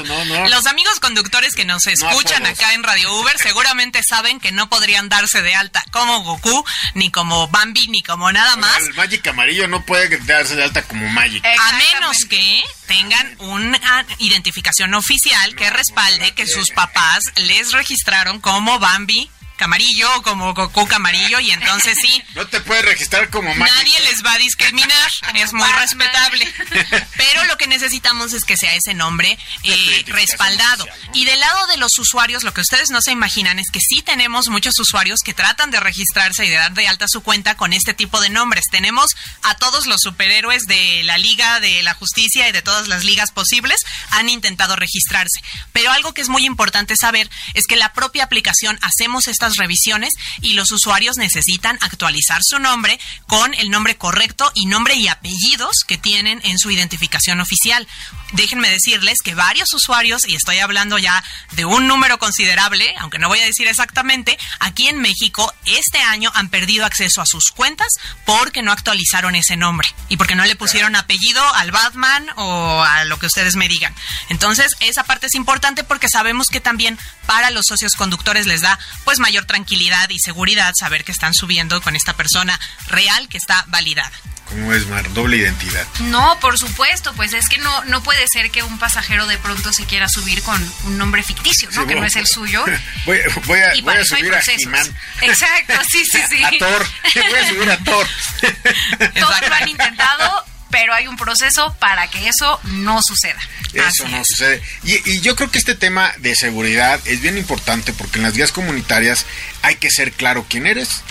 Los 0.49 0.65
amigos 0.67 0.99
conductores 0.99 1.55
que 1.55 1.65
nos 1.65 1.87
escuchan 1.87 2.45
acá 2.45 2.73
en 2.73 2.83
Radio 2.83 3.13
Uber 3.19 3.37
seguramente 3.37 4.01
saben 4.03 4.39
que 4.39 4.51
no 4.51 4.69
podrían 4.69 5.09
darse 5.09 5.41
de 5.41 5.55
alta 5.55 5.83
como 5.91 6.21
Goku, 6.21 6.65
ni 6.93 7.09
como 7.11 7.47
Bambi, 7.47 7.87
ni 7.87 8.03
como 8.03 8.31
nada 8.31 8.55
más. 8.55 8.77
El 8.83 8.93
Magic 8.93 9.25
amarillo 9.27 9.67
no 9.67 9.83
puede 9.85 10.17
darse 10.19 10.55
de 10.55 10.63
alta 10.63 10.83
como 10.83 11.07
Magic. 11.09 11.43
A 11.45 11.73
menos 11.73 12.17
que 12.29 12.63
tengan 12.87 13.35
una 13.39 14.05
identificación 14.19 14.93
oficial 14.93 15.55
que 15.55 15.69
respalde 15.69 16.33
que 16.33 16.45
sus 16.45 16.69
papás 16.71 17.23
les 17.35 17.71
registraron 17.71 18.39
como 18.39 18.79
Bambi 18.79 19.29
Camarillo, 19.57 20.21
como 20.23 20.53
Goku 20.53 20.87
Camarillo, 20.87 21.39
y 21.39 21.51
entonces 21.51 21.97
sí. 22.01 22.23
No 22.35 22.47
te 22.47 22.59
puedes 22.61 22.83
registrar 22.85 23.29
como 23.29 23.53
Magic. 23.53 23.75
Nadie 23.75 23.99
les 24.01 24.23
va 24.25 24.33
a 24.33 24.37
discriminar, 24.37 25.11
es 25.35 25.53
muy 25.53 25.69
respetable. 25.73 26.51
Pero 27.17 27.45
lo 27.45 27.57
que 27.57 27.67
necesitamos 27.67 28.33
es 28.33 28.43
que 28.43 28.57
sea 28.57 28.73
ese 28.75 28.93
nombre 28.93 29.37
eh, 29.63 30.03
respaldado. 30.07 30.87
Y 31.13 31.25
del 31.25 31.39
lado 31.39 31.67
de 31.67 31.77
los 31.77 31.97
usuarios, 31.99 32.43
lo 32.43 32.53
que 32.53 32.61
ustedes 32.61 32.89
no 32.89 33.01
se 33.01 33.11
imaginan 33.11 33.59
es 33.59 33.69
que 33.71 33.79
sí 33.79 34.01
tenemos 34.01 34.49
muchos 34.49 34.79
usuarios 34.79 35.19
que 35.23 35.33
tratan 35.33 35.71
de 35.71 35.79
registrarse 35.79 36.45
y 36.45 36.49
de 36.49 36.55
dar 36.55 36.73
de 36.73 36.87
alta 36.87 37.07
su 37.07 37.21
cuenta 37.21 37.55
con 37.55 37.73
este 37.73 37.93
tipo 37.93 38.19
de 38.21 38.29
nombres. 38.29 38.65
Tenemos 38.71 39.11
a 39.43 39.55
todos 39.55 39.85
los 39.85 40.01
superhéroes 40.01 40.63
de 40.63 41.03
la 41.03 41.17
Liga 41.17 41.59
de 41.59 41.83
la 41.83 41.93
Justicia 41.93 42.49
y 42.49 42.51
de 42.51 42.61
todas 42.61 42.87
las 42.87 43.03
ligas 43.03 43.31
posibles 43.31 43.81
han 44.11 44.29
intentado 44.29 44.75
registrarse. 44.75 45.41
Pero 45.71 45.91
algo 45.91 46.13
que 46.13 46.21
es 46.21 46.29
muy 46.29 46.45
importante 46.45 46.95
saber 46.95 47.29
es 47.53 47.65
que 47.67 47.75
la 47.75 47.93
propia 47.93 48.23
aplicación 48.23 48.79
hacemos 48.81 49.27
esta 49.27 49.42
revisiones 49.55 50.13
y 50.41 50.53
los 50.53 50.71
usuarios 50.71 51.17
necesitan 51.17 51.77
actualizar 51.81 52.41
su 52.43 52.59
nombre 52.59 52.99
con 53.27 53.53
el 53.55 53.69
nombre 53.69 53.97
correcto 53.97 54.51
y 54.55 54.65
nombre 54.65 54.95
y 54.95 55.07
apellidos 55.07 55.83
que 55.87 55.97
tienen 55.97 56.41
en 56.43 56.57
su 56.57 56.71
identificación 56.71 57.39
oficial. 57.39 57.87
Déjenme 58.33 58.69
decirles 58.69 59.19
que 59.23 59.35
varios 59.35 59.73
usuarios, 59.73 60.27
y 60.27 60.35
estoy 60.35 60.59
hablando 60.59 60.97
ya 60.97 61.23
de 61.51 61.65
un 61.65 61.87
número 61.87 62.17
considerable, 62.17 62.95
aunque 62.99 63.19
no 63.19 63.27
voy 63.27 63.39
a 63.39 63.45
decir 63.45 63.67
exactamente, 63.67 64.37
aquí 64.59 64.87
en 64.87 64.99
México 64.99 65.53
este 65.65 65.99
año 65.99 66.31
han 66.33 66.49
perdido 66.49 66.85
acceso 66.85 67.21
a 67.21 67.27
sus 67.27 67.51
cuentas 67.51 67.89
porque 68.25 68.63
no 68.63 68.71
actualizaron 68.71 69.35
ese 69.35 69.55
nombre 69.55 69.87
y 70.09 70.17
porque 70.17 70.35
no 70.35 70.45
le 70.45 70.55
pusieron 70.55 70.95
apellido 70.95 71.43
al 71.53 71.71
Batman 71.71 72.27
o 72.35 72.81
a 72.83 73.05
lo 73.05 73.19
que 73.19 73.27
ustedes 73.27 73.55
me 73.55 73.67
digan. 73.67 73.93
Entonces, 74.29 74.75
esa 74.79 75.03
parte 75.03 75.27
es 75.27 75.35
importante 75.35 75.83
porque 75.83 76.09
sabemos 76.09 76.47
que 76.47 76.59
también 76.59 76.97
para 77.27 77.51
los 77.51 77.67
socios 77.67 77.93
conductores 77.93 78.47
les 78.47 78.61
da 78.61 78.79
pues 79.03 79.19
mayor 79.19 79.45
tranquilidad 79.45 80.09
y 80.09 80.19
seguridad 80.19 80.73
saber 80.77 81.03
que 81.03 81.11
están 81.11 81.35
subiendo 81.35 81.81
con 81.81 81.95
esta 81.95 82.13
persona 82.15 82.59
real 82.87 83.29
que 83.29 83.37
está 83.37 83.63
validada. 83.67 84.11
¿Cómo 84.49 84.73
es, 84.73 84.87
Mar? 84.87 85.11
Doble 85.13 85.37
identidad. 85.37 85.85
No, 86.01 86.37
por 86.39 86.57
supuesto, 86.57 87.13
pues 87.13 87.33
es 87.33 87.47
que 87.49 87.57
no, 87.57 87.83
no 87.85 88.03
puede 88.03 88.27
ser 88.27 88.51
que 88.51 88.61
un 88.63 88.77
pasajero 88.77 89.25
de 89.27 89.37
pronto 89.37 89.73
se 89.73 89.85
quiera 89.85 90.07
subir 90.09 90.41
con 90.43 90.61
un 90.85 90.97
nombre 90.97 91.23
ficticio, 91.23 91.69
¿no? 91.71 91.87
que 91.87 91.95
no 91.95 92.05
es 92.05 92.15
el 92.15 92.27
suyo. 92.27 92.63
Voy, 93.05 93.19
voy 93.45 93.59
a, 93.59 93.73
voy 93.81 93.95
a 93.95 94.05
subir 94.05 94.33
a 94.33 94.41
He-Man. 94.45 94.97
Exacto, 95.21 95.73
sí, 95.91 96.03
sí, 96.05 96.19
sí. 96.29 96.43
A 96.43 96.51
Thor. 96.57 96.87
Voy 97.15 97.39
a 97.39 97.47
subir 97.47 97.71
a 97.71 97.77
Thor. 97.83 98.07
Todos 99.19 99.49
lo 99.49 99.55
han 99.55 99.69
intentado, 99.69 100.45
pero 100.69 100.93
hay 100.93 101.07
un 101.07 101.17
proceso 101.17 101.75
para 101.79 102.07
que 102.09 102.27
eso 102.27 102.59
no 102.63 103.01
suceda. 103.01 103.39
Eso 103.73 104.07
no 104.07 104.23
sucede. 104.23 104.61
Y, 104.83 105.21
yo 105.21 105.35
creo 105.35 105.51
que 105.51 105.57
este 105.57 105.75
tema 105.75 106.13
de 106.17 106.35
seguridad 106.35 106.99
es 107.05 107.21
bien 107.21 107.37
importante 107.37 107.93
porque 107.93 108.19
en 108.19 108.23
las 108.23 108.33
guías 108.33 108.51
comunitarias 108.51 109.25
hay 109.61 109.75
que 109.75 109.89
ser 109.89 110.13
claro 110.13 110.45
quién 110.49 110.67
eres 110.67 111.03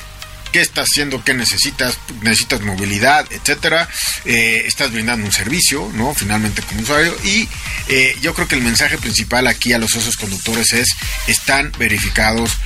qué 0.52 0.60
estás 0.60 0.88
haciendo, 0.90 1.24
qué 1.24 1.34
necesitas, 1.34 1.98
necesitas 2.20 2.60
movilidad, 2.60 3.26
etcétera. 3.32 3.88
Eh, 4.24 4.62
estás 4.66 4.92
brindando 4.92 5.26
un 5.26 5.32
servicio, 5.32 5.90
¿no? 5.94 6.14
Finalmente 6.14 6.62
como 6.62 6.82
usuario. 6.82 7.16
Y 7.24 7.48
eh, 7.88 8.16
yo 8.20 8.34
creo 8.34 8.46
que 8.46 8.54
el 8.54 8.62
mensaje 8.62 8.98
principal 8.98 9.46
aquí 9.46 9.72
a 9.72 9.78
los 9.78 9.90
socios 9.90 10.16
conductores 10.16 10.72
es, 10.74 10.88
están 11.26 11.72
verificados 11.78 12.58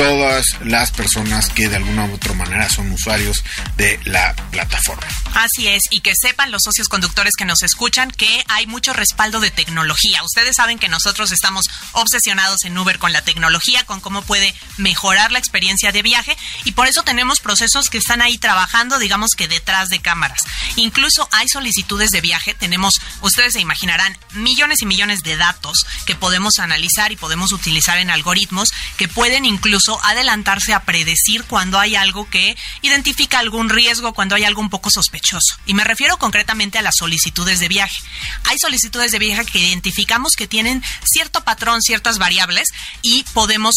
todas 0.00 0.46
las 0.64 0.92
personas 0.92 1.50
que 1.50 1.68
de 1.68 1.76
alguna 1.76 2.06
u 2.06 2.14
otra 2.14 2.32
manera 2.32 2.70
son 2.70 2.90
usuarios 2.90 3.44
de 3.76 4.00
la 4.04 4.34
plataforma. 4.50 5.06
Así 5.34 5.68
es, 5.68 5.82
y 5.90 6.00
que 6.00 6.14
sepan 6.16 6.50
los 6.50 6.62
socios 6.62 6.88
conductores 6.88 7.36
que 7.36 7.44
nos 7.44 7.62
escuchan 7.62 8.10
que 8.10 8.42
hay 8.48 8.66
mucho 8.66 8.94
respaldo 8.94 9.40
de 9.40 9.50
tecnología. 9.50 10.22
Ustedes 10.24 10.56
saben 10.56 10.78
que 10.78 10.88
nosotros 10.88 11.32
estamos 11.32 11.68
obsesionados 11.92 12.64
en 12.64 12.78
Uber 12.78 12.98
con 12.98 13.12
la 13.12 13.22
tecnología, 13.22 13.84
con 13.84 14.00
cómo 14.00 14.22
puede 14.22 14.54
mejorar 14.78 15.32
la 15.32 15.38
experiencia 15.38 15.92
de 15.92 16.02
viaje 16.02 16.36
y 16.64 16.72
por 16.72 16.86
eso 16.86 17.02
tenemos 17.02 17.40
procesos 17.40 17.90
que 17.90 17.98
están 17.98 18.22
ahí 18.22 18.38
trabajando, 18.38 18.98
digamos 18.98 19.32
que 19.32 19.48
detrás 19.48 19.90
de 19.90 20.00
cámaras. 20.00 20.42
Incluso 20.76 21.28
hay 21.30 21.48
solicitudes 21.48 22.10
de 22.10 22.22
viaje, 22.22 22.54
tenemos, 22.54 23.00
ustedes 23.20 23.52
se 23.52 23.60
imaginarán, 23.60 24.16
millones 24.32 24.80
y 24.80 24.86
millones 24.86 25.22
de 25.22 25.36
datos 25.36 25.84
que 26.06 26.14
podemos 26.14 26.58
analizar 26.58 27.12
y 27.12 27.16
podemos 27.16 27.52
utilizar 27.52 27.98
en 27.98 28.10
algoritmos 28.10 28.70
que 28.96 29.08
pueden 29.08 29.44
incluso 29.44 29.59
adelantarse 30.02 30.74
a 30.74 30.84
predecir 30.84 31.44
cuando 31.44 31.78
hay 31.78 31.96
algo 31.96 32.28
que 32.28 32.56
identifica 32.82 33.38
algún 33.38 33.68
riesgo, 33.68 34.14
cuando 34.14 34.34
hay 34.34 34.44
algo 34.44 34.60
un 34.60 34.70
poco 34.70 34.90
sospechoso. 34.90 35.56
Y 35.66 35.74
me 35.74 35.84
refiero 35.84 36.18
concretamente 36.18 36.78
a 36.78 36.82
las 36.82 36.96
solicitudes 36.96 37.60
de 37.60 37.68
viaje. 37.68 37.96
Hay 38.44 38.58
solicitudes 38.58 39.12
de 39.12 39.18
viaje 39.18 39.44
que 39.44 39.58
identificamos 39.58 40.32
que 40.32 40.46
tienen 40.46 40.82
cierto 41.04 41.44
patrón, 41.44 41.82
ciertas 41.82 42.18
variables 42.18 42.68
y 43.02 43.24
podemos 43.32 43.74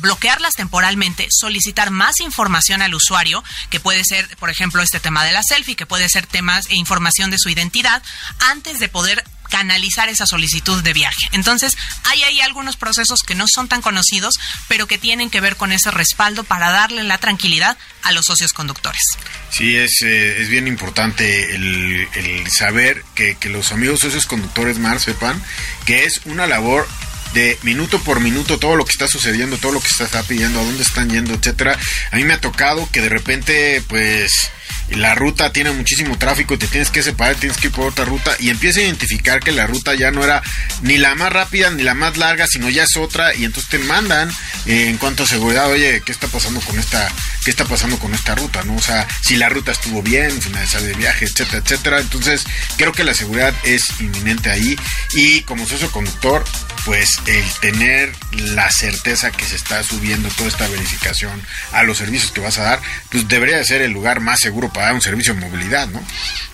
bloquearlas 0.00 0.54
temporalmente, 0.54 1.28
solicitar 1.30 1.90
más 1.90 2.20
información 2.20 2.82
al 2.82 2.94
usuario, 2.94 3.44
que 3.70 3.80
puede 3.80 4.04
ser, 4.04 4.36
por 4.38 4.50
ejemplo, 4.50 4.82
este 4.82 5.00
tema 5.00 5.24
de 5.24 5.32
la 5.32 5.42
selfie, 5.42 5.76
que 5.76 5.86
puede 5.86 6.08
ser 6.08 6.26
temas 6.26 6.66
e 6.68 6.76
información 6.76 7.30
de 7.30 7.38
su 7.38 7.48
identidad, 7.48 8.02
antes 8.40 8.78
de 8.78 8.88
poder 8.88 9.24
canalizar 9.50 10.08
esa 10.08 10.26
solicitud 10.26 10.82
de 10.82 10.92
viaje. 10.92 11.28
Entonces, 11.32 11.76
hay 12.04 12.22
ahí 12.22 12.40
algunos 12.40 12.76
procesos 12.76 13.20
que 13.22 13.34
no 13.34 13.46
son 13.48 13.68
tan 13.68 13.82
conocidos, 13.82 14.34
pero 14.68 14.86
que 14.86 14.98
tienen 14.98 15.30
que 15.30 15.40
ver 15.40 15.56
con 15.56 15.72
ese 15.72 15.90
respaldo 15.90 16.44
para 16.44 16.70
darle 16.70 17.02
la 17.04 17.18
tranquilidad 17.18 17.76
a 18.02 18.12
los 18.12 18.26
socios 18.26 18.52
conductores. 18.52 19.02
Sí, 19.50 19.76
es, 19.76 20.02
eh, 20.02 20.42
es 20.42 20.48
bien 20.48 20.66
importante 20.68 21.54
el, 21.54 22.08
saber 22.50 23.02
que, 23.14 23.36
que, 23.36 23.48
los 23.48 23.72
amigos 23.72 24.00
socios 24.00 24.26
conductores 24.26 24.78
más 24.78 25.02
sepan 25.02 25.42
que 25.84 26.04
es 26.04 26.20
una 26.24 26.46
labor 26.46 26.88
de 27.34 27.58
minuto 27.62 28.00
por 28.02 28.20
minuto 28.20 28.58
todo 28.58 28.76
lo 28.76 28.84
que 28.84 28.92
está 28.92 29.08
sucediendo, 29.08 29.58
todo 29.58 29.72
lo 29.72 29.80
que 29.80 29.88
se 29.88 30.04
está 30.04 30.22
pidiendo, 30.22 30.60
a 30.60 30.64
dónde 30.64 30.82
están 30.82 31.10
yendo, 31.10 31.34
etcétera. 31.34 31.78
A 32.10 32.16
mí 32.16 32.24
me 32.24 32.34
ha 32.34 32.40
tocado 32.40 32.88
que 32.90 33.00
de 33.00 33.08
repente, 33.08 33.82
pues 33.88 34.50
la 34.90 35.14
ruta 35.14 35.52
tiene 35.52 35.70
muchísimo 35.72 36.16
tráfico 36.18 36.54
y 36.54 36.58
te 36.58 36.66
tienes 36.66 36.90
que 36.90 37.02
separar, 37.02 37.36
tienes 37.36 37.58
que 37.58 37.68
ir 37.68 37.72
por 37.72 37.86
otra 37.86 38.04
ruta 38.04 38.34
y 38.38 38.50
empieza 38.50 38.80
a 38.80 38.84
identificar 38.84 39.40
que 39.40 39.52
la 39.52 39.66
ruta 39.66 39.94
ya 39.94 40.10
no 40.10 40.24
era 40.24 40.42
ni 40.82 40.98
la 40.98 41.14
más 41.14 41.32
rápida 41.32 41.70
ni 41.70 41.82
la 41.82 41.94
más 41.94 42.16
larga, 42.16 42.46
sino 42.46 42.68
ya 42.68 42.84
es 42.84 42.96
otra 42.96 43.34
y 43.34 43.44
entonces 43.44 43.70
te 43.70 43.78
mandan 43.78 44.30
eh, 44.66 44.88
en 44.88 44.96
cuanto 44.98 45.24
a 45.24 45.26
seguridad, 45.26 45.68
oye, 45.70 46.02
¿qué 46.04 46.12
está 46.12 46.26
pasando 46.28 46.60
con 46.60 46.78
esta 46.78 47.08
qué 47.44 47.50
está 47.50 47.64
pasando 47.64 47.98
con 47.98 48.14
esta 48.14 48.34
ruta, 48.34 48.62
no? 48.64 48.76
O 48.76 48.82
sea, 48.82 49.06
si 49.22 49.36
la 49.36 49.48
ruta 49.48 49.72
estuvo 49.72 50.02
bien, 50.02 50.40
finalizar 50.40 50.82
de 50.82 50.94
viaje, 50.94 51.24
etcétera, 51.24 51.58
etcétera. 51.58 52.00
Entonces, 52.00 52.44
creo 52.76 52.92
que 52.92 53.04
la 53.04 53.14
seguridad 53.14 53.54
es 53.64 54.00
inminente 54.00 54.50
ahí 54.50 54.78
y 55.14 55.42
como 55.42 55.66
socio 55.66 55.90
conductor 55.90 56.44
pues 56.88 57.20
el 57.26 57.44
tener 57.60 58.16
la 58.32 58.70
certeza 58.70 59.30
que 59.30 59.44
se 59.44 59.56
está 59.56 59.82
subiendo 59.82 60.30
toda 60.30 60.48
esta 60.48 60.66
verificación 60.68 61.46
a 61.72 61.82
los 61.82 61.98
servicios 61.98 62.32
que 62.32 62.40
vas 62.40 62.56
a 62.56 62.62
dar, 62.62 62.80
pues 63.10 63.28
debería 63.28 63.58
de 63.58 63.66
ser 63.66 63.82
el 63.82 63.92
lugar 63.92 64.20
más 64.20 64.40
seguro 64.40 64.72
para 64.72 64.86
dar 64.86 64.94
un 64.94 65.02
servicio 65.02 65.34
de 65.34 65.40
movilidad, 65.40 65.86
¿no? 65.88 66.02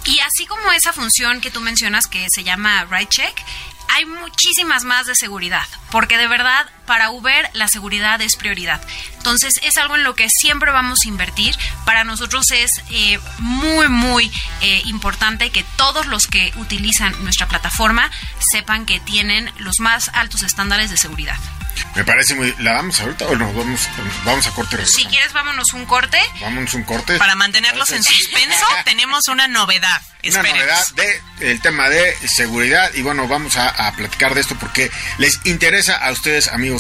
Y 0.05 0.19
así 0.19 0.45
como 0.47 0.73
esa 0.73 0.93
función 0.93 1.41
que 1.41 1.53
tú 1.53 1.61
mencionas 1.61 2.09
que 2.09 2.27
se 2.35 2.43
llama 2.43 2.85
Ride 2.91 3.11
Check, 3.11 3.41
hay 3.91 4.07
muchísimas 4.07 4.83
más 4.83 5.07
de 5.07 5.15
seguridad, 5.15 5.69
porque 5.93 6.19
de 6.19 6.27
verdad 6.27 6.67
para 6.87 7.11
Uber 7.11 7.49
la 7.55 7.69
seguridad 7.69 8.21
es 8.21 8.37
prioridad. 8.37 8.81
Entonces 9.17 9.55
es 9.63 9.77
algo 9.77 9.97
en 9.97 10.05
lo 10.05 10.15
que 10.15 10.29
siempre 10.29 10.71
vamos 10.71 11.01
a 11.05 11.09
invertir. 11.09 11.57
Para 11.85 12.05
nosotros 12.05 12.51
es 12.51 12.71
eh, 12.91 13.19
muy, 13.39 13.89
muy 13.89 14.33
eh, 14.61 14.83
importante 14.87 15.51
que 15.51 15.65
todos 15.77 16.07
los 16.07 16.27
que 16.27 16.53
utilizan 16.57 17.23
nuestra 17.25 17.49
plataforma 17.49 18.11
sepan 18.53 18.87
que 18.87 19.01
tienen 19.01 19.51
los 19.59 19.81
más 19.81 20.11
altos 20.15 20.43
estándares 20.43 20.91
de 20.91 20.97
seguridad. 20.97 21.39
Me 21.95 22.05
parece 22.05 22.35
muy. 22.35 22.55
¿La 22.59 22.73
damos 22.73 23.01
ahorita 23.01 23.27
o 23.27 23.37
nos 23.37 23.55
vamos, 23.55 23.89
vamos 24.25 24.47
a 24.47 24.51
corte? 24.51 24.85
Si 24.85 25.05
quieres, 25.07 25.33
vámonos 25.33 25.73
un 25.75 25.87
corte. 25.87 26.19
Vámonos 26.41 26.75
un 26.75 26.83
corte. 26.83 27.19
Para 27.19 27.37
mantenerlos 27.37 27.91
en 27.91 28.03
suspenso, 28.03 28.67
tenemos 28.85 29.29
una 29.29 29.47
novedad. 29.47 30.03
Una 30.25 30.43
novedad 30.43 30.83
de 30.95 31.23
el 31.41 31.61
tema 31.61 31.89
de 31.89 32.17
seguridad. 32.27 32.91
Y 32.95 33.03
bueno, 33.03 33.29
vamos 33.29 33.57
a, 33.57 33.93
platicar 33.97 34.35
de 34.35 34.41
esto 34.41 34.57
porque 34.59 34.91
les 35.19 35.41
interesa 35.45 35.97
a 35.97 36.11
ustedes, 36.11 36.49
amigos. 36.49 36.74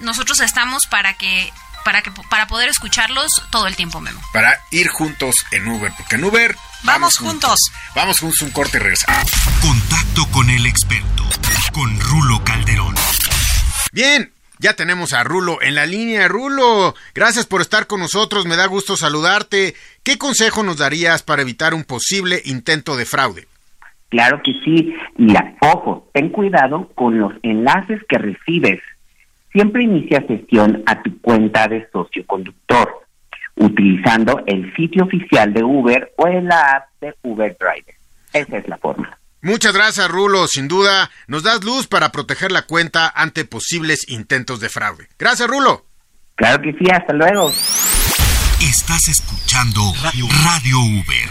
nosotros 0.00 0.40
estamos 0.40 0.86
para 0.86 1.14
que 1.14 1.52
para 1.84 2.02
que 2.02 2.10
para 2.30 2.48
poder 2.48 2.68
escucharlos 2.68 3.30
todo 3.50 3.66
el 3.66 3.76
tiempo, 3.76 4.00
Memo. 4.00 4.20
Para 4.32 4.58
ir 4.70 4.88
juntos 4.88 5.36
en 5.52 5.68
Uber, 5.68 5.92
porque 5.96 6.16
en 6.16 6.24
Uber 6.24 6.56
vamos, 6.82 7.18
juntos. 7.18 7.60
Vamos 7.94 8.18
juntos 8.18 8.40
un 8.40 8.50
corte 8.50 8.78
y 8.78 8.80
regresamos. 8.80 9.30
Contacto 9.60 10.26
con 10.30 10.50
el 10.50 10.66
experto, 10.66 11.28
con 11.72 12.00
Rulo 12.00 12.42
Calderón. 12.42 12.94
Bien, 13.92 14.33
ya 14.58 14.74
tenemos 14.74 15.12
a 15.12 15.24
Rulo 15.24 15.60
en 15.62 15.74
la 15.74 15.86
línea. 15.86 16.28
Rulo, 16.28 16.94
gracias 17.14 17.46
por 17.46 17.60
estar 17.60 17.86
con 17.86 18.00
nosotros, 18.00 18.46
me 18.46 18.56
da 18.56 18.66
gusto 18.66 18.96
saludarte. 18.96 19.74
¿Qué 20.02 20.18
consejo 20.18 20.62
nos 20.62 20.78
darías 20.78 21.22
para 21.22 21.42
evitar 21.42 21.74
un 21.74 21.84
posible 21.84 22.40
intento 22.44 22.96
de 22.96 23.04
fraude? 23.04 23.46
Claro 24.08 24.40
que 24.44 24.52
sí. 24.64 24.94
Mira, 25.16 25.56
ojo, 25.60 26.08
ten 26.12 26.30
cuidado 26.30 26.88
con 26.94 27.18
los 27.18 27.32
enlaces 27.42 28.00
que 28.08 28.18
recibes 28.18 28.80
Siempre 29.54 29.84
inicia 29.84 30.26
sesión 30.26 30.82
a 30.84 31.00
tu 31.00 31.20
cuenta 31.20 31.68
de 31.68 31.88
socio 31.92 32.26
conductor 32.26 33.06
utilizando 33.54 34.42
el 34.46 34.74
sitio 34.74 35.04
oficial 35.04 35.54
de 35.54 35.62
Uber 35.62 36.12
o 36.16 36.26
en 36.26 36.46
la 36.46 36.60
app 36.72 36.88
de 37.00 37.14
Uber 37.22 37.56
Driver. 37.56 37.94
Esa 38.32 38.58
es 38.58 38.66
la 38.66 38.78
forma. 38.78 39.16
Muchas 39.44 39.74
gracias, 39.74 40.08
Rulo. 40.08 40.48
Sin 40.48 40.68
duda, 40.68 41.10
nos 41.26 41.42
das 41.42 41.62
luz 41.64 41.86
para 41.86 42.10
proteger 42.10 42.50
la 42.50 42.62
cuenta 42.62 43.12
ante 43.14 43.44
posibles 43.44 44.08
intentos 44.08 44.58
de 44.58 44.70
fraude. 44.70 45.06
Gracias, 45.18 45.46
Rulo. 45.46 45.84
Claro 46.34 46.62
que 46.62 46.72
sí, 46.72 46.86
hasta 46.90 47.12
luego. 47.12 47.52
Estás 48.62 49.06
escuchando 49.08 49.92
Radio 50.00 50.78
Uber. 50.78 51.28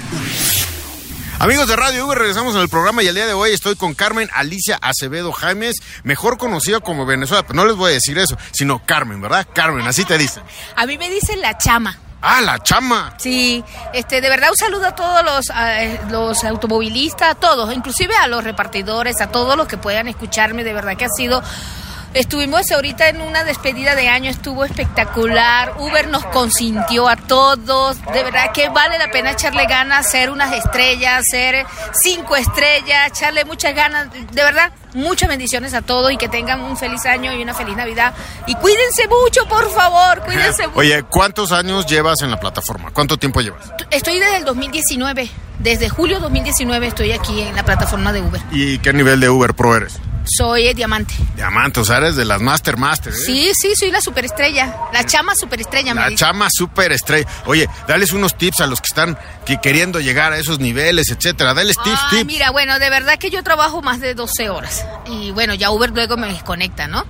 Amigos 1.40 1.68
de 1.68 1.76
Radio 1.76 2.06
V, 2.06 2.14
regresamos 2.14 2.56
al 2.56 2.70
programa 2.70 3.02
y 3.02 3.08
el 3.08 3.16
día 3.16 3.26
de 3.26 3.34
hoy 3.34 3.50
estoy 3.50 3.76
con 3.76 3.96
Carmen 3.96 4.30
Alicia 4.32 4.78
Acevedo 4.80 5.32
Jaimes, 5.32 5.78
mejor 6.04 6.38
conocida 6.38 6.82
como 6.82 7.08
Venezuela, 7.08 7.42
pero 7.48 7.56
no 7.56 7.66
les 7.66 7.76
voy 7.76 7.90
a 7.90 7.94
decir 7.96 8.20
eso, 8.20 8.38
sino 8.52 8.86
Carmen, 8.86 9.22
¿verdad? 9.22 9.48
Carmen, 9.56 9.88
así 9.88 10.06
te 10.06 10.20
dicen. 10.20 10.44
A 10.76 10.86
mí 10.86 11.00
me 11.00 11.10
dicen 11.10 11.42
la 11.42 11.58
chama. 11.58 11.98
Ah, 12.26 12.40
la 12.42 12.58
chama. 12.60 13.14
Sí, 13.18 13.66
este, 13.92 14.22
de 14.22 14.30
verdad 14.30 14.50
un 14.50 14.56
saludo 14.56 14.88
a 14.88 14.96
todos 14.96 15.26
los, 15.26 15.52
los 16.10 16.44
automovilistas, 16.46 17.32
a 17.32 17.36
todos, 17.36 17.74
inclusive 17.74 18.16
a 18.16 18.28
los 18.28 18.46
repartidores, 18.46 19.20
a 19.20 19.28
todos 19.28 19.58
los 19.58 19.68
que 19.68 19.78
puedan 19.78 20.08
escucharme, 20.08 20.64
de 20.64 20.72
verdad 20.72 20.96
que 20.96 21.04
ha 21.04 21.10
sido 21.10 21.44
Estuvimos 22.14 22.72
ahorita 22.72 23.10
en 23.10 23.22
una 23.22 23.44
despedida 23.44 23.96
de 23.96 24.08
año, 24.08 24.30
estuvo 24.30 24.66
espectacular. 24.66 25.74
Uber 25.80 26.08
nos 26.10 26.24
consintió 26.26 27.10
a 27.10 27.16
todos. 27.16 28.00
De 28.14 28.24
verdad 28.24 28.52
que 28.54 28.70
vale 28.70 29.00
la 29.00 29.10
pena 29.10 29.32
echarle 29.32 29.66
ganas, 29.66 30.12
ser 30.12 30.30
unas 30.30 30.54
estrellas, 30.54 31.26
ser 31.26 31.66
cinco 31.92 32.36
estrellas, 32.36 33.08
echarle 33.08 33.46
muchas 33.46 33.74
ganas. 33.74 34.12
De 34.12 34.44
verdad, 34.44 34.72
muchas 34.94 35.28
bendiciones 35.28 35.74
a 35.74 35.82
todos 35.82 36.12
y 36.12 36.18
que 36.18 36.30
tengan 36.30 36.62
un 36.62 36.78
feliz 36.78 37.04
año 37.08 37.34
y 37.34 37.42
una 37.42 37.56
feliz 37.56 37.76
Navidad. 37.76 38.14
Y 38.46 38.54
cuídense 38.56 39.08
mucho, 39.08 39.48
por 39.48 39.72
favor, 39.72 40.22
cuídense 40.22 40.68
mucho. 40.68 40.80
Oye, 40.80 41.02
¿cuántos 41.02 41.52
años 41.52 41.88
llevas 41.88 42.22
en 42.22 42.30
la 42.30 42.40
plataforma? 42.40 42.92
¿Cuánto 42.92 43.18
tiempo 43.18 43.42
llevas? 43.42 43.72
Estoy 43.90 44.20
desde 44.20 44.38
el 44.38 44.46
2019. 44.46 45.32
Desde 45.58 45.90
julio 45.90 46.20
2019 46.20 46.86
estoy 46.88 47.12
aquí 47.12 47.42
en 47.42 47.56
la 47.56 47.64
plataforma 47.66 48.14
de 48.14 48.22
Uber. 48.22 48.42
¿Y 48.52 48.78
qué 48.78 48.94
nivel 48.94 49.20
de 49.20 49.30
Uber 49.30 49.56
Pro 49.56 49.76
eres? 49.76 50.00
Soy 50.26 50.68
eh, 50.68 50.74
diamante. 50.74 51.14
Diamante, 51.36 51.80
o 51.80 51.86
sea, 51.86 51.98
eres 51.98 52.16
de 52.16 52.26
las 52.26 52.42
Master 52.42 52.78
Master, 52.78 53.14
¿eh? 53.14 53.16
Sí, 53.16 53.52
sí, 53.54 53.76
soy 53.76 53.92
la 53.92 54.02
superestrella. 54.02 54.76
La 54.94 55.06
chama 55.06 55.36
superestrella, 55.36 55.94
La 55.94 56.16
chama 56.16 56.48
super 56.52 56.92
estrella. 56.92 57.28
Oye, 57.46 57.68
dales 57.88 58.14
unos 58.14 58.38
tips 58.38 58.62
a 58.62 58.68
los 58.68 58.80
que 58.80 58.88
están 58.88 59.18
que 59.46 59.60
queriendo 59.60 60.00
llegar 60.00 60.32
a 60.32 60.38
esos 60.38 60.60
niveles, 60.60 61.10
etcétera. 61.10 61.54
Dales 61.54 61.76
tips, 61.84 62.00
Ay, 62.12 62.18
tips. 62.20 62.26
mira, 62.26 62.52
bueno, 62.52 62.80
de 62.80 62.90
verdad 62.90 63.18
que 63.18 63.30
yo 63.30 63.44
trabajo 63.44 63.82
más 63.82 64.00
de 64.00 64.14
12 64.14 64.50
horas. 64.50 64.86
Y 65.08 65.32
bueno, 65.32 65.54
ya 65.54 65.72
Uber 65.72 65.90
luego 65.92 66.16
me 66.16 66.28
desconecta, 66.28 66.88
¿no? 66.88 67.06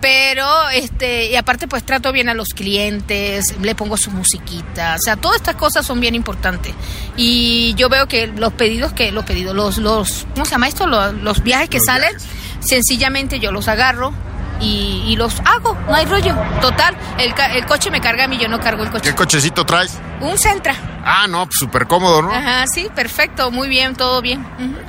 Pero, 0.00 0.68
este, 0.70 1.30
y 1.30 1.36
aparte 1.36 1.66
pues 1.68 1.84
trato 1.84 2.12
bien 2.12 2.28
a 2.28 2.34
los 2.34 2.50
clientes, 2.50 3.54
le 3.60 3.74
pongo 3.74 3.96
su 3.96 4.10
musiquita. 4.10 4.96
O 4.96 5.02
sea, 5.02 5.16
todas 5.16 5.36
estas 5.38 5.56
cosas 5.56 5.86
son 5.86 6.00
bien 6.00 6.14
importantes. 6.14 6.74
Y 7.16 7.74
yo 7.74 7.88
veo 7.88 8.06
que 8.06 8.26
los 8.26 8.52
pedidos 8.52 8.92
que, 8.92 9.10
los 9.10 9.24
pedidos, 9.24 9.54
los, 9.54 9.78
los, 9.78 10.26
¿cómo 10.34 10.44
se 10.44 10.52
llama 10.52 10.68
esto? 10.68 10.86
Los, 10.86 11.14
los 11.14 11.42
viajes 11.42 11.68
que 11.68 11.80
salen, 11.80 12.14
sencillamente 12.60 13.38
yo 13.40 13.52
los 13.52 13.68
agarro. 13.68 14.12
Y, 14.60 15.04
y 15.06 15.14
los 15.14 15.38
hago, 15.44 15.78
no 15.86 15.94
hay 15.94 16.04
rollo. 16.04 16.34
Total, 16.60 16.96
el, 17.18 17.32
el 17.54 17.64
coche 17.66 17.92
me 17.92 18.00
carga 18.00 18.24
a 18.24 18.26
mí, 18.26 18.38
yo 18.38 18.48
no 18.48 18.58
cargo 18.58 18.82
el 18.82 18.90
coche. 18.90 19.08
¿Qué 19.10 19.14
cochecito 19.14 19.64
traes? 19.64 19.96
Un 20.20 20.36
Centra. 20.36 20.74
Ah, 21.04 21.28
no, 21.28 21.46
pues 21.46 21.60
súper 21.60 21.86
cómodo, 21.86 22.22
¿no? 22.22 22.32
Ajá, 22.34 22.64
sí, 22.66 22.88
perfecto, 22.92 23.52
muy 23.52 23.68
bien, 23.68 23.94
todo 23.94 24.20
bien. 24.20 24.44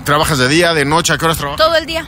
¿Trabajas 0.06 0.40
de 0.40 0.48
día, 0.48 0.74
de 0.74 0.86
noche? 0.86 1.14
¿A 1.14 1.20
qué 1.20 1.26
horas 1.26 1.38
trabajas? 1.38 1.64
Todo 1.64 1.76
el 1.76 1.86
día. 1.86 2.08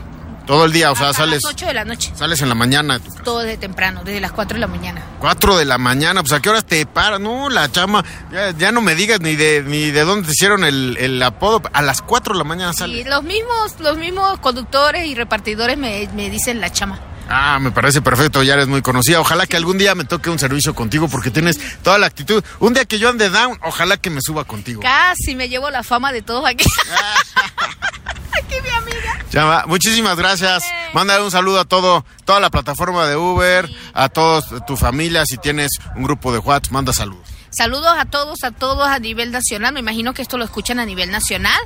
Todo 0.51 0.65
el 0.65 0.73
día, 0.73 0.91
o 0.91 0.95
sea, 0.97 1.11
Hasta 1.11 1.23
sales 1.23 1.43
las 1.43 1.53
8 1.53 1.65
de 1.67 1.73
la 1.73 1.85
noche. 1.85 2.11
sales 2.13 2.41
en 2.41 2.49
la 2.49 2.55
mañana 2.55 2.95
de 2.95 2.99
tu 3.05 3.09
casa. 3.11 3.23
Todo 3.23 3.39
desde 3.39 3.55
temprano, 3.57 4.01
desde 4.03 4.19
las 4.19 4.33
4 4.33 4.55
de 4.55 4.59
la 4.59 4.67
mañana. 4.67 5.01
4 5.19 5.57
de 5.57 5.63
la 5.63 5.77
mañana, 5.77 6.21
pues 6.21 6.33
¿a 6.33 6.41
qué 6.41 6.49
horas 6.49 6.65
te 6.65 6.85
paras? 6.85 7.21
No, 7.21 7.49
la 7.49 7.71
chama, 7.71 8.03
ya, 8.33 8.51
ya 8.51 8.73
no 8.73 8.81
me 8.81 8.93
digas 8.95 9.21
ni 9.21 9.37
de 9.37 9.63
ni 9.65 9.91
de 9.91 10.01
dónde 10.01 10.27
te 10.27 10.33
hicieron 10.33 10.65
el, 10.65 10.97
el 10.99 11.23
apodo. 11.23 11.61
A 11.71 11.81
las 11.81 12.01
4 12.01 12.33
de 12.33 12.37
la 12.37 12.43
mañana 12.43 12.71
Y 12.73 12.77
sales. 12.77 13.07
los 13.07 13.23
mismos, 13.23 13.79
los 13.79 13.97
mismos 13.97 14.39
conductores 14.39 15.05
y 15.07 15.15
repartidores 15.15 15.77
me, 15.77 16.09
me 16.15 16.29
dicen 16.29 16.59
la 16.59 16.69
chama. 16.69 16.99
Ah, 17.29 17.57
me 17.61 17.71
parece 17.71 18.01
perfecto, 18.01 18.43
ya 18.43 18.55
eres 18.55 18.67
muy 18.67 18.81
conocida. 18.81 19.21
Ojalá 19.21 19.47
que 19.47 19.55
algún 19.55 19.77
día 19.77 19.95
me 19.95 20.03
toque 20.03 20.29
un 20.29 20.37
servicio 20.37 20.75
contigo 20.75 21.07
porque 21.07 21.31
tienes 21.31 21.57
toda 21.81 21.97
la 21.97 22.07
actitud. 22.07 22.43
Un 22.59 22.73
día 22.73 22.83
que 22.83 22.99
yo 22.99 23.07
ande 23.07 23.29
down, 23.29 23.57
ojalá 23.63 23.95
que 23.95 24.09
me 24.09 24.19
suba 24.21 24.43
contigo. 24.43 24.81
Casi 24.81 25.33
me 25.33 25.47
llevo 25.47 25.69
la 25.69 25.81
fama 25.81 26.11
de 26.11 26.21
todos 26.21 26.43
aquí. 26.45 26.65
aquí 28.37 28.55
mi 28.61 28.69
amiga. 28.69 29.25
Chama, 29.31 29.65
muchísimas 29.67 30.17
gracias. 30.17 30.63
Mándale 30.93 31.23
un 31.23 31.31
saludo 31.31 31.59
a 31.59 31.65
todo, 31.65 32.05
toda 32.25 32.39
la 32.39 32.49
plataforma 32.49 33.07
de 33.07 33.15
Uber, 33.15 33.69
a 33.93 34.09
todos 34.09 34.45
tu 34.65 34.77
familia. 34.77 35.25
Si 35.25 35.37
tienes 35.37 35.71
un 35.95 36.03
grupo 36.03 36.31
de 36.31 36.39
WhatsApp, 36.39 36.71
manda 36.71 36.93
saludos. 36.93 37.27
Saludos 37.49 37.93
a 37.97 38.05
todos, 38.05 38.43
a 38.43 38.51
todos 38.51 38.87
a 38.87 38.99
nivel 38.99 39.31
nacional. 39.31 39.73
Me 39.73 39.81
imagino 39.81 40.13
que 40.13 40.21
esto 40.21 40.37
lo 40.37 40.45
escuchan 40.45 40.79
a 40.79 40.85
nivel 40.85 41.11
nacional. 41.11 41.59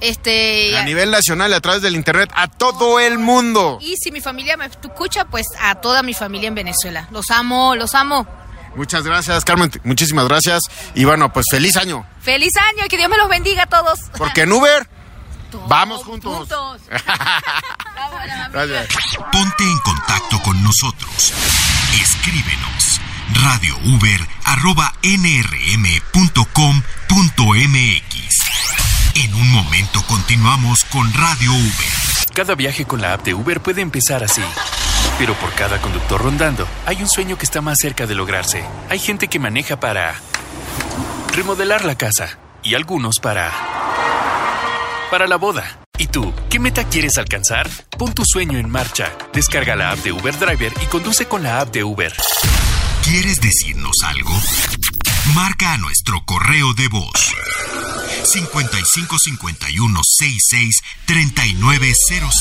Este, 0.00 0.76
A 0.76 0.82
nivel 0.84 1.10
nacional, 1.10 1.52
a 1.52 1.60
través 1.60 1.82
del 1.82 1.94
internet, 1.94 2.30
a 2.34 2.48
todo 2.48 3.00
el 3.00 3.18
mundo. 3.18 3.78
Y 3.80 3.96
si 3.96 4.12
mi 4.12 4.20
familia 4.20 4.56
me 4.56 4.66
escucha, 4.66 5.26
pues 5.26 5.46
a 5.60 5.76
toda 5.76 6.02
mi 6.02 6.14
familia 6.14 6.48
en 6.48 6.54
Venezuela. 6.54 7.08
Los 7.10 7.30
amo, 7.30 7.74
los 7.74 7.94
amo. 7.94 8.26
Muchas 8.76 9.02
gracias, 9.02 9.44
Carmen. 9.44 9.70
Muchísimas 9.84 10.26
gracias. 10.28 10.62
Y 10.94 11.04
bueno, 11.04 11.32
pues 11.32 11.46
feliz 11.50 11.76
año. 11.76 12.06
Feliz 12.20 12.52
año 12.56 12.84
y 12.86 12.88
que 12.88 12.96
Dios 12.96 13.10
me 13.10 13.16
los 13.16 13.28
bendiga 13.28 13.64
a 13.64 13.66
todos. 13.66 13.98
Porque 14.16 14.42
en 14.42 14.52
Uber 14.52 14.88
Todos 15.50 15.68
vamos 15.68 16.04
juntos. 16.04 16.38
juntos. 16.38 16.80
Gracias. 18.52 18.88
Ponte 19.32 19.64
en 19.64 19.78
contacto 19.78 20.40
con 20.42 20.62
nosotros. 20.62 21.32
Escríbenos 22.00 23.00
radiouber@nrm.com.mx. 27.10 28.34
En 29.14 29.34
un 29.34 29.50
momento 29.52 30.02
continuamos 30.06 30.84
con 30.84 31.12
Radio 31.14 31.52
Uber. 31.52 31.92
Cada 32.34 32.54
viaje 32.54 32.84
con 32.84 33.00
la 33.00 33.12
app 33.14 33.24
de 33.24 33.34
Uber 33.34 33.60
puede 33.60 33.82
empezar 33.82 34.22
así. 34.22 34.42
Pero 35.18 35.34
por 35.34 35.52
cada 35.54 35.80
conductor 35.80 36.22
rondando, 36.22 36.66
hay 36.86 37.02
un 37.02 37.08
sueño 37.08 37.36
que 37.36 37.44
está 37.44 37.60
más 37.60 37.78
cerca 37.78 38.06
de 38.06 38.14
lograrse. 38.14 38.64
Hay 38.88 38.98
gente 38.98 39.28
que 39.28 39.38
maneja 39.38 39.78
para 39.78 40.14
remodelar 41.32 41.84
la 41.84 41.96
casa 41.96 42.38
y 42.62 42.74
algunos 42.74 43.18
para 43.20 43.52
para 45.10 45.26
la 45.26 45.36
boda. 45.36 45.80
¿Y 45.98 46.06
tú, 46.06 46.32
qué 46.48 46.58
meta 46.58 46.84
quieres 46.84 47.18
alcanzar? 47.18 47.68
Pon 47.98 48.14
tu 48.14 48.24
sueño 48.24 48.58
en 48.58 48.70
marcha. 48.70 49.12
Descarga 49.32 49.76
la 49.76 49.90
app 49.92 49.98
de 49.98 50.12
Uber 50.12 50.38
Driver 50.38 50.72
y 50.82 50.86
conduce 50.86 51.26
con 51.26 51.42
la 51.42 51.60
app 51.60 51.72
de 51.72 51.84
Uber. 51.84 52.12
¿Quieres 53.04 53.40
decirnos 53.40 53.96
algo? 54.04 54.30
Marca 55.34 55.74
a 55.74 55.78
nuestro 55.78 56.22
correo 56.24 56.72
de 56.74 56.88
voz 56.88 57.34
5551 58.24 60.00
66 60.02 60.80
3900. 61.06 62.34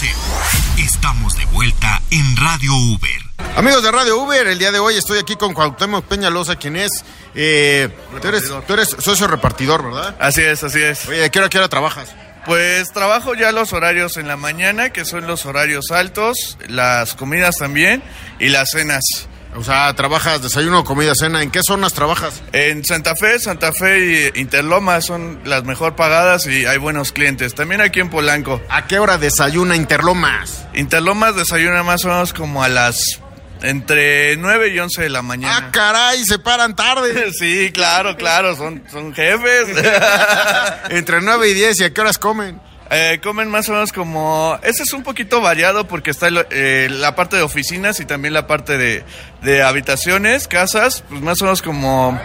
Estamos 0.77 1.35
de 1.35 1.45
vuelta 1.47 2.01
en 2.11 2.37
Radio 2.37 2.73
Uber. 2.73 3.21
Amigos 3.55 3.83
de 3.83 3.91
Radio 3.91 4.17
Uber, 4.21 4.47
el 4.47 4.59
día 4.59 4.71
de 4.71 4.79
hoy 4.79 4.95
estoy 4.95 5.19
aquí 5.19 5.35
con 5.35 5.53
Cuauhtémoc 5.53 6.05
Peñalosa, 6.05 6.55
quien 6.57 6.75
es... 6.75 7.03
eh, 7.35 7.89
tú, 8.21 8.27
eres 8.27 8.43
tú 8.67 8.73
eres 8.73 8.95
socio 8.99 9.27
repartidor, 9.27 9.83
¿verdad? 9.83 10.15
Así 10.19 10.41
es, 10.41 10.63
así 10.63 10.81
es. 10.81 11.07
Oye, 11.07 11.19
¿de 11.19 11.31
qué 11.31 11.39
hora, 11.39 11.47
a 11.47 11.49
qué 11.49 11.57
hora 11.57 11.69
trabajas? 11.69 12.09
Pues 12.45 12.91
trabajo 12.91 13.35
ya 13.35 13.51
los 13.51 13.73
horarios 13.73 14.17
en 14.17 14.27
la 14.27 14.37
mañana, 14.37 14.91
que 14.91 15.05
son 15.05 15.27
los 15.27 15.45
horarios 15.45 15.91
altos, 15.91 16.57
las 16.67 17.15
comidas 17.15 17.57
también 17.57 18.01
y 18.39 18.49
las 18.49 18.71
cenas. 18.71 19.29
O 19.55 19.63
sea, 19.63 19.93
trabajas 19.95 20.41
desayuno, 20.43 20.83
comida, 20.83 21.15
cena. 21.15 21.41
¿En 21.41 21.49
qué 21.49 21.63
zonas 21.63 21.93
trabajas? 21.93 22.41
En 22.53 22.85
Santa 22.85 23.15
Fe, 23.15 23.39
Santa 23.39 23.73
Fe 23.73 24.31
y 24.35 24.39
Interloma 24.39 25.01
son 25.01 25.39
las 25.43 25.63
mejor 25.63 25.95
pagadas 25.95 26.45
y 26.45 26.65
hay 26.65 26.77
buenos 26.77 27.11
clientes. 27.11 27.55
También 27.55 27.81
aquí 27.81 27.99
en 27.99 28.09
Polanco. 28.09 28.61
¿A 28.69 28.85
qué 28.85 28.99
hora 28.99 29.17
desayuna 29.17 29.75
Interlomas? 29.75 30.67
Interlomas 30.73 31.35
desayuna 31.35 31.81
más 31.81 32.05
o 32.05 32.09
menos 32.09 32.33
como 32.33 32.63
a 32.63 32.69
las 32.69 33.21
entre 33.61 34.35
9 34.37 34.69
y 34.69 34.79
11 34.79 35.01
de 35.03 35.09
la 35.09 35.21
mañana. 35.21 35.57
¡Ah, 35.67 35.71
caray! 35.71 36.23
Se 36.25 36.39
paran 36.39 36.75
tarde. 36.75 37.31
Sí, 37.39 37.71
claro, 37.73 38.15
claro, 38.17 38.55
son, 38.55 38.83
son 38.91 39.13
jefes. 39.13 39.67
Entre 40.89 41.21
9 41.21 41.49
y 41.49 41.53
10, 41.53 41.79
¿y 41.79 41.83
a 41.85 41.93
qué 41.93 42.01
horas 42.01 42.17
comen? 42.17 42.59
Eh, 42.91 43.19
comen 43.21 43.49
más 43.51 43.69
o 43.69 43.73
menos 43.73 43.93
como... 43.93 44.57
Ese 44.63 44.81
es 44.83 44.93
un 44.93 45.03
poquito 45.03 45.41
variado 45.41 45.87
porque 45.87 46.09
está 46.09 46.27
el- 46.27 46.47
eh, 46.49 46.87
la 46.89 47.15
parte 47.15 47.35
de 47.35 47.43
oficinas 47.43 47.99
y 47.99 48.05
también 48.05 48.33
la 48.33 48.47
parte 48.47 48.77
de, 48.77 49.03
de 49.43 49.61
habitaciones, 49.61 50.47
casas, 50.47 51.03
pues 51.07 51.21
más 51.21 51.39
o 51.41 51.45
menos 51.45 51.61
como 51.61 52.19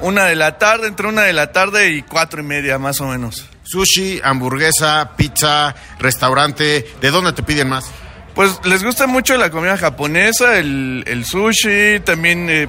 una 0.00 0.26
de 0.26 0.36
la 0.36 0.56
tarde, 0.58 0.86
entre 0.86 1.08
una 1.08 1.22
de 1.22 1.32
la 1.32 1.50
tarde 1.50 1.90
y 1.90 2.02
cuatro 2.02 2.40
y 2.40 2.44
media 2.44 2.78
más 2.78 3.00
o 3.00 3.06
menos. 3.08 3.44
Sushi, 3.64 4.20
hamburguesa, 4.22 5.12
pizza, 5.16 5.74
restaurante. 5.98 6.86
¿De 7.00 7.10
dónde 7.10 7.32
te 7.32 7.42
piden 7.42 7.68
más? 7.70 7.86
Pues 8.34 8.58
les 8.64 8.82
gusta 8.82 9.06
mucho 9.06 9.36
la 9.36 9.50
comida 9.50 9.76
japonesa, 9.76 10.58
el, 10.58 11.24
sushi, 11.24 12.00
también 12.04 12.50
eh, 12.50 12.68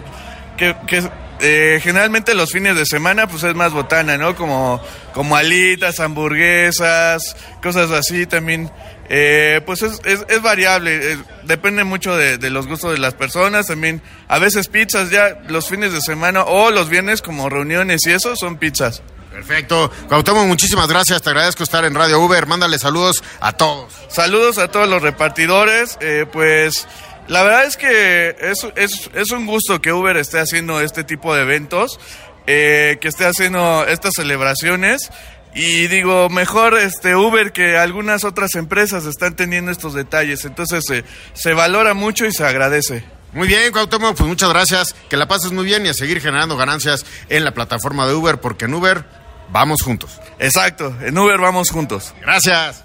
que, 0.58 0.76
que, 0.86 1.10
eh, 1.42 1.80
generalmente 1.82 2.36
los 2.36 2.52
fines 2.52 2.76
de 2.76 2.86
semana 2.86 3.28
pues 3.28 3.44
es 3.44 3.56
más 3.56 3.74
botana, 3.74 4.18
¿no? 4.18 4.36
Como, 4.36 4.80
como 5.14 5.36
alitas, 5.36 6.00
hamburguesas, 6.00 7.36
cosas 7.64 7.90
así 7.92 8.28
también. 8.28 8.72
eh, 9.10 9.62
pues 9.66 9.82
es, 9.82 10.00
es, 10.06 10.24
es 10.30 10.42
variable, 10.42 11.18
depende 11.44 11.84
mucho 11.84 12.16
de, 12.16 12.38
de 12.38 12.50
los 12.52 12.68
gustos 12.68 12.92
de 12.92 13.00
las 13.00 13.16
personas, 13.16 13.68
también 13.68 14.02
a 14.28 14.40
veces 14.40 14.68
pizzas 14.68 15.10
ya 15.10 15.40
los 15.48 15.68
fines 15.68 15.94
de 15.94 16.02
semana 16.02 16.44
o 16.44 16.70
los 16.72 16.90
viernes 16.90 17.22
como 17.24 17.50
reuniones 17.50 18.06
y 18.06 18.12
eso 18.12 18.36
son 18.36 18.58
pizzas. 18.58 19.02
Perfecto. 19.36 19.92
Cuauhtémoc, 20.08 20.46
muchísimas 20.46 20.88
gracias. 20.88 21.22
Te 21.22 21.30
agradezco 21.30 21.62
estar 21.64 21.84
en 21.84 21.94
Radio 21.94 22.22
Uber. 22.22 22.46
Mándale 22.46 22.80
saludos 22.80 23.22
a 23.42 23.52
todos. 23.52 23.94
Saludos 24.08 24.58
a 24.58 24.70
todos 24.70 24.88
los 24.88 25.02
repartidores. 25.02 25.98
eh, 26.00 26.26
pues 26.32 26.88
la 27.28 27.44
verdad 27.44 27.66
es 27.66 27.76
que 27.76 28.34
es, 28.40 28.66
es, 28.78 29.10
es 29.14 29.32
un 29.32 29.46
gusto 29.46 29.82
que 29.82 29.92
Uber 29.92 30.16
esté 30.16 30.40
haciendo 30.40 30.80
este 30.80 31.04
tipo 31.04 31.36
de 31.36 31.42
eventos, 31.42 32.00
eh, 32.48 32.98
que 33.02 33.10
esté 33.10 33.26
haciendo 33.26 33.86
estas 33.86 34.14
celebraciones. 34.16 35.12
Y 35.54 35.88
digo, 35.88 36.30
mejor 36.30 36.78
este 36.78 37.18
Uber 37.18 37.52
que 37.52 37.78
algunas 37.78 38.24
otras 38.24 38.56
empresas 38.56 39.06
están 39.06 39.36
teniendo 39.36 39.70
estos 39.70 39.94
detalles. 39.94 40.46
Entonces 40.46 40.90
eh, 40.92 41.04
se 41.34 41.54
valora 41.54 41.94
mucho 41.94 42.26
y 42.26 42.32
se 42.32 42.46
agradece. 42.46 43.04
Muy 43.34 43.50
bien, 43.50 43.74
Cuauhtémoc, 43.74 44.16
pues 44.16 44.30
muchas 44.30 44.48
gracias. 44.48 44.96
Que 45.10 45.18
la 45.18 45.28
pases 45.28 45.52
muy 45.52 45.66
bien 45.66 45.86
y 45.86 45.90
a 45.90 45.94
seguir 45.94 46.22
generando 46.22 46.56
ganancias 46.56 47.06
en 47.28 47.44
la 47.44 47.54
plataforma 47.54 48.08
de 48.08 48.14
Uber, 48.14 48.40
porque 48.40 48.64
en 48.64 48.74
Uber 48.74 49.25
vamos 49.50 49.82
juntos. 49.82 50.20
Exacto, 50.40 50.96
en 51.02 51.18
Uber 51.18 51.40
vamos 51.40 51.70
juntos. 51.70 52.14
Gracias. 52.22 52.84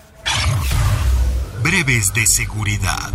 Breves 1.62 2.12
de 2.14 2.26
seguridad. 2.26 3.10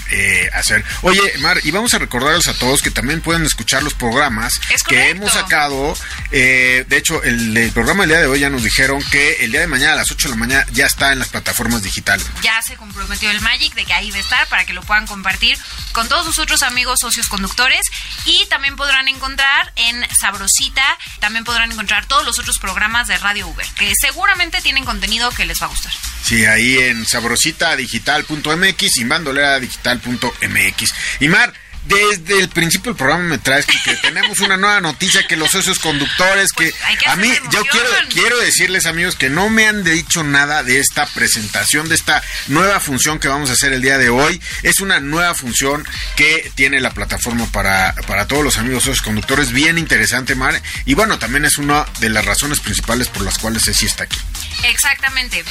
hacer. 0.53 0.83
Oye, 1.01 1.21
Mar, 1.39 1.59
y 1.63 1.71
vamos 1.71 1.93
a 1.93 1.99
recordarles 1.99 2.47
a 2.47 2.53
todos 2.53 2.81
que 2.81 2.91
también 2.91 3.21
pueden 3.21 3.45
escuchar 3.45 3.83
los 3.83 3.93
programas 3.93 4.59
Es 4.73 4.83
que 4.83 4.98
hemos 4.99 5.31
sacado. 5.33 5.95
eh, 6.31 6.85
de 6.87 6.97
hecho, 6.97 7.23
el, 7.23 7.55
el 7.55 7.71
programa 7.71 8.03
del 8.03 8.09
día 8.09 8.19
de 8.19 8.27
hoy 8.27 8.39
ya 8.39 8.49
nos 8.49 8.63
dijeron 8.63 9.01
que 9.11 9.43
el 9.43 9.51
día 9.51 9.61
de 9.61 9.67
mañana 9.67 9.93
a 9.93 9.95
las 9.97 10.11
8 10.11 10.27
de 10.27 10.33
la 10.33 10.39
mañana 10.39 10.65
ya 10.71 10.85
está 10.85 11.11
en 11.13 11.19
las 11.19 11.29
plataformas 11.29 11.81
digitales. 11.83 12.25
Ya 12.41 12.61
se 12.61 12.75
comprometió 12.75 13.29
el 13.31 13.41
Magic 13.41 13.73
de 13.75 13.85
que 13.85 13.93
ahí 13.93 14.11
va 14.11 14.17
a 14.17 14.21
estar 14.21 14.47
para 14.47 14.65
que 14.65 14.73
lo 14.73 14.81
puedan 14.83 15.07
compartir 15.07 15.57
con 15.93 16.07
todos 16.09 16.25
sus 16.25 16.39
otros 16.39 16.63
amigos 16.63 16.99
socios 16.99 17.27
conductores 17.27 17.81
y 18.25 18.45
también 18.47 18.75
podrán 18.75 19.07
encontrar 19.07 19.71
en 19.75 20.05
Sabrosita, 20.19 20.83
también 21.19 21.43
podrán 21.45 21.71
encontrar 21.71 22.05
todos 22.05 22.25
los 22.25 22.37
otros 22.39 22.59
programas 22.59 23.07
de 23.07 23.17
Radio 23.17 23.47
Uber 23.47 23.65
que 23.77 23.93
seguramente 23.99 24.61
tienen 24.61 24.85
contenido 24.85 25.31
que 25.31 25.45
les 25.45 25.61
va 25.61 25.65
a 25.65 25.69
gustar. 25.69 25.91
Sí, 26.23 26.45
ahí 26.45 26.77
en 26.77 27.05
sabrositadigital.mx 27.05 28.97
y 28.97 29.03
bandolera.digital.mx. 29.05 30.93
Y 31.19 31.27
Mar, 31.27 31.53
desde 31.85 32.39
el 32.39 32.49
principio 32.49 32.91
del 32.91 32.97
programa 32.97 33.23
me 33.23 33.37
traes 33.37 33.65
que, 33.65 33.77
que 33.83 33.95
tenemos 33.95 34.39
una 34.39 34.57
nueva 34.57 34.81
noticia 34.81 35.25
que 35.27 35.35
los 35.35 35.51
socios 35.51 35.79
conductores 35.79 36.51
que 36.51 36.71
Pues 36.71 36.99
que 36.99 37.09
a 37.09 37.15
mí 37.15 37.31
yo 37.51 37.63
quiero 37.65 37.89
quiero 38.09 38.37
decirles 38.39 38.85
amigos 38.85 39.15
que 39.15 39.29
no 39.29 39.49
me 39.49 39.67
han 39.67 39.83
dicho 39.83 40.23
nada 40.23 40.63
de 40.63 40.79
esta 40.79 41.05
presentación 41.07 41.89
de 41.89 41.95
esta 41.95 42.21
nueva 42.47 42.79
función 42.79 43.19
que 43.19 43.27
vamos 43.27 43.49
a 43.49 43.53
hacer 43.53 43.73
el 43.73 43.81
día 43.81 43.97
de 43.97 44.09
hoy. 44.09 44.41
Es 44.63 44.79
una 44.79 44.99
nueva 44.99 45.33
función 45.35 45.85
que 46.15 46.51
tiene 46.55 46.79
la 46.81 46.91
plataforma 46.91 47.45
para 47.51 47.93
para 48.07 48.27
todos 48.27 48.43
los 48.43 48.57
amigos 48.57 48.83
socios 48.83 49.01
conductores, 49.01 49.51
bien 49.51 49.77
interesante, 49.77 50.35
Mar, 50.35 50.61
y 50.85 50.93
bueno, 50.93 51.19
también 51.19 51.45
es 51.45 51.57
una 51.57 51.85
de 51.99 52.09
las 52.09 52.25
razones 52.25 52.59
principales 52.59 53.07
por 53.07 53.23
las 53.23 53.37
cuales 53.37 53.63
Ceci 53.65 53.85
está 53.85 54.03
aquí. 54.03 54.17
Exactamente. 54.63 55.43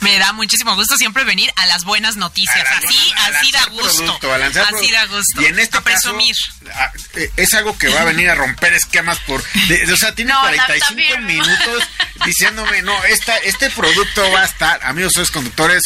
Me 0.00 0.16
da 0.18 0.32
muchísimo 0.32 0.74
gusto 0.76 0.96
siempre 0.96 1.24
venir 1.24 1.50
a 1.56 1.66
las 1.66 1.84
buenas 1.84 2.16
noticias. 2.16 2.64
La- 2.70 2.88
así, 2.88 3.12
a 3.16 3.24
así 3.38 3.50
da 3.52 3.64
gusto. 3.66 3.96
producto, 3.96 4.32
así 4.32 4.52
producto. 4.52 4.92
da 4.92 5.06
gusto. 5.06 5.42
Y 5.42 5.46
en 5.46 5.58
este 5.58 5.78
a 5.78 5.80
presumir. 5.80 6.34
caso, 6.64 6.78
a- 6.78 6.92
eh, 7.18 7.30
es 7.36 7.54
algo 7.54 7.76
que 7.76 7.88
va 7.88 8.02
a 8.02 8.04
venir 8.04 8.30
a 8.30 8.34
romper 8.36 8.72
esquemas 8.74 9.18
por... 9.20 9.42
de- 9.66 9.86
de- 9.86 9.92
o 9.92 9.96
sea, 9.96 10.14
tiene 10.14 10.32
No, 10.34 10.40
45 10.40 10.86
también. 10.86 11.26
minutos 11.26 11.82
diciéndome, 12.24 12.82
no, 12.82 13.04
esta, 13.04 13.36
este 13.38 13.70
producto 13.70 14.30
va 14.30 14.42
a 14.42 14.44
estar, 14.44 14.80
amigos, 14.84 15.12
sois 15.14 15.30
conductores, 15.30 15.82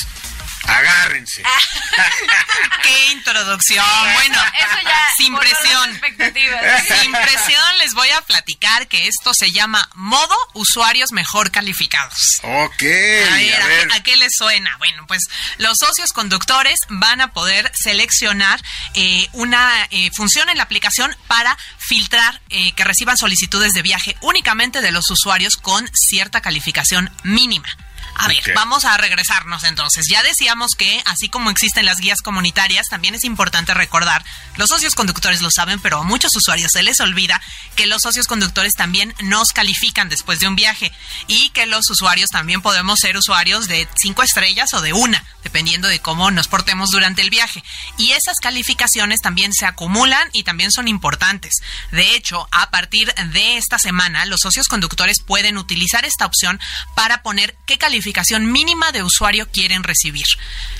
agárrense. 0.66 1.42
Qué 2.82 3.06
introducción. 3.12 3.84
Bueno, 4.14 4.38
Eso 4.58 4.78
ya 4.84 5.06
sin 5.16 5.36
presión. 5.36 5.90
expectativas. 5.90 6.84
Sin 7.00 7.12
presión 7.12 7.78
les 7.78 7.94
voy 7.94 8.08
a 8.10 8.20
platicar 8.22 8.88
que 8.88 9.06
esto 9.08 9.32
se 9.34 9.52
llama 9.52 9.88
modo 9.94 10.34
usuarios 10.54 11.12
mejor 11.12 11.50
calificados. 11.50 12.38
Ok, 12.42 12.82
A 12.82 13.36
ver, 13.36 13.54
a 13.60 13.64
¿a, 13.64 13.68
ver. 13.68 13.88
qué- 13.88 13.94
a 13.94 14.02
qué 14.02 14.16
les 14.16 14.32
suena? 14.36 14.76
Bueno, 14.78 15.06
pues 15.06 15.22
los 15.58 15.76
socios 15.78 16.12
conductores 16.12 16.78
van 16.88 17.20
a 17.20 17.32
poder 17.32 17.70
seleccionar 17.74 18.60
eh, 18.94 19.28
una 19.32 19.86
eh, 19.90 20.10
función 20.14 20.48
en 20.48 20.56
la 20.56 20.64
aplicación 20.64 21.14
para 21.28 21.56
filtrar 21.78 22.40
eh, 22.50 22.72
que 22.72 22.84
reciban 22.84 23.16
solicitudes 23.16 23.72
de 23.72 23.82
viaje 23.82 24.16
únicamente 24.22 24.80
de 24.80 24.92
los 24.92 25.10
usuarios 25.10 25.56
con 25.56 25.88
cierta 25.94 26.40
calificación 26.40 27.10
mínima. 27.22 27.68
A 28.14 28.28
ver, 28.28 28.42
vamos 28.54 28.84
a 28.84 28.96
regresarnos 28.96 29.64
entonces. 29.64 30.06
Ya 30.08 30.22
decíamos 30.22 30.72
que, 30.76 31.02
así 31.06 31.28
como 31.28 31.50
existen 31.50 31.86
las 31.86 31.98
guías 31.98 32.20
comunitarias, 32.22 32.86
también 32.88 33.14
es 33.14 33.24
importante 33.24 33.74
recordar, 33.74 34.24
los 34.56 34.68
socios 34.68 34.94
conductores 34.94 35.42
lo 35.42 35.50
saben, 35.50 35.80
pero 35.80 35.98
a 35.98 36.02
muchos 36.02 36.34
usuarios 36.36 36.72
se 36.72 36.82
les 36.82 37.00
olvida 37.00 37.40
que 37.74 37.86
los 37.86 38.02
socios 38.02 38.26
conductores 38.26 38.74
también 38.74 39.14
nos 39.22 39.48
califican 39.52 40.08
después 40.08 40.40
de 40.40 40.48
un 40.48 40.56
viaje 40.56 40.92
y 41.26 41.50
que 41.50 41.66
los 41.66 41.88
usuarios 41.90 42.28
también 42.30 42.62
podemos 42.62 43.00
ser 43.00 43.16
usuarios 43.16 43.66
de 43.66 43.88
cinco 43.96 44.22
estrellas 44.22 44.72
o 44.74 44.82
de 44.82 44.92
una, 44.92 45.24
dependiendo 45.52 45.88
de 45.88 46.00
cómo 46.00 46.30
nos 46.30 46.48
portemos 46.48 46.90
durante 46.92 47.20
el 47.20 47.28
viaje. 47.28 47.62
Y 47.98 48.12
esas 48.12 48.38
calificaciones 48.40 49.20
también 49.20 49.52
se 49.52 49.66
acumulan 49.66 50.30
y 50.32 50.44
también 50.44 50.72
son 50.72 50.88
importantes. 50.88 51.56
De 51.90 52.14
hecho, 52.14 52.48
a 52.50 52.70
partir 52.70 53.12
de 53.14 53.58
esta 53.58 53.78
semana, 53.78 54.24
los 54.24 54.40
socios 54.40 54.66
conductores 54.66 55.18
pueden 55.20 55.58
utilizar 55.58 56.06
esta 56.06 56.24
opción 56.24 56.58
para 56.96 57.22
poner 57.22 57.54
qué 57.66 57.76
calificación 57.76 58.50
mínima 58.50 58.92
de 58.92 59.02
usuario 59.02 59.46
quieren 59.50 59.82
recibir. 59.82 60.24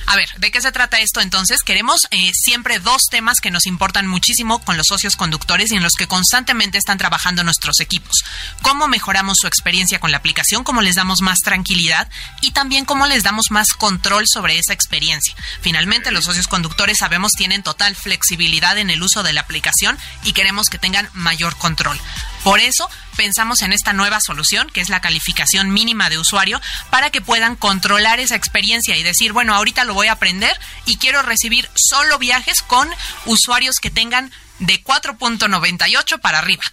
A 0.07 0.15
ver, 0.15 0.27
¿de 0.37 0.49
qué 0.49 0.59
se 0.59 0.71
trata 0.71 0.99
esto 0.99 1.21
entonces? 1.21 1.61
Queremos 1.61 2.07
eh, 2.09 2.31
siempre 2.33 2.79
dos 2.79 3.03
temas 3.11 3.41
que 3.41 3.51
nos 3.51 3.67
importan 3.67 4.07
muchísimo 4.07 4.57
con 4.65 4.75
los 4.75 4.87
socios 4.87 5.15
conductores 5.15 5.71
y 5.71 5.75
en 5.75 5.83
los 5.83 5.93
que 5.93 6.07
constantemente 6.07 6.79
están 6.79 6.97
trabajando 6.97 7.43
nuestros 7.43 7.79
equipos. 7.79 8.23
Cómo 8.63 8.87
mejoramos 8.87 9.37
su 9.39 9.45
experiencia 9.45 9.99
con 9.99 10.09
la 10.09 10.17
aplicación, 10.17 10.63
cómo 10.63 10.81
les 10.81 10.95
damos 10.95 11.21
más 11.21 11.39
tranquilidad 11.41 12.09
y 12.41 12.51
también 12.51 12.85
cómo 12.85 13.05
les 13.05 13.21
damos 13.21 13.51
más 13.51 13.73
control 13.73 14.25
sobre 14.27 14.62
esa 14.63 14.73
experiencia. 14.73 15.35
Finalmente, 15.61 16.11
los 16.11 16.25
socios 16.25 16.47
conductores 16.47 16.97
sabemos 16.97 17.33
tienen 17.33 17.63
total 17.63 17.95
flexibilidad 17.95 18.77
en 18.77 18.89
el 18.89 19.03
uso 19.03 19.23
de 19.23 19.33
la 19.33 19.41
aplicación 19.41 19.97
y 20.23 20.33
queremos 20.33 20.69
que 20.69 20.79
tengan 20.79 21.09
mayor 21.13 21.55
control. 21.57 21.99
Por 22.43 22.59
eso 22.59 22.89
pensamos 23.15 23.61
en 23.61 23.71
esta 23.73 23.93
nueva 23.93 24.19
solución, 24.19 24.69
que 24.69 24.81
es 24.81 24.89
la 24.89 25.01
calificación 25.01 25.71
mínima 25.71 26.09
de 26.09 26.17
usuario, 26.17 26.61
para 26.89 27.09
que 27.09 27.21
puedan 27.21 27.55
controlar 27.55 28.19
esa 28.19 28.35
experiencia 28.35 28.97
y 28.97 29.03
decir, 29.03 29.33
bueno, 29.33 29.55
ahorita 29.55 29.83
lo 29.85 29.93
voy 29.93 30.07
a 30.07 30.13
aprender 30.13 30.59
y 30.85 30.97
quiero 30.97 31.21
recibir 31.21 31.69
solo 31.75 32.17
viajes 32.19 32.61
con 32.61 32.89
usuarios 33.25 33.77
que 33.77 33.91
tengan 33.91 34.31
de 34.59 34.83
4.98 34.83 36.19
para 36.19 36.39
arriba. 36.39 36.63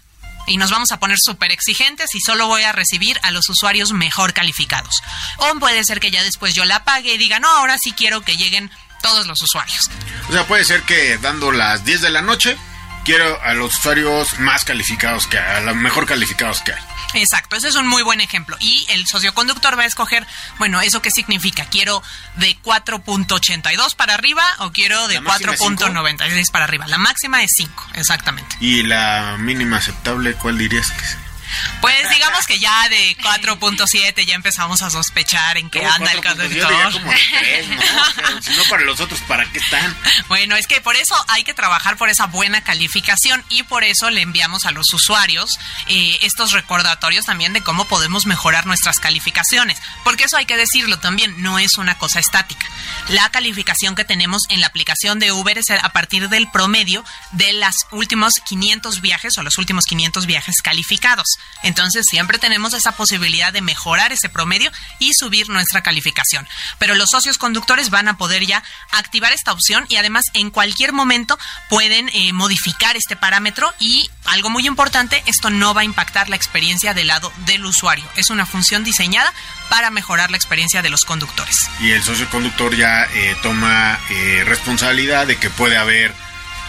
Y 0.47 0.57
nos 0.57 0.71
vamos 0.71 0.91
a 0.91 0.97
poner 0.97 1.17
súper 1.19 1.51
exigentes 1.51 2.13
y 2.15 2.19
solo 2.19 2.47
voy 2.47 2.63
a 2.63 2.71
recibir 2.71 3.19
a 3.23 3.31
los 3.31 3.47
usuarios 3.49 3.93
mejor 3.93 4.33
calificados. 4.33 5.01
O 5.37 5.55
puede 5.59 5.83
ser 5.83 5.99
que 5.99 6.11
ya 6.11 6.23
después 6.23 6.53
yo 6.53 6.65
la 6.65 6.83
pague 6.83 7.13
y 7.13 7.17
diga, 7.17 7.39
no, 7.39 7.49
ahora 7.49 7.77
sí 7.77 7.93
quiero 7.93 8.21
que 8.21 8.37
lleguen 8.37 8.71
todos 9.01 9.27
los 9.27 9.41
usuarios. 9.41 9.89
O 10.29 10.33
sea, 10.33 10.45
puede 10.47 10.63
ser 10.63 10.83
que 10.83 11.17
dando 11.17 11.51
las 11.51 11.85
10 11.85 12.01
de 12.01 12.09
la 12.09 12.21
noche, 12.21 12.57
quiero 13.03 13.41
a 13.41 13.53
los 13.53 13.77
usuarios 13.77 14.39
más 14.39 14.63
calificados 14.63 15.27
que 15.27 15.37
a 15.37 15.61
los 15.61 15.75
mejor 15.75 16.05
calificados 16.05 16.61
que 16.61 16.73
hay. 16.73 16.81
Exacto, 17.13 17.55
ese 17.55 17.69
es 17.69 17.75
un 17.75 17.87
muy 17.87 18.03
buen 18.03 18.21
ejemplo. 18.21 18.57
Y 18.59 18.85
el 18.89 19.05
socioconductor 19.07 19.77
va 19.77 19.83
a 19.83 19.85
escoger, 19.85 20.25
bueno, 20.57 20.81
¿eso 20.81 21.01
qué 21.01 21.11
significa? 21.11 21.65
¿Quiero 21.65 22.01
de 22.37 22.57
4.82 22.61 23.95
para 23.95 24.13
arriba 24.13 24.43
o 24.59 24.71
quiero 24.71 25.07
de 25.07 25.15
¿La 25.15 25.21
máxima 25.21 25.53
es 25.53 25.59
cinco? 25.59 25.85
4.96 25.85 26.51
para 26.51 26.65
arriba? 26.65 26.87
La 26.87 26.97
máxima 26.97 27.43
es 27.43 27.51
5, 27.55 27.89
exactamente. 27.95 28.55
Y 28.59 28.83
la 28.83 29.37
mínima 29.39 29.77
aceptable, 29.77 30.33
¿cuál 30.35 30.57
dirías 30.57 30.89
que 30.91 31.03
es? 31.03 31.17
Pues 31.81 32.09
digamos 32.09 32.45
que 32.45 32.59
ya 32.59 32.87
de 32.89 33.17
4.7 33.21 34.25
ya 34.25 34.35
empezamos 34.35 34.81
a 34.81 34.89
sospechar 34.89 35.57
en 35.57 35.69
qué 35.69 35.85
anda 35.85 36.11
el 36.11 36.21
cuatro, 36.21 36.43
yo 36.43 36.49
diría 36.49 36.65
conductor. 36.65 37.01
como 37.01 37.11
de 37.11 37.19
tres, 37.39 37.67
¿no? 37.69 37.81
Pero 38.15 38.41
si 38.41 38.51
no, 38.51 38.63
para 38.69 38.83
los 38.83 38.99
otros, 38.99 39.19
¿para 39.21 39.45
qué 39.51 39.59
están? 39.59 39.95
Bueno, 40.27 40.55
es 40.55 40.67
que 40.67 40.81
por 40.81 40.95
eso 40.95 41.15
hay 41.27 41.43
que 41.43 41.53
trabajar 41.53 41.97
por 41.97 42.09
esa 42.09 42.27
buena 42.27 42.63
calificación 42.63 43.43
y 43.49 43.63
por 43.63 43.83
eso 43.83 44.09
le 44.09 44.21
enviamos 44.21 44.65
a 44.65 44.71
los 44.71 44.93
usuarios 44.93 45.57
eh, 45.87 46.19
estos 46.21 46.51
recordatorios 46.51 47.25
también 47.25 47.53
de 47.53 47.61
cómo 47.61 47.85
podemos 47.85 48.25
mejorar 48.25 48.65
nuestras 48.65 48.99
calificaciones. 48.99 49.79
Porque 50.03 50.25
eso 50.25 50.37
hay 50.37 50.45
que 50.45 50.57
decirlo 50.57 50.99
también, 50.99 51.41
no 51.41 51.59
es 51.59 51.77
una 51.77 51.97
cosa 51.97 52.19
estática. 52.19 52.65
La 53.09 53.29
calificación 53.29 53.95
que 53.95 54.05
tenemos 54.05 54.43
en 54.49 54.61
la 54.61 54.67
aplicación 54.67 55.19
de 55.19 55.31
Uber 55.31 55.57
es 55.57 55.69
a 55.69 55.89
partir 55.89 56.29
del 56.29 56.49
promedio 56.49 57.03
de 57.31 57.53
los 57.53 57.75
últimos 57.91 58.35
500 58.45 59.01
viajes 59.01 59.37
o 59.37 59.43
los 59.43 59.57
últimos 59.57 59.85
500 59.85 60.25
viajes 60.25 60.61
calificados. 60.61 61.27
Entonces 61.63 62.05
siempre 62.09 62.39
tenemos 62.39 62.73
esa 62.73 62.93
posibilidad 62.93 63.53
de 63.53 63.61
mejorar 63.61 64.11
ese 64.11 64.29
promedio 64.29 64.71
y 64.99 65.13
subir 65.13 65.49
nuestra 65.49 65.81
calificación. 65.83 66.47
Pero 66.79 66.95
los 66.95 67.09
socios 67.11 67.37
conductores 67.37 67.89
van 67.89 68.07
a 68.07 68.17
poder 68.17 68.45
ya 68.45 68.63
activar 68.91 69.33
esta 69.33 69.51
opción 69.51 69.85
y 69.89 69.97
además 69.97 70.25
en 70.33 70.49
cualquier 70.49 70.93
momento 70.93 71.37
pueden 71.69 72.09
eh, 72.13 72.33
modificar 72.33 72.97
este 72.97 73.15
parámetro 73.15 73.71
y 73.79 74.09
algo 74.25 74.49
muy 74.49 74.67
importante, 74.67 75.21
esto 75.25 75.49
no 75.49 75.73
va 75.73 75.81
a 75.81 75.85
impactar 75.85 76.29
la 76.29 76.35
experiencia 76.35 76.93
del 76.93 77.07
lado 77.07 77.31
del 77.45 77.65
usuario. 77.65 78.05
Es 78.15 78.29
una 78.29 78.45
función 78.45 78.83
diseñada 78.83 79.31
para 79.69 79.89
mejorar 79.89 80.31
la 80.31 80.37
experiencia 80.37 80.81
de 80.81 80.89
los 80.89 81.01
conductores. 81.01 81.55
Y 81.79 81.91
el 81.91 82.03
socio 82.03 82.29
conductor 82.29 82.75
ya 82.75 83.03
eh, 83.13 83.35
toma 83.41 83.99
eh, 84.09 84.43
responsabilidad 84.45 85.27
de 85.27 85.37
que 85.37 85.49
puede 85.49 85.77
haber 85.77 86.13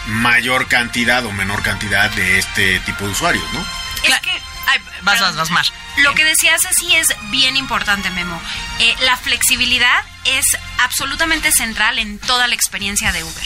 mayor 0.07 0.67
cantidad 0.67 1.25
o 1.25 1.31
menor 1.31 1.63
cantidad 1.63 2.09
de 2.11 2.37
este 2.37 2.79
tipo 2.81 3.05
de 3.05 3.11
usuarios, 3.11 3.45
¿no? 3.53 3.65
Es 4.03 4.19
que... 4.19 4.52
ay, 4.67 4.79
Vas, 5.01 5.19
vas, 5.19 5.35
vas, 5.35 5.49
Mar. 5.51 5.65
Lo 5.97 6.13
que 6.15 6.23
decías 6.23 6.61
sí 6.77 6.95
es 6.95 7.07
bien 7.29 7.57
importante, 7.57 8.09
Memo. 8.09 8.41
Eh, 8.79 8.95
la 9.01 9.17
flexibilidad 9.17 10.03
es 10.25 10.45
absolutamente 10.79 11.51
central 11.51 11.99
en 11.99 12.19
toda 12.19 12.47
la 12.47 12.55
experiencia 12.55 13.11
de 13.11 13.23
Uber. 13.23 13.43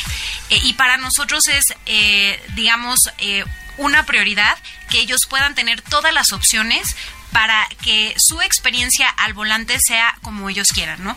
Eh, 0.50 0.60
y 0.64 0.74
para 0.74 0.98
nosotros 0.98 1.48
es, 1.48 1.66
eh, 1.86 2.42
digamos, 2.56 3.00
eh, 3.18 3.44
una 3.78 4.06
prioridad 4.06 4.58
que 4.90 5.00
ellos 5.00 5.22
puedan 5.30 5.56
tener 5.56 5.82
todas 5.82 6.14
las 6.14 6.32
opciones 6.32 6.96
para 7.32 7.68
que 7.84 8.16
su 8.18 8.42
experiencia 8.42 9.10
al 9.10 9.34
volante 9.34 9.78
sea 9.80 10.18
como 10.22 10.50
ellos 10.50 10.70
quieran, 10.70 11.04
¿no? 11.04 11.16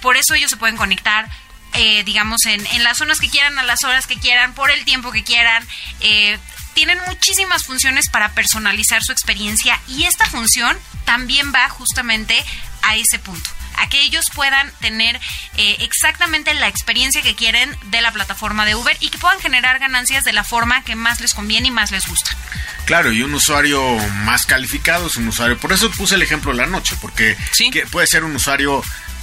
Por 0.00 0.16
eso 0.16 0.34
ellos 0.34 0.50
se 0.50 0.56
pueden 0.58 0.76
conectar 0.76 1.28
eh, 1.74 2.02
digamos, 2.04 2.46
en, 2.46 2.66
en 2.66 2.82
las 2.82 2.98
zonas 2.98 3.20
que 3.20 3.28
quieran, 3.28 3.58
a 3.58 3.62
las 3.62 3.84
horas 3.84 4.06
que 4.06 4.18
quieran, 4.18 4.54
por 4.54 4.70
el 4.70 4.84
tiempo 4.84 5.12
que 5.12 5.22
quieran. 5.22 5.66
Eh, 6.00 6.38
tienen 6.74 6.98
muchísimas 7.06 7.64
funciones 7.64 8.08
para 8.08 8.32
personalizar 8.32 9.02
su 9.02 9.12
experiencia 9.12 9.78
y 9.88 10.04
esta 10.04 10.26
función 10.26 10.76
también 11.04 11.52
va 11.54 11.68
justamente 11.68 12.42
a 12.82 12.96
ese 12.96 13.18
punto 13.18 13.50
a 13.76 13.88
que 13.88 14.02
ellos 14.02 14.26
puedan 14.34 14.70
tener 14.80 15.18
eh, 15.56 15.76
exactamente 15.80 16.52
la 16.52 16.68
experiencia 16.68 17.22
que 17.22 17.34
quieren 17.34 17.74
de 17.86 18.02
la 18.02 18.12
plataforma 18.12 18.66
de 18.66 18.74
Uber 18.74 18.94
y 19.00 19.08
que 19.08 19.16
puedan 19.16 19.40
generar 19.40 19.78
ganancias 19.78 20.22
de 20.24 20.34
la 20.34 20.44
forma 20.44 20.84
que 20.84 20.96
más 20.96 21.20
les 21.20 21.32
conviene 21.32 21.68
y 21.68 21.70
más 21.70 21.90
les 21.90 22.06
gusta. 22.06 22.30
Claro, 22.84 23.10
y 23.10 23.22
un 23.22 23.32
usuario 23.32 23.82
más 24.24 24.44
calificado 24.44 25.06
es 25.06 25.16
un 25.16 25.28
usuario. 25.28 25.58
Por 25.58 25.72
eso 25.72 25.90
puse 25.92 26.16
el 26.16 26.22
ejemplo 26.22 26.50
de 26.50 26.58
la 26.58 26.66
noche, 26.66 26.94
porque 27.00 27.38
Sí. 27.52 27.70
que 27.70 27.86
puede 27.86 28.06
ser 28.06 28.24
un 28.24 28.36
usuario, 28.36 28.82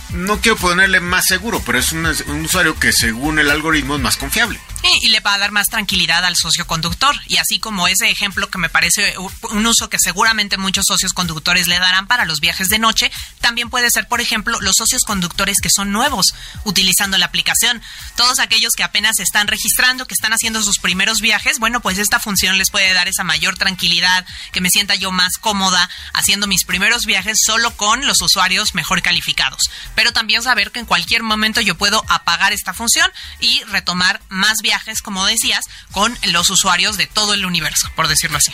no 0.10 0.42
quiero 0.42 0.58
ponerle 0.58 1.02
más 1.02 1.26
seguro, 1.26 1.62
pero 1.64 1.78
es 1.78 1.92
un, 1.92 2.06
un 2.06 2.46
usuario 2.46 2.80
que 2.80 2.92
según 2.94 3.38
el 3.38 3.52
algoritmo 3.52 3.96
es 3.98 4.02
más 4.02 4.18
confiable. 4.18 4.60
Y, 4.84 5.10
le 5.10 5.20
va 5.20 5.34
a 5.34 5.38
dar 5.38 5.52
más 5.52 5.68
tranquilidad 5.68 6.26
al 6.26 6.36
socio 6.36 6.68
conductor. 6.68 7.16
Y 7.28 7.38
así 7.38 7.60
como 7.60 7.88
ese 7.88 8.10
ejemplo 8.10 8.50
que 8.50 8.58
me 8.58 8.70
parece 8.70 9.16
un 9.18 9.66
uso 9.66 9.90
que 9.90 10.00
seguramente 10.00 10.58
muchos 10.58 10.86
socios 10.88 11.14
conductores 11.14 11.68
le 11.68 11.80
darán 11.80 12.08
para 12.08 12.26
los 12.26 12.40
viajes 12.40 12.70
de 12.70 12.80
noche, 12.80 13.12
también 13.42 13.70
puede 13.70 13.90
ser, 13.90 14.08
por 14.08 14.22
ejemplo, 14.22 14.60
los 14.62 14.76
socios 14.78 15.04
conductores 15.04 15.60
que 15.62 15.70
son 15.70 15.92
nuevos 15.92 16.34
utilizando 16.64 17.18
la 17.18 17.26
aplicación. 17.26 17.82
Todos 18.16 18.40
aquellos 18.40 18.74
que 18.74 18.84
apenas 18.84 19.20
están 19.20 19.48
registrando, 19.48 20.06
que 20.06 20.14
están 20.14 20.34
haciendo 20.34 20.62
sus 20.62 20.80
primeros 20.80 21.20
viajes, 21.22 21.60
bueno, 21.60 21.82
pues 21.82 21.98
esta 21.98 22.20
función 22.20 22.58
les 22.58 22.72
puede 22.72 22.94
dar 22.94 23.08
esa 23.08 23.24
mayor 23.24 23.58
tranquilidad, 23.58 24.26
que 24.52 24.62
me 24.62 24.70
sienta 24.70 24.96
yo 24.96 25.12
más 25.12 25.38
cómoda 25.40 25.90
haciendo 26.14 26.48
mis 26.48 26.66
primeros 26.66 27.06
viajes 27.06 27.38
solo 27.46 27.76
con 27.76 28.06
los 28.06 28.22
usuarios 28.22 28.76
mejor 28.76 29.02
calificados. 29.02 29.64
Pero 29.96 30.14
también 30.14 30.44
saber 30.44 30.72
que 30.72 30.80
en 30.80 30.86
cualquier 30.86 31.24
momento 31.24 31.62
yo 31.62 31.76
puedo 31.76 32.04
apagar 32.08 32.54
esta 32.54 32.74
función 32.74 33.12
y 33.40 33.64
retomar 33.66 34.22
más 34.30 34.62
viajes, 34.68 35.02
como 35.02 35.26
decías, 35.26 35.64
con 35.92 36.18
los 36.24 36.50
usuarios 36.50 36.98
de 36.98 37.08
todo 37.08 37.34
el 37.34 37.46
universo, 37.46 37.90
por 37.96 38.10
decirlo 38.10 38.38
así. 38.38 38.52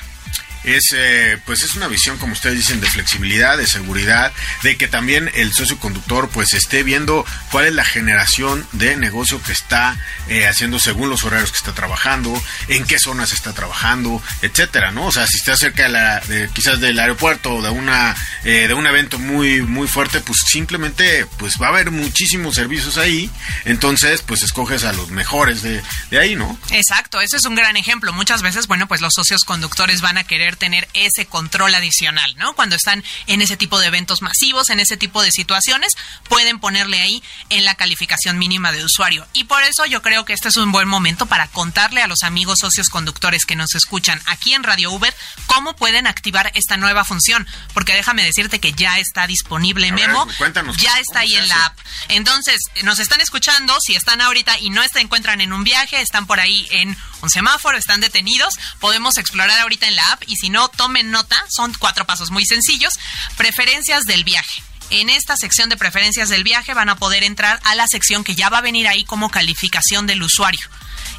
Es, 0.64 0.93
eh, 0.95 1.38
pues 1.45 1.64
es 1.64 1.76
una 1.76 1.88
visión, 1.88 2.18
como 2.18 2.34
ustedes 2.34 2.57
dicen, 2.57 2.82
de 2.82 2.89
flexibilidad, 2.89 3.57
de 3.57 3.68
seguridad, 3.68 4.32
de 4.64 4.78
que 4.78 4.88
también 4.88 5.30
el 5.34 5.53
socio 5.53 5.78
conductor 5.78 6.30
pues 6.30 6.53
esté 6.53 6.84
viendo 6.84 7.26
cuál 7.51 7.66
es 7.66 7.74
la 7.74 7.86
generación 7.86 8.66
de 8.72 8.95
negocio 8.95 9.41
que 9.41 9.51
está 9.51 9.97
eh, 10.28 10.47
haciendo 10.47 10.80
según 10.80 11.09
los 11.09 11.24
horarios 11.24 11.51
que 11.51 11.57
está 11.57 11.74
trabajando, 11.74 12.41
en 12.68 12.86
qué 12.86 12.99
zonas 12.99 13.32
está 13.34 13.53
trabajando, 13.53 14.22
etcétera, 14.41 14.91
¿no? 14.91 15.07
O 15.07 15.11
sea, 15.11 15.28
si 15.28 15.38
está 15.38 15.55
cerca 15.57 15.84
de 15.84 15.89
la, 15.89 16.20
de, 16.22 16.49
quizás 16.53 16.80
del 16.80 16.99
aeropuerto 16.99 17.55
o 17.55 17.61
de 17.61 17.70
una, 17.70 18.16
eh, 18.43 18.68
de 18.68 18.74
un 18.74 18.88
evento 18.88 19.20
muy, 19.20 19.61
muy 19.61 19.88
fuerte, 19.88 20.22
pues 20.22 20.39
simplemente, 20.47 21.26
pues 21.38 21.55
va 21.61 21.68
a 21.68 21.70
haber 21.70 21.91
muchísimos 21.91 22.55
servicios 22.55 22.97
ahí, 22.97 23.30
entonces, 23.66 24.22
pues 24.22 24.43
escoges 24.43 24.84
a 24.84 24.93
los 24.93 25.09
mejores 25.09 25.61
de, 25.61 25.82
de 26.09 26.20
ahí, 26.20 26.36
¿no? 26.36 26.57
Exacto, 26.72 27.22
ese 27.22 27.38
es 27.38 27.45
un 27.45 27.55
gran 27.55 27.78
ejemplo. 27.78 28.14
Muchas 28.14 28.41
veces, 28.41 28.68
bueno, 28.68 28.88
pues 28.88 29.01
los 29.01 29.14
socios 29.14 29.43
conductores 29.43 30.01
van 30.01 30.18
a 30.18 30.24
querer 30.24 30.53
tener 30.56 30.88
ese 30.93 31.26
control 31.26 31.76
adicional, 31.76 32.36
¿no? 32.38 32.54
Cuando 32.56 32.76
están 32.76 33.04
en 33.28 33.41
ese 33.41 33.58
tipo 33.58 33.80
de 33.80 33.88
eventos 33.88 34.22
masivos, 34.22 34.70
en 34.70 34.80
ese 34.80 34.97
tipo 34.97 35.22
de 35.22 35.32
situaciones, 35.32 35.93
pueden 36.30 36.60
ponerle 36.60 37.01
ahí 37.01 37.24
en 37.49 37.66
la 37.66 37.76
calificación 37.76 38.38
mínima 38.38 38.72
de 38.72 38.84
usuario. 38.84 39.28
Y 39.34 39.45
por 39.45 39.64
eso 39.64 39.86
yo 39.86 40.01
creo 40.01 40.26
que 40.26 40.34
este 40.34 40.49
es 40.49 40.58
un 40.58 40.72
buen 40.72 40.88
momento 40.88 41.26
para 41.26 41.47
contarle 41.47 42.01
a 42.01 42.08
los 42.08 42.24
amigos 42.24 42.60
socios 42.60 42.89
conductores 42.89 43.45
que 43.45 43.56
nos 43.56 43.76
escuchan 43.76 44.22
aquí 44.26 44.54
en 44.54 44.64
Radio 44.64 44.91
Uber 44.91 45.14
cómo 45.47 45.76
pueden 45.76 46.08
activar 46.08 46.51
esta 46.56 46.78
nueva 46.78 47.04
función. 47.04 47.47
Porque 47.74 47.93
déjame 47.93 48.24
decirte 48.24 48.60
que 48.60 48.74
ya 48.74 48.99
está 48.99 49.28
disponible, 49.28 49.91
ver, 49.91 50.08
Memo. 50.08 50.28
cuéntanos, 50.38 50.78
ya 50.78 50.91
¿cómo 50.91 51.01
está 51.01 51.20
ahí 51.20 51.36
en 51.36 51.47
la 51.47 51.66
app. 51.66 51.78
Entonces, 52.10 52.60
nos 52.84 52.99
están 52.99 53.22
escuchando, 53.22 53.76
si 53.82 53.95
están 53.95 54.22
ahorita 54.22 54.60
y 54.60 54.70
no 54.70 54.84
se 54.91 54.99
encuentran 54.99 55.41
en 55.41 55.54
un 55.54 55.64
viaje, 55.64 56.01
están 56.01 56.28
por 56.28 56.39
ahí 56.39 56.68
en 56.72 56.97
un 57.22 57.30
semáforo, 57.30 57.78
están 57.78 58.01
detenidos, 58.01 58.56
podemos 58.80 59.18
explorar 59.18 59.60
ahorita 59.60 59.88
en 59.88 59.95
la 59.95 60.06
app 60.08 60.24
y 60.28 60.36
si 60.44 60.50
no, 60.50 60.68
tomen 60.68 61.10
nota, 61.10 61.41
son 61.50 61.74
cuatro 61.80 62.06
pasos 62.06 62.30
muy 62.30 62.46
sencillos. 62.46 63.00
Preferencias 63.38 64.04
del 64.04 64.26
viaje. 64.26 64.62
En 64.89 65.10
esta 65.10 65.38
sección 65.38 65.70
de 65.70 65.78
preferencias 65.78 66.28
del 66.28 66.44
viaje 66.44 66.74
van 66.74 66.89
a 66.89 66.98
poder 66.98 67.24
entrar 67.24 67.62
a 67.64 67.76
la 67.76 67.88
sección 67.88 68.26
que 68.26 68.36
ya 68.36 68.50
va 68.50 68.58
a 68.58 68.62
venir 68.62 68.89
ahí 68.89 69.06
como 69.06 69.30
calificación 69.30 70.06
del 70.06 70.22
usuario. 70.22 70.68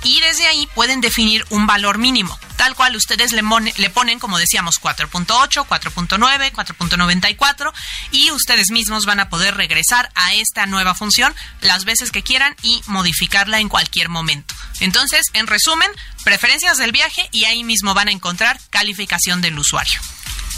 Y 0.04 0.20
desde 0.20 0.46
ahí 0.46 0.68
pueden 0.74 1.00
definir 1.00 1.44
un 1.48 1.66
valor 1.66 1.98
mínimo, 1.98 2.38
tal 2.56 2.74
cual 2.74 2.94
ustedes 2.94 3.32
le, 3.32 3.90
ponen, 3.90 4.18
como 4.18 4.38
decíamos, 4.38 4.80
4.8, 4.80 5.66
4.9, 5.66 6.52
4.94 6.52 7.72
y 8.12 8.30
ustedes 8.30 8.70
mismos 8.70 9.06
van 9.06 9.20
a 9.20 9.30
poder 9.30 9.56
regresar 9.56 10.10
a 10.14 10.34
esta 10.34 10.66
nueva 10.66 10.94
función 10.94 11.34
las 11.62 11.84
veces 11.86 12.10
que 12.10 12.22
quieran 12.22 12.54
y 12.62 12.82
modificarla 12.86 13.60
en 13.60 13.70
cualquier 13.70 14.10
momento. 14.10 14.54
Entonces, 14.80 15.26
en 15.32 15.46
resumen, 15.46 15.90
preferencias 16.22 16.76
del 16.76 16.92
viaje 16.92 17.26
y 17.32 17.46
ahí 17.46 17.64
mismo 17.64 17.94
van 17.94 18.08
a 18.08 18.12
encontrar 18.12 18.60
calificación 18.70 19.40
del 19.40 19.58
usuario. 19.58 20.00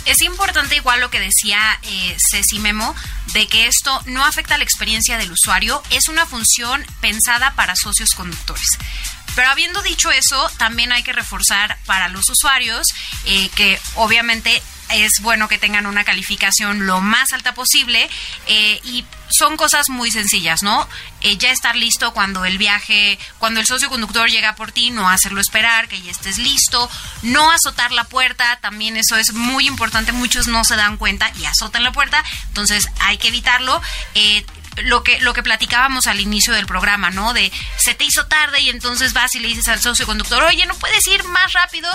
Es 0.07 0.23
importante 0.23 0.77
igual 0.77 1.01
lo 1.01 1.11
que 1.11 1.19
decía 1.19 1.59
eh, 1.83 2.17
Ceci 2.31 2.61
Memo, 2.61 2.95
de 3.33 3.49
que 3.49 3.67
esto 3.67 4.01
no 4.07 4.25
afecta 4.25 4.57
la 4.57 4.63
experiencia 4.63 5.19
del 5.19 5.33
usuario, 5.33 5.83
es 5.91 6.09
una 6.09 6.27
función 6.27 6.87
pensada 7.01 7.55
para 7.57 7.75
socios 7.75 8.11
conductores. 8.15 8.79
Pero 9.37 9.49
habiendo 9.51 9.83
dicho 9.83 10.11
eso, 10.11 10.51
también 10.57 10.91
hay 10.91 11.05
que 11.05 11.13
reforzar 11.13 11.79
para 11.87 12.09
los 12.09 12.29
usuarios 12.29 12.89
eh, 13.27 13.49
que 13.55 13.79
obviamente 13.95 14.61
es 14.91 15.21
bueno 15.21 15.49
que 15.49 15.59
tengan 15.59 15.87
una 15.87 16.05
calificación 16.05 16.87
lo 16.87 17.01
más 17.01 17.33
alta 17.33 17.55
posible 17.55 18.09
eh, 18.47 18.81
y 18.85 19.05
son 19.29 19.57
cosas 19.57 19.89
muy 19.89 20.11
sencillas, 20.11 20.63
¿no? 20.63 20.89
Eh, 21.21 21.37
ya 21.37 21.51
estar 21.51 21.75
listo 21.75 22.13
cuando 22.13 22.45
el 22.45 22.59
viaje, 22.59 23.19
cuando 23.39 23.59
el 23.59 23.67
socio 23.67 23.89
conductor 23.89 24.31
llega 24.31 24.55
por 24.55 24.71
ti, 24.71 24.91
no 24.91 25.11
hacerlo 25.11 25.41
esperar, 25.41 25.89
que 25.89 26.01
ya 26.01 26.13
estés 26.13 26.39
listo, 26.39 26.89
no 27.23 27.51
azotar 27.51 27.91
la 27.91 28.05
puerta, 28.05 28.59
también 28.63 28.97
eso 28.97 29.17
es 29.17 29.33
muy 29.33 29.67
importante, 29.67 30.13
muchos 30.13 30.47
no 30.47 30.65
se 30.65 30.77
dan 30.77 30.97
cuenta 30.97 31.31
y 31.41 31.45
azotan 31.45 31.83
la 31.83 31.93
puerta, 31.93 32.23
entonces 32.49 32.89
hay 33.01 33.19
que 33.19 33.29
evitarlo. 33.29 33.83
Lo 34.85 35.03
que 35.03 35.21
lo 35.21 35.33
que 35.33 35.43
platicábamos 35.43 36.07
al 36.07 36.21
inicio 36.21 36.55
del 36.55 36.67
programa, 36.67 37.11
¿no? 37.11 37.33
De 37.33 37.51
se 37.79 37.95
te 37.95 38.05
hizo 38.05 38.27
tarde 38.27 38.61
y 38.61 38.71
entonces 38.71 39.13
vas 39.13 39.35
y 39.35 39.41
le 39.41 39.49
dices 39.49 39.69
al 39.69 39.81
socio 39.81 40.07
conductor, 40.07 40.43
oye, 40.43 40.67
no 40.67 40.75
puedes 40.75 41.07
ir 41.07 41.25
más 41.25 41.53
rápido, 41.53 41.91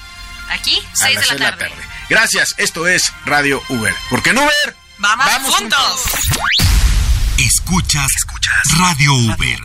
Aquí, 0.51 0.79
a 0.93 0.97
6 0.97 1.15
las 1.15 1.29
de 1.31 1.39
la 1.39 1.49
seis 1.51 1.59
tarde. 1.59 1.75
Gracias, 2.09 2.55
esto 2.59 2.87
es 2.87 3.13
Radio 3.27 3.61
Uber, 3.69 3.95
porque 4.11 4.31
en 4.31 4.39
Uber 4.39 4.77
¡Vamos, 4.99 5.55
juntos! 5.55 6.03
Escuchas, 7.39 8.09
escuchas 8.17 8.57
Radio 8.79 9.15
Uber. 9.15 9.59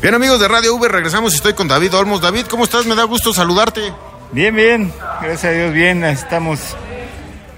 Bien 0.00 0.14
amigos 0.14 0.38
de 0.40 0.46
Radio 0.48 0.74
Uber, 0.74 0.92
regresamos 0.92 1.32
y 1.32 1.36
estoy 1.36 1.54
con 1.54 1.66
David 1.68 1.94
Olmos. 1.94 2.20
David, 2.20 2.46
¿cómo 2.46 2.64
estás? 2.64 2.86
Me 2.86 2.94
da 2.94 3.02
gusto 3.04 3.32
saludarte. 3.34 3.92
Bien, 4.32 4.54
bien, 4.54 4.92
gracias 5.20 5.44
a 5.44 5.50
Dios, 5.50 5.72
bien, 5.72 6.04
estamos. 6.04 6.60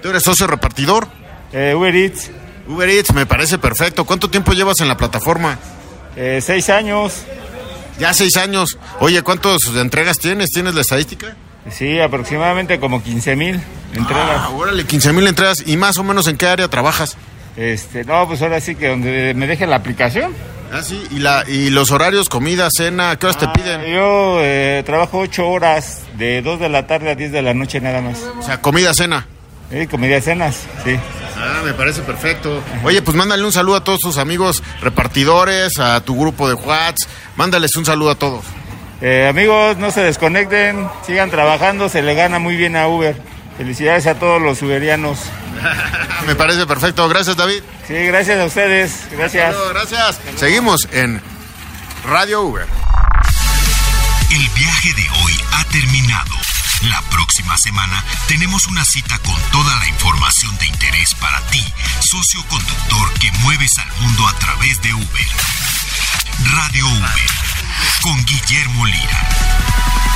¿Tú 0.01 0.09
eres 0.09 0.23
socio 0.23 0.47
repartidor? 0.47 1.07
Eh, 1.53 1.73
Uber 1.75 1.95
Eats, 1.95 2.31
Uber 2.67 2.89
Eats, 2.89 3.13
me 3.13 3.25
parece 3.25 3.57
perfecto. 3.59 4.05
¿Cuánto 4.05 4.29
tiempo 4.29 4.53
llevas 4.53 4.79
en 4.79 4.87
la 4.87 4.97
plataforma? 4.97 5.59
eh, 6.15 6.41
seis 6.43 6.69
años, 6.69 7.13
Ya 7.99 8.13
seis 8.13 8.35
años. 8.37 8.77
Oye, 8.99 9.21
¿cuántas 9.21 9.63
entregas 9.75 10.17
tienes? 10.17 10.49
¿Tienes 10.49 10.73
la 10.75 10.81
estadística? 10.81 11.35
Sí, 11.71 11.99
aproximadamente 11.99 12.79
como 12.79 13.01
15 13.03 13.35
mil 13.35 13.59
entregas. 13.93 14.37
Ah, 14.41 14.49
órale, 14.49 14.85
15 14.85 15.13
mil 15.13 15.27
entradas. 15.27 15.63
¿Y 15.65 15.77
más 15.77 15.97
o 15.97 16.03
menos 16.03 16.27
en 16.27 16.37
qué 16.37 16.47
área 16.47 16.67
trabajas? 16.67 17.17
Este, 17.57 18.03
no, 18.03 18.27
pues 18.27 18.41
ahora 18.41 18.59
sí 18.59 18.75
que 18.75 18.89
donde 18.89 19.33
me 19.35 19.47
deje 19.47 19.65
la 19.67 19.77
aplicación. 19.77 20.33
Ah, 20.73 20.81
sí. 20.81 21.01
¿Y, 21.11 21.19
la, 21.19 21.43
y 21.47 21.69
los 21.69 21.91
horarios, 21.91 22.27
comida, 22.27 22.67
cena, 22.75 23.15
qué 23.17 23.27
horas 23.27 23.37
te 23.37 23.45
Ah, 23.45 23.53
piden? 23.53 23.81
Yo 23.85 24.39
eh, 24.41 24.83
trabajo 24.85 25.19
ocho 25.19 25.47
horas, 25.47 26.01
de 26.17 26.41
2 26.41 26.59
de 26.59 26.69
la 26.69 26.87
tarde 26.87 27.11
a 27.11 27.15
10 27.15 27.31
de 27.31 27.41
la 27.41 27.53
noche 27.53 27.79
nada 27.79 28.01
más. 28.01 28.19
O 28.39 28.41
sea, 28.43 28.59
comida, 28.61 28.93
cena. 28.93 29.27
Eh, 29.71 29.87
comida 29.89 30.21
cenas, 30.21 30.63
sí. 30.83 30.95
Ah, 31.37 31.61
me 31.65 31.73
parece 31.73 32.01
perfecto. 32.01 32.61
Oye, 32.83 33.01
pues 33.01 33.17
mándale 33.17 33.43
un 33.43 33.51
saludo 33.51 33.77
a 33.77 33.83
todos 33.83 33.99
tus 33.99 34.17
amigos 34.17 34.61
repartidores, 34.81 35.79
a 35.79 36.01
tu 36.01 36.15
grupo 36.19 36.47
de 36.47 36.53
WhatsApp. 36.53 37.09
Mándales 37.35 37.75
un 37.75 37.85
saludo 37.85 38.11
a 38.11 38.15
todos. 38.15 38.43
Eh, 39.07 39.27
amigos, 39.27 39.77
no 39.77 39.91
se 39.91 40.01
desconecten, 40.01 40.89
sigan 41.05 41.29
trabajando, 41.29 41.89
se 41.89 42.01
le 42.01 42.15
gana 42.15 42.39
muy 42.39 42.55
bien 42.55 42.75
a 42.75 42.87
Uber. 42.87 43.15
Felicidades 43.55 44.07
a 44.07 44.15
todos 44.15 44.41
los 44.41 44.59
uberianos. 44.63 45.19
me 46.25 46.33
parece 46.33 46.65
perfecto. 46.65 47.07
Gracias, 47.07 47.37
David. 47.37 47.61
Sí, 47.87 47.93
gracias 47.93 48.39
a 48.39 48.45
ustedes, 48.45 49.07
gracias. 49.11 49.55
Gracias. 49.69 50.19
Seguimos 50.37 50.87
en 50.91 51.21
Radio 52.09 52.41
Uber. 52.41 52.65
El 54.31 54.49
viaje 54.59 54.93
de 54.93 55.07
hoy 55.21 55.33
ha 55.51 55.63
terminado. 55.65 56.35
La 56.89 56.99
próxima 57.11 57.55
semana 57.57 58.03
tenemos 58.27 58.65
una 58.65 58.83
cita 58.85 59.19
con 59.19 59.39
toda 59.51 59.75
la 59.75 59.87
información 59.87 60.57
de 60.57 60.65
interés 60.65 61.13
para 61.13 61.41
ti, 61.51 61.63
socio 61.99 62.43
conductor 62.49 63.13
que 63.19 63.31
mueves 63.43 63.77
al 63.77 64.01
mundo 64.01 64.27
a 64.27 64.33
través 64.39 64.81
de 64.81 64.91
Uber. 64.95 65.27
Radio 66.55 66.87
Uber 66.87 67.44
con 68.01 68.23
Guillermo 68.25 68.85
Lira. 68.85 70.14